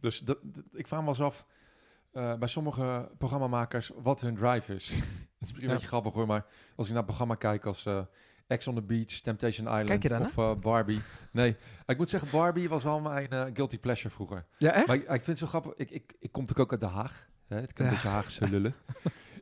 [0.00, 1.46] Dus dat, dat- ik vraag me wel eens af,
[2.12, 4.88] eh, bij sommige programmamakers, wat hun drive is.
[4.88, 5.06] dat is
[5.38, 5.72] misschien een Ja.
[5.72, 8.00] beetje grappig hoor, maar als ik naar het programma kijk als eh
[8.50, 10.26] Ex on the Beach, Temptation Island Kijk je daarna?
[10.26, 11.00] of eh, Barbie.
[11.32, 14.44] Nee, ik moet zeggen, Barbie was wel mijn eh, guilty pleasure vroeger.
[14.58, 14.86] Ja, echt?
[14.86, 15.72] Maar ik, ik vind het zo grappig.
[15.76, 17.28] Ik, ik, ik kom natuurlijk ook uit Den Haag.
[17.46, 17.56] Hè?
[17.56, 18.74] Het kan een beetje Haagse lullen.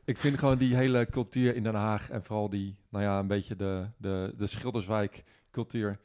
[0.05, 3.27] ik vind gewoon die hele cultuur in Den Haag en vooral die, nou ja, een
[3.27, 5.99] beetje de, de, de Schilderswijk cultuur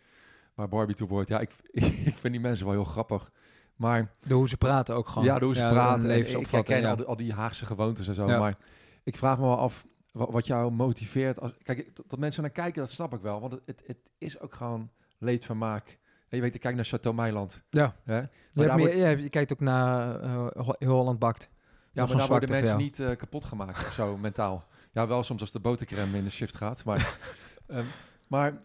[0.54, 1.28] waar Barbie toe behoort.
[1.28, 1.50] Ja, ik,
[2.10, 3.30] ik vind die mensen wel heel grappig.
[3.76, 5.24] Maar De hoe ze praten ook gewoon.
[5.24, 6.10] ja, hoe ze praten.
[6.10, 6.90] en Ik herken ja.
[6.90, 8.26] al, die, al die Haagse gewoontes en zo.
[8.28, 8.38] Ja.
[8.38, 8.56] Maar
[9.02, 9.84] ik vraag me wel af
[10.14, 11.40] wat, jou motiveert.
[11.40, 13.40] Als, kijk, dat, dat mensen naar kijken, dat snap ik wel.
[13.40, 15.98] Want het, het, is ook gewoon leedvermaak.
[16.28, 17.62] En je weet, ik kijk naar Chateau Meiland.
[17.70, 17.96] Ja.
[18.04, 18.16] Hè?
[18.16, 20.20] Je, Maar hebt daar meer, wordt- ja, je kijkt ook naar
[20.78, 21.48] heel Holland Bakt.
[21.92, 24.66] Ja, maar daar worden mensen niet eh, kapot gemaakt of zo, mentaal.
[24.92, 26.84] Ja, wel soms als de botercrème in de shift gaat.
[26.84, 27.18] Maar,
[27.66, 27.84] ehm,
[28.28, 28.60] maar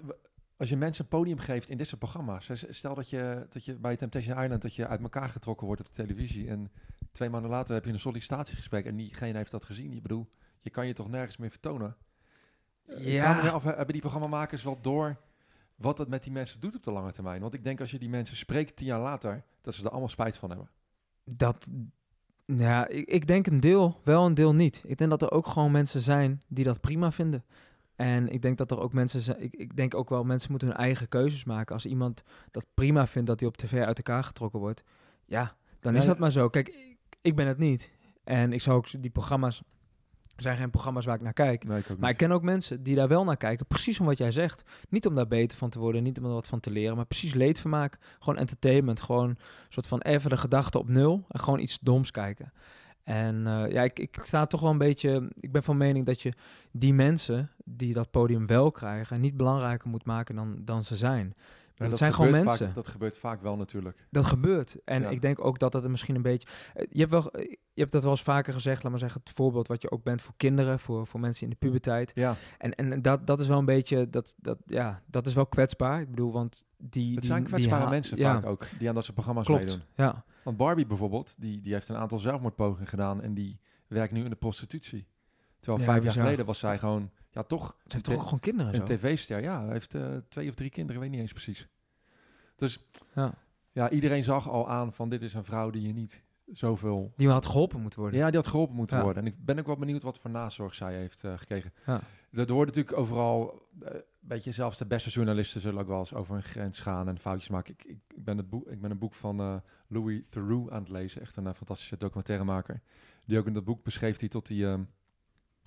[0.57, 2.49] als je mensen een podium geeft in dit soort programma's.
[2.69, 5.87] Stel dat je, dat je bij Temptation Island dat je uit elkaar getrokken wordt op
[5.87, 6.47] de televisie.
[6.47, 6.71] En
[7.11, 9.93] twee maanden later heb je een sollicitatiegesprek en diegene heeft dat gezien.
[9.93, 10.27] Je bedoel,
[10.59, 11.95] je kan je toch nergens meer vertonen.
[12.85, 13.49] Ik Ja.
[13.49, 15.15] af, hebben die programmamakers wel door
[15.75, 17.41] wat het met die mensen doet op de lange termijn?
[17.41, 20.09] Want ik denk als je die mensen spreekt tien jaar later, dat ze er allemaal
[20.09, 20.69] spijt van hebben.
[21.23, 21.67] Dat
[22.45, 24.83] Ja, ik, ik denk een deel, wel een deel niet.
[24.85, 27.43] Ik denk dat er ook gewoon mensen zijn die dat prima vinden.
[27.95, 29.41] En ik denk dat er ook mensen zijn.
[29.41, 31.73] Ik, ik denk ook wel mensen moeten hun eigen keuzes maken.
[31.75, 34.83] Als iemand dat prima vindt dat hij op tv uit elkaar getrokken wordt,
[35.25, 36.49] ja, dan is dat maar zo.
[36.49, 37.91] Kijk, ik, ik ben het niet.
[38.23, 39.63] En ik zou ook die programma's.
[40.39, 41.63] Er zijn geen programma's waar ik naar kijk.
[41.63, 43.65] Nee, ik ook Maar ik ken ook mensen die daar wel naar kijken.
[43.65, 44.63] Precies om wat jij zegt.
[44.89, 46.95] Niet om daar beter van te worden, niet om er wat van te leren.
[46.95, 47.97] Maar precies leedvermaak.
[48.19, 49.01] Gewoon entertainment.
[49.01, 49.37] Gewoon een
[49.69, 51.25] soort van even de gedachte op nul.
[51.29, 52.53] En gewoon iets doms kijken.
[53.03, 55.29] En eh, ja, ik, ik sta toch wel een beetje...
[55.39, 56.33] Ik ben van mening dat je
[56.71, 59.21] die mensen die dat podium wel krijgen...
[59.21, 61.35] niet belangrijker moet maken dan, dan ze zijn.
[61.79, 62.65] Ja, het zijn gewoon mensen.
[62.65, 64.07] Vaak, dat gebeurt vaak wel natuurlijk.
[64.09, 64.75] Dat gebeurt.
[64.85, 65.09] En Ja.
[65.09, 66.47] ik denk ook dat er misschien een beetje...
[66.73, 67.29] eh, Je hebt, wel,
[67.73, 69.21] je hebt dat wel eens vaker gezegd, laat maar zeggen...
[69.23, 70.79] het voorbeeld wat je ook bent voor kinderen...
[70.79, 72.11] voor, voor mensen in de puberteit.
[72.15, 75.45] Ja, En, en dat, dat is wel een beetje, dat, dat, ja, dat is wel
[75.45, 76.01] kwetsbaar.
[76.01, 77.11] Ik bedoel, want die...
[77.11, 79.81] het die, zijn kwetsbare mensen vaak ook, die aan dat soort programma's Klopt, meedoen.
[79.95, 80.23] ja.
[80.43, 84.29] Want Barbie bijvoorbeeld, die, die heeft een aantal zelfmoordpogingen gedaan en die werkt nu in
[84.29, 85.07] de prostitutie.
[85.59, 88.73] Terwijl vijf jaar geleden was zij gewoon, ja toch, Ze heeft toch ook gewoon kinderen
[88.73, 88.95] een zo?
[88.95, 89.41] tv-ster.
[89.41, 91.67] Ja, hij heeft eh, twee of drie kinderen, weet niet eens precies.
[92.55, 93.33] Dus Ja.
[93.71, 97.13] ja, iedereen zag al aan van dit is een vrouw die je niet zoveel...
[97.15, 98.19] Die had geholpen moeten worden.
[98.19, 99.03] Ja, die had geholpen moeten Ja.
[99.03, 99.23] worden.
[99.23, 101.73] En ik ben ook wel benieuwd wat voor nazorg zij heeft eh, gekregen.
[101.85, 102.01] Ja.
[102.31, 106.13] Er, wordt natuurlijk overal, eh, weet je, zelfs de beste journalisten zullen ook wel eens
[106.13, 107.73] over een grens gaan en foutjes maken.
[107.73, 109.55] Ik, ik, ik ben, het boek, ik ben een boek van eh,
[109.87, 112.81] Louis Theroux aan het lezen, echt een fantastische documentairemaker.
[113.25, 114.81] Die ook in dat boek beschreef hij tot die ehm,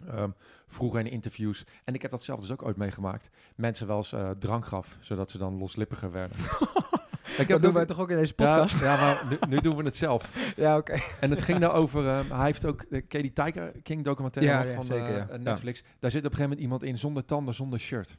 [0.09, 0.31] ehm,
[0.67, 4.13] vroeger in interviews, en ik heb dat zelf dus ook ooit meegemaakt, mensen wel eens
[4.13, 6.37] eh, drank gaf, zodat ze dan loslippiger werden.
[7.39, 8.81] ik dat doen wij toch ook in deze podcast?
[8.81, 10.31] Ja, maar nu, nu doen we het zelf.
[10.57, 10.99] Ja, oké.
[11.21, 14.05] En het ging nou over, ehm, hij heeft ook, de ken je die Tiger King
[14.05, 15.83] documentaire Ja, van zeker, eh, eh, Netflix.
[15.83, 18.17] Daar zit op een gegeven moment iemand in zonder tanden, zonder shirt.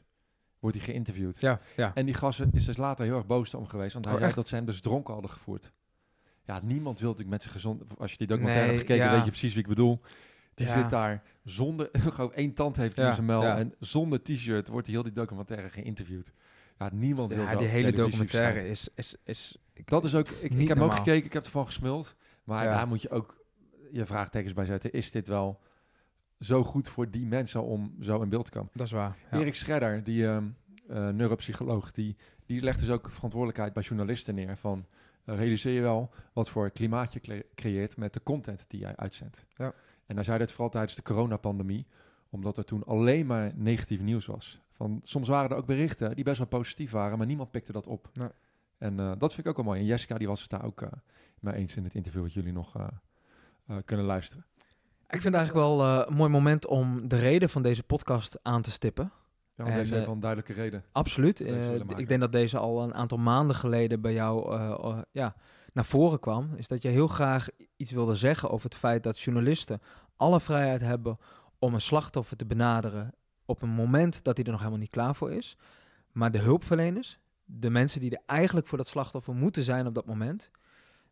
[0.58, 1.40] Wordt hij geïnterviewd.
[1.40, 1.90] Ja, ja.
[1.94, 4.48] En die gasten is dus later heel erg boos om geweest, want hij Oh, dat
[4.48, 5.72] ze hem dus dronken hadden gevoerd.
[6.44, 7.82] Ja, niemand wil natuurlijk met zijn gezond...
[7.98, 10.00] Als je die documentaire Nee, hebt gekeken, weet je precies wie ik bedoel.
[10.54, 11.88] Die zit daar zonder...
[12.14, 13.56] Gewoon één tand heeft hij Ja, in zijn mel ja.
[13.58, 16.32] en zonder t-shirt wordt hij heel die documentaire geïnterviewd.
[16.78, 18.88] Ja, niemand wil Ja, die hele documentaire is...
[18.94, 20.90] is, is ik- dat is ook, ik, heb hem ook normaal.
[20.96, 22.14] gekeken, ik heb ervan gesmuld.
[22.44, 22.70] Maar Ja.
[22.76, 23.44] daar moet je ook
[23.92, 24.92] je vraagtekens bij zetten.
[24.92, 25.60] Is dit wel
[26.38, 28.70] zo goed voor die mensen om zo in beeld te komen?
[28.74, 29.16] Dat is waar.
[29.30, 30.44] Erik Schredder, die ehm,
[30.88, 32.16] eh, neuropsycholoog, die,
[32.46, 34.56] die legt dus ook verantwoordelijkheid bij journalisten neer.
[34.56, 34.86] Van
[35.24, 38.96] eh, realiseer je wel wat voor klimaat je cre- creëert met de content die jij
[38.96, 39.46] uitzendt.
[39.54, 39.72] Ja.
[40.06, 41.86] En hij zei dat vooral tijdens de coronapandemie,
[42.30, 44.60] omdat er toen alleen maar negatief nieuws was.
[44.72, 47.86] Van, soms waren er ook berichten die best wel positief waren, maar niemand pikte dat
[47.86, 48.08] op.
[48.12, 48.28] Nee.
[48.78, 49.80] En eh, dat vind ik ook wel mooi.
[49.80, 50.88] En Jessica die was het daar ook eh
[51.40, 54.44] mee eens in het interview wat jullie nog eh, kunnen luisteren.
[55.08, 58.62] Ik vind het eigenlijk wel een mooi moment om de reden van deze podcast aan
[58.62, 59.12] te stippen.
[59.56, 60.84] Ja, En, deze heeft wel een duidelijke reden.
[60.92, 61.40] Absoluut.
[61.96, 64.58] Ik denk dat deze al een aantal maanden geleden bij jou
[65.10, 65.34] ja,
[65.74, 66.54] naar voren kwam.
[66.56, 69.80] Is dat je heel graag iets wilde zeggen over het feit dat journalisten
[70.16, 71.18] alle vrijheid hebben
[71.58, 73.14] om een slachtoffer te benaderen
[73.44, 75.56] op een moment dat hij er nog helemaal niet klaar voor is.
[76.12, 80.06] Maar de hulpverleners, de mensen die er eigenlijk voor dat slachtoffer moeten zijn op dat
[80.06, 80.50] moment,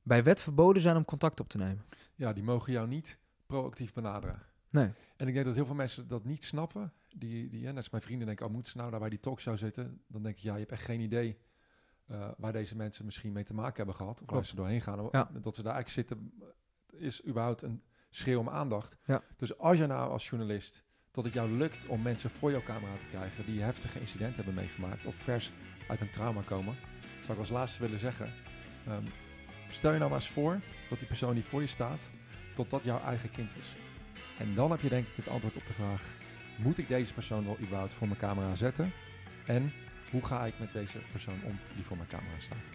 [0.03, 1.85] bij wet verboden zijn om contact op te nemen.
[2.15, 4.43] Ja, die mogen jou niet proactief benaderen.
[4.71, 4.91] Nee.
[5.17, 6.93] En ik denk dat heel veel mensen dat niet snappen.
[7.09, 9.21] Die, die, hè, net als mijn vrienden denken, oh, moeten ze nou daar bij die
[9.21, 10.01] talkshow zitten?
[10.07, 11.39] Dan denk ik, ja, je hebt echt geen idee
[12.13, 14.23] eh, waar deze mensen misschien mee te maken hebben gehad.
[14.23, 15.09] Of waar ze doorheen gaan.
[15.13, 15.31] Ja.
[15.41, 16.33] Dat ze daar eigenlijk zitten,
[16.91, 18.97] is überhaupt een schreeuw om aandacht.
[19.05, 19.23] Ja.
[19.37, 22.97] Dus als je nou als journalist, dat het jou lukt om mensen voor jouw camera
[22.97, 25.53] te krijgen die heftige incidenten hebben meegemaakt of vers
[25.89, 26.77] uit een trauma komen,
[27.21, 28.33] zou ik als laatste willen zeggen,
[28.87, 29.05] ehm,
[29.69, 32.11] stel je nou maar eens voor dat die persoon die voor je staat,
[32.55, 33.77] tot dat jouw eigen kind is.
[34.39, 36.15] En dan heb je denk ik het antwoord op de vraag,
[36.59, 38.93] moet ik deze persoon wel überhaupt voor mijn camera zetten?
[39.47, 39.73] En
[40.13, 42.67] hoe ga ik met deze persoon om die voor mijn camera staat?